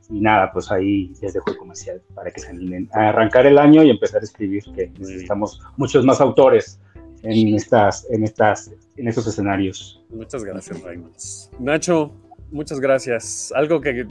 Y 0.10 0.22
nada, 0.22 0.52
pues 0.54 0.72
ahí 0.72 1.14
les 1.22 1.34
dejo 1.34 1.52
el 1.52 1.58
comercial 1.58 2.02
para 2.16 2.32
que 2.32 2.40
se 2.40 2.50
animen 2.50 2.90
a 2.94 3.10
arrancar 3.10 3.46
el 3.46 3.58
año 3.58 3.84
y 3.84 3.90
empezar 3.90 4.22
a 4.22 4.24
escribir, 4.24 4.64
que 4.74 4.90
necesitamos 4.98 5.62
muchos 5.76 6.06
más 6.06 6.22
autores 6.22 6.80
en 7.22 7.54
estas, 7.54 8.08
en 8.10 8.24
estas, 8.24 8.72
en 8.96 9.08
estos 9.08 9.28
escenarios. 9.28 10.02
Muchas 10.10 10.46
gracias, 10.46 10.82
Raymond. 10.82 11.14
Nacho, 11.60 12.16
muchas 12.52 12.80
gracias. 12.80 13.52
Algo 13.54 13.82
que, 13.82 14.08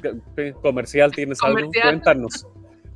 comercial 0.61 1.11
tienes 1.13 1.39
algo, 1.43 1.71
cuéntanos 1.83 2.47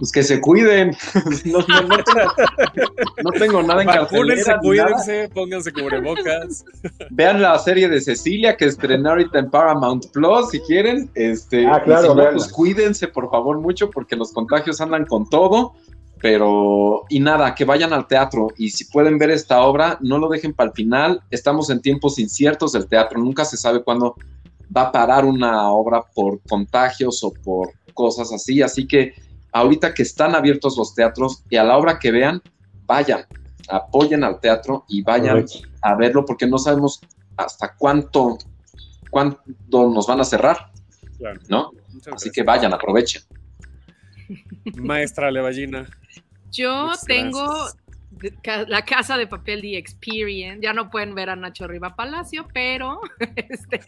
pues 0.03 0.11
que 0.11 0.25
se 0.25 0.41
cuiden. 0.41 0.97
No, 1.45 3.31
tengo, 3.39 3.63
nada 3.63 3.83
en 3.83 3.89
cartelera. 3.89 4.59
cuídense, 4.59 5.31
pónganse 5.33 5.73
cubrebocas. 5.73 6.65
Vean 7.11 7.41
la 7.41 7.57
serie 7.61 7.89
de 7.89 8.01
Cecilia 8.01 8.57
que 8.57 8.65
estrenó 8.65 9.11
ahorita 9.11 9.39
en 9.39 9.49
Paramount 9.49 10.07
Plus 10.11 10.51
si 10.51 10.59
quieren. 10.63 11.09
Este, 11.15 11.69
ah, 11.69 11.81
claro, 11.85 12.17
pues 12.17 12.49
cuídense 12.49 13.07
por 13.07 13.31
favor 13.31 13.61
mucho 13.61 13.91
porque 13.91 14.17
los 14.17 14.33
contagios 14.33 14.81
andan 14.81 15.07
con 15.07 15.31
todo. 15.31 15.75
Pero, 16.21 17.05
y 17.09 17.21
nada, 17.21 17.55
que 17.55 17.65
vayan 17.65 17.93
al 17.93 18.09
teatro 18.09 18.49
y 18.57 18.71
si 18.71 18.87
pueden 18.87 19.19
ver 19.19 19.31
esta 19.31 19.63
obra, 19.63 19.99
no 20.01 20.19
lo 20.19 20.29
dejen 20.29 20.53
para 20.53 20.71
el 20.71 20.75
final. 20.75 21.23
Estamos 21.31 21.71
en 21.71 21.81
tiempos 21.81 22.19
inciertos 22.19 22.73
del 22.73 22.89
teatro, 22.89 23.21
nunca 23.21 23.45
se 23.45 23.57
sabe 23.57 23.85
cuándo 23.85 24.17
va 24.77 24.83
a 24.83 24.93
parar 24.93 25.25
una 25.25 25.71
obra 25.71 26.03
por 26.13 26.41
contagios 26.49 27.23
o 27.23 27.33
por 27.33 27.71
cosas 27.95 28.33
así. 28.33 28.63
Así 28.63 28.85
que 28.89 29.15
ahorita 29.53 29.95
que 29.95 30.03
están 30.03 30.35
abiertos 30.35 30.77
los 30.77 30.95
teatros 30.95 31.45
y 31.49 31.57
a 31.57 31.65
la 31.65 31.77
obra 31.77 31.99
que 31.99 32.11
vean, 32.11 32.43
vayan, 32.87 33.27
apoyen 33.69 34.25
al 34.25 34.41
teatro 34.41 34.85
y 34.89 35.03
vayan 35.03 35.45
a 35.83 35.95
verlo 35.95 36.25
porque 36.25 36.47
no 36.47 36.59
sabemos 36.59 37.01
hasta 37.37 37.75
cuánto, 37.77 38.39
cuánto 39.11 39.91
nos 39.91 40.07
van 40.07 40.21
a 40.21 40.25
cerrar, 40.25 40.73
¿no? 41.49 41.73
Así 42.13 42.31
que 42.31 42.43
vayan, 42.43 42.73
aprovechen. 42.73 43.23
Maestra 44.77 45.31
Levallina. 45.31 45.87
Yo 46.51 46.93
tengo 47.07 47.69
la 48.67 48.83
casa 48.83 49.17
de 49.17 49.27
papel 49.27 49.61
The 49.61 49.77
Experience. 49.77 50.61
Ya 50.63 50.73
no 50.73 50.91
pueden 50.91 51.15
ver 51.15 51.31
a 51.31 51.37
Nacho 51.37 51.67
Riva 51.67 51.95
Palacio, 51.95 52.47
pero, 52.53 53.01
este, 53.37 53.81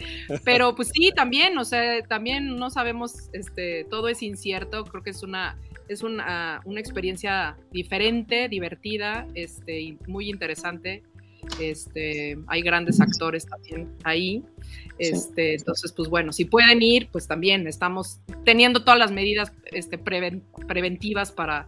pero 0.45 0.75
pues 0.75 0.91
sí, 0.93 1.12
también, 1.14 1.57
o 1.59 1.64
sea, 1.64 2.03
también 2.03 2.57
no 2.57 2.70
sabemos, 2.70 3.31
este, 3.33 3.85
todo 3.85 4.09
es 4.09 4.22
incierto. 4.22 4.85
Creo 4.85 5.03
que 5.03 5.11
es 5.11 5.22
una, 5.22 5.57
es 5.89 6.03
una, 6.03 6.61
una 6.64 6.81
experiencia 6.81 7.57
diferente, 7.70 8.49
divertida, 8.49 9.27
este, 9.35 9.97
muy 10.07 10.31
interesante. 10.31 11.03
Este, 11.61 12.38
hay 12.47 12.62
grandes 12.62 13.01
actores 13.01 13.47
también 13.47 13.88
ahí. 14.05 14.42
Este, 14.99 15.55
entonces, 15.55 15.92
pues 15.92 16.09
bueno, 16.09 16.32
si 16.32 16.45
pueden 16.45 16.80
ir, 16.82 17.09
pues 17.11 17.26
también 17.26 17.66
estamos 17.66 18.20
teniendo 18.45 18.84
todas 18.84 18.99
las 18.99 19.11
medidas 19.11 19.53
este, 19.72 19.99
preventivas 19.99 21.32
para, 21.32 21.66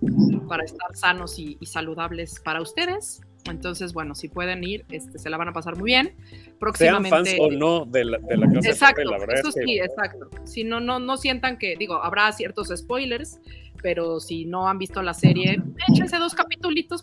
para 0.49 0.65
estar 0.65 0.95
sanos 0.95 1.39
y, 1.39 1.59
saludables 1.63 2.41
para 2.41 2.61
ustedes. 2.61 3.21
Entonces, 3.51 3.93
bueno, 3.93 4.15
si 4.17 4.29
pueden 4.29 4.65
ir, 4.65 4.85
este, 4.91 5.19
se 5.19 5.31
la 5.31 5.37
van 5.37 5.49
a 5.49 5.53
pasar 5.53 5.77
muy 5.77 5.87
bien. 5.87 6.15
Próximamente. 6.59 7.09
Sean 7.09 7.27
fans 7.27 7.37
o 7.39 7.51
no 7.51 7.85
de 7.85 8.05
la, 8.05 8.19
de 8.19 8.37
la 8.37 8.49
casa 8.53 8.71
Exacto, 8.71 9.03
eso 9.33 9.53
sí, 9.53 9.79
exacto. 9.79 10.29
Si 10.45 10.65
no, 10.65 10.81
no, 10.81 10.99
no 10.99 11.17
sientan 11.17 11.57
que, 11.57 11.77
digo, 11.77 12.03
habrá 12.03 12.31
ciertos 12.33 12.73
spoilers, 12.77 13.39
pero 13.83 14.21
si 14.21 14.45
no 14.45 14.69
han 14.69 14.79
visto 14.79 15.03
la 15.03 15.15
serie, 15.15 15.63
échense 15.89 16.19
dos 16.19 16.35
capítulos 16.35 16.57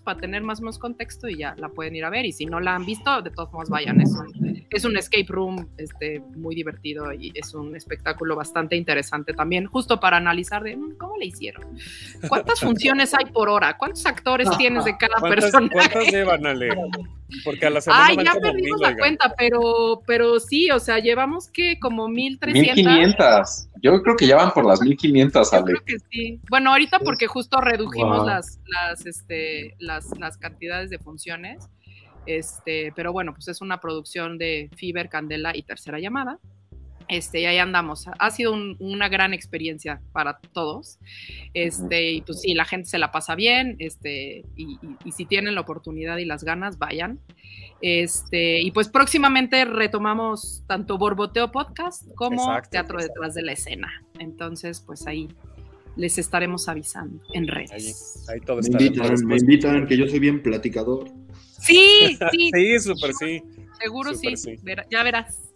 para 0.03 0.19
tener 0.19 0.41
más 0.41 0.59
o 0.59 0.63
menos 0.63 0.77
contexto 0.77 1.27
y 1.27 1.37
ya 1.37 1.55
la 1.57 1.69
pueden 1.69 1.95
ir 1.95 2.05
a 2.05 2.09
ver. 2.09 2.25
Y 2.25 2.31
si 2.31 2.45
no 2.45 2.59
la 2.59 2.75
han 2.75 2.85
visto, 2.85 3.21
de 3.21 3.29
todos 3.29 3.51
modos 3.51 3.69
vayan. 3.69 3.99
Es 4.01 4.11
un, 4.11 4.63
es 4.69 4.85
un 4.85 4.97
escape 4.97 5.25
room 5.27 5.67
este, 5.77 6.21
muy 6.35 6.55
divertido 6.55 7.13
y 7.13 7.31
es 7.35 7.53
un 7.53 7.75
espectáculo 7.75 8.35
bastante 8.35 8.75
interesante 8.75 9.33
también, 9.33 9.65
justo 9.65 9.99
para 9.99 10.17
analizar 10.17 10.63
de 10.63 10.75
mm, 10.75 10.97
cómo 10.97 11.17
le 11.17 11.27
hicieron. 11.27 11.63
¿Cuántas 12.27 12.59
funciones 12.59 13.13
hay 13.13 13.25
por 13.25 13.49
hora? 13.49 13.77
¿Cuántos 13.77 14.05
actores 14.05 14.49
tienes 14.57 14.85
de 14.85 14.97
cada 14.97 15.19
persona? 15.21 15.69
¿Cuántas 15.71 16.11
llevan 16.11 16.45
a 16.45 16.53
leer? 16.53 16.77
Porque 17.43 17.65
a 17.65 17.69
la 17.69 17.81
semana 17.81 18.05
Ay, 18.07 18.17
ya 18.23 18.33
perdimos 18.39 18.79
la 18.79 18.95
cuenta, 18.95 19.33
pero, 19.37 20.03
pero 20.05 20.39
sí, 20.39 20.69
o 20.71 20.79
sea, 20.79 20.99
llevamos 20.99 21.47
que 21.47 21.79
como 21.79 22.07
1300. 22.07 22.75
1500. 22.75 23.69
Yo 23.83 24.01
creo 24.01 24.15
que 24.15 24.25
ya 24.25 24.37
van 24.37 24.53
por 24.53 24.65
las 24.65 24.81
1500, 24.81 25.53
Ale. 25.53 25.61
Yo 25.61 25.65
creo 25.65 25.85
que 25.85 25.97
sí. 26.09 26.39
Bueno, 26.49 26.71
ahorita 26.71 26.99
porque 26.99 27.27
justo 27.27 27.59
redujimos 27.59 28.25
las, 28.25 28.61
las, 28.65 29.05
este, 29.05 29.75
las, 29.77 30.17
las 30.17 30.37
cantidades 30.37 30.89
de 30.89 30.99
funciones. 30.99 31.69
Este, 32.25 32.93
pero 32.95 33.11
bueno, 33.11 33.33
pues 33.33 33.49
es 33.49 33.59
una 33.59 33.81
producción 33.81 34.37
de 34.37 34.69
Fiber, 34.77 35.09
Candela 35.09 35.55
y 35.55 35.63
Tercera 35.63 35.99
Llamada. 35.99 36.39
Este, 37.09 37.41
y 37.41 37.45
ahí 37.45 37.57
andamos. 37.57 38.05
Ha 38.17 38.31
sido 38.31 38.53
una 38.79 39.09
gran 39.09 39.33
experiencia 39.33 40.01
para 40.13 40.39
todos. 40.53 40.97
Este, 41.53 42.11
y 42.11 42.21
pues 42.21 42.41
sí, 42.41 42.53
la 42.53 42.65
gente 42.65 42.87
se 42.87 42.97
la 42.97 43.11
pasa 43.11 43.35
bien. 43.35 43.75
Este, 43.79 44.45
y, 44.55 44.77
si 45.11 45.25
tienen 45.25 45.55
la 45.55 45.61
oportunidad 45.61 46.17
y 46.17 46.25
las 46.25 46.43
ganas, 46.43 46.77
vayan. 46.77 47.19
Este, 47.85 48.61
y 48.61 48.71
pues 48.71 48.87
próximamente 48.87 49.65
retomamos 49.65 50.63
tanto 50.67 50.97
Borboteo 50.97 51.51
Podcast 51.51 52.07
como 52.15 52.47
Teatro 52.71 52.97
detrás 52.97 53.33
de 53.33 53.41
la 53.41 53.51
escena. 53.51 53.91
Entonces, 54.19 54.79
pues 54.79 55.05
ahí 55.05 55.27
les 55.97 56.17
estaremos 56.17 56.69
avisando 56.69 57.21
en 57.33 57.45
redes. 57.45 58.25
Ahí, 58.29 58.39
todo 58.39 58.61
me, 58.61 58.67
invitan, 58.69 59.25
me 59.25 59.35
invitan, 59.35 59.85
que 59.85 59.97
yo 59.97 60.07
soy 60.07 60.19
bien 60.19 60.41
platicador. 60.41 61.09
Sí, 61.59 62.17
sí. 62.31 62.51
sí, 62.53 62.79
súper 62.79 63.13
sí. 63.15 63.43
Seguro 63.81 64.13
sí. 64.13 64.33
ya 64.89 65.03
verás. 65.03 65.51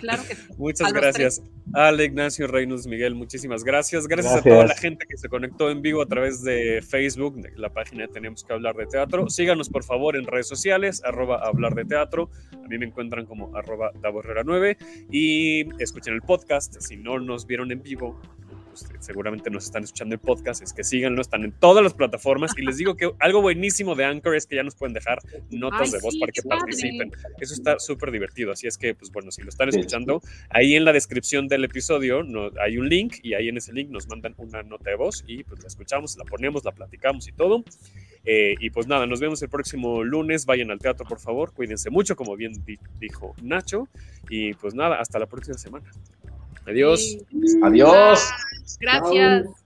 Claro 0.00 0.22
que 0.28 0.34
sí. 0.34 0.42
Muchas 0.56 0.92
gracias. 0.92 1.42
Ale 1.74 2.04
Ignacio 2.04 2.46
Reynos 2.46 2.86
Miguel, 2.86 3.14
muchísimas 3.14 3.64
gracias. 3.64 4.06
gracias. 4.06 4.36
a 4.36 4.42
toda 4.42 4.66
la 4.66 4.74
gente 4.76 5.06
que 5.06 5.16
se 5.16 5.28
conectó 5.28 5.70
en 5.70 5.82
vivo 5.82 6.02
a 6.02 6.06
través 6.06 6.42
de 6.42 6.82
Facebook, 6.82 7.36
de 7.40 7.52
la 7.56 7.70
página 7.70 8.06
Tenemos 8.08 8.44
que 8.44 8.52
hablar 8.52 8.76
de 8.76 8.86
teatro. 8.86 9.28
Síganos 9.28 9.68
por 9.68 9.84
favor 9.84 10.16
en 10.16 10.24
redes 10.24 10.48
sociales, 10.48 11.02
arroba 11.04 11.40
hablar 11.44 11.74
de 11.74 11.84
teatro. 11.84 12.30
A 12.52 12.68
mí 12.68 12.78
me 12.78 12.86
encuentran 12.86 13.26
como 13.26 13.54
arroba 13.56 13.90
9 14.44 14.76
y 15.10 15.82
escuchen 15.82 16.14
el 16.14 16.22
podcast. 16.22 16.80
Si 16.80 16.96
no 16.96 17.18
nos 17.18 17.46
vieron 17.46 17.72
en 17.72 17.82
vivo, 17.82 18.20
pues, 18.84 19.04
seguramente 19.04 19.50
nos 19.50 19.64
están 19.64 19.84
escuchando 19.84 20.14
el 20.14 20.20
podcast, 20.20 20.62
es 20.62 20.72
que 20.72 20.84
síganlo, 20.84 21.20
están 21.20 21.44
en 21.44 21.52
todas 21.52 21.82
las 21.82 21.94
plataformas 21.94 22.52
y 22.56 22.62
les 22.62 22.76
digo 22.76 22.96
que 22.96 23.10
algo 23.18 23.42
buenísimo 23.42 23.94
de 23.94 24.04
Anchor 24.04 24.36
es 24.36 24.46
que 24.46 24.56
ya 24.56 24.62
nos 24.62 24.74
pueden 24.74 24.94
dejar 24.94 25.18
notas 25.50 25.92
de 25.92 25.98
voz 26.00 26.16
para 26.18 26.32
que 26.32 26.42
participen. 26.42 27.12
Eso 27.40 27.54
está 27.54 27.78
súper 27.78 28.10
divertido, 28.10 28.52
así 28.52 28.66
es 28.66 28.76
que, 28.76 28.94
pues 28.94 29.10
bueno, 29.12 29.30
si 29.30 29.42
lo 29.42 29.48
están 29.48 29.68
escuchando, 29.68 30.20
ahí 30.50 30.74
en 30.74 30.84
la 30.84 30.92
descripción 30.92 31.48
del 31.48 31.64
episodio 31.64 32.22
no, 32.22 32.50
hay 32.60 32.78
un 32.78 32.88
link 32.88 33.16
y 33.22 33.34
ahí 33.34 33.48
en 33.48 33.56
ese 33.56 33.72
link 33.72 33.90
nos 33.90 34.08
mandan 34.08 34.34
una 34.38 34.62
nota 34.62 34.90
de 34.90 34.96
voz 34.96 35.24
y 35.26 35.44
pues 35.44 35.60
la 35.62 35.68
escuchamos, 35.68 36.16
la 36.16 36.24
ponemos, 36.24 36.64
la 36.64 36.72
platicamos 36.72 37.28
y 37.28 37.32
todo. 37.32 37.64
Eh, 38.24 38.56
y 38.58 38.70
pues 38.70 38.88
nada, 38.88 39.06
nos 39.06 39.20
vemos 39.20 39.40
el 39.42 39.48
próximo 39.48 40.02
lunes. 40.02 40.46
Vayan 40.46 40.70
al 40.70 40.80
teatro, 40.80 41.06
por 41.06 41.20
favor. 41.20 41.52
Cuídense 41.52 41.90
mucho, 41.90 42.16
como 42.16 42.36
bien 42.36 42.52
dijo 42.98 43.34
Nacho. 43.40 43.88
Y 44.28 44.54
pues 44.54 44.74
nada, 44.74 45.00
hasta 45.00 45.18
la 45.18 45.26
próxima 45.26 45.56
semana. 45.56 45.88
Adiós. 46.66 47.16
Adiós. 47.62 48.30
Gracias. 48.80 49.65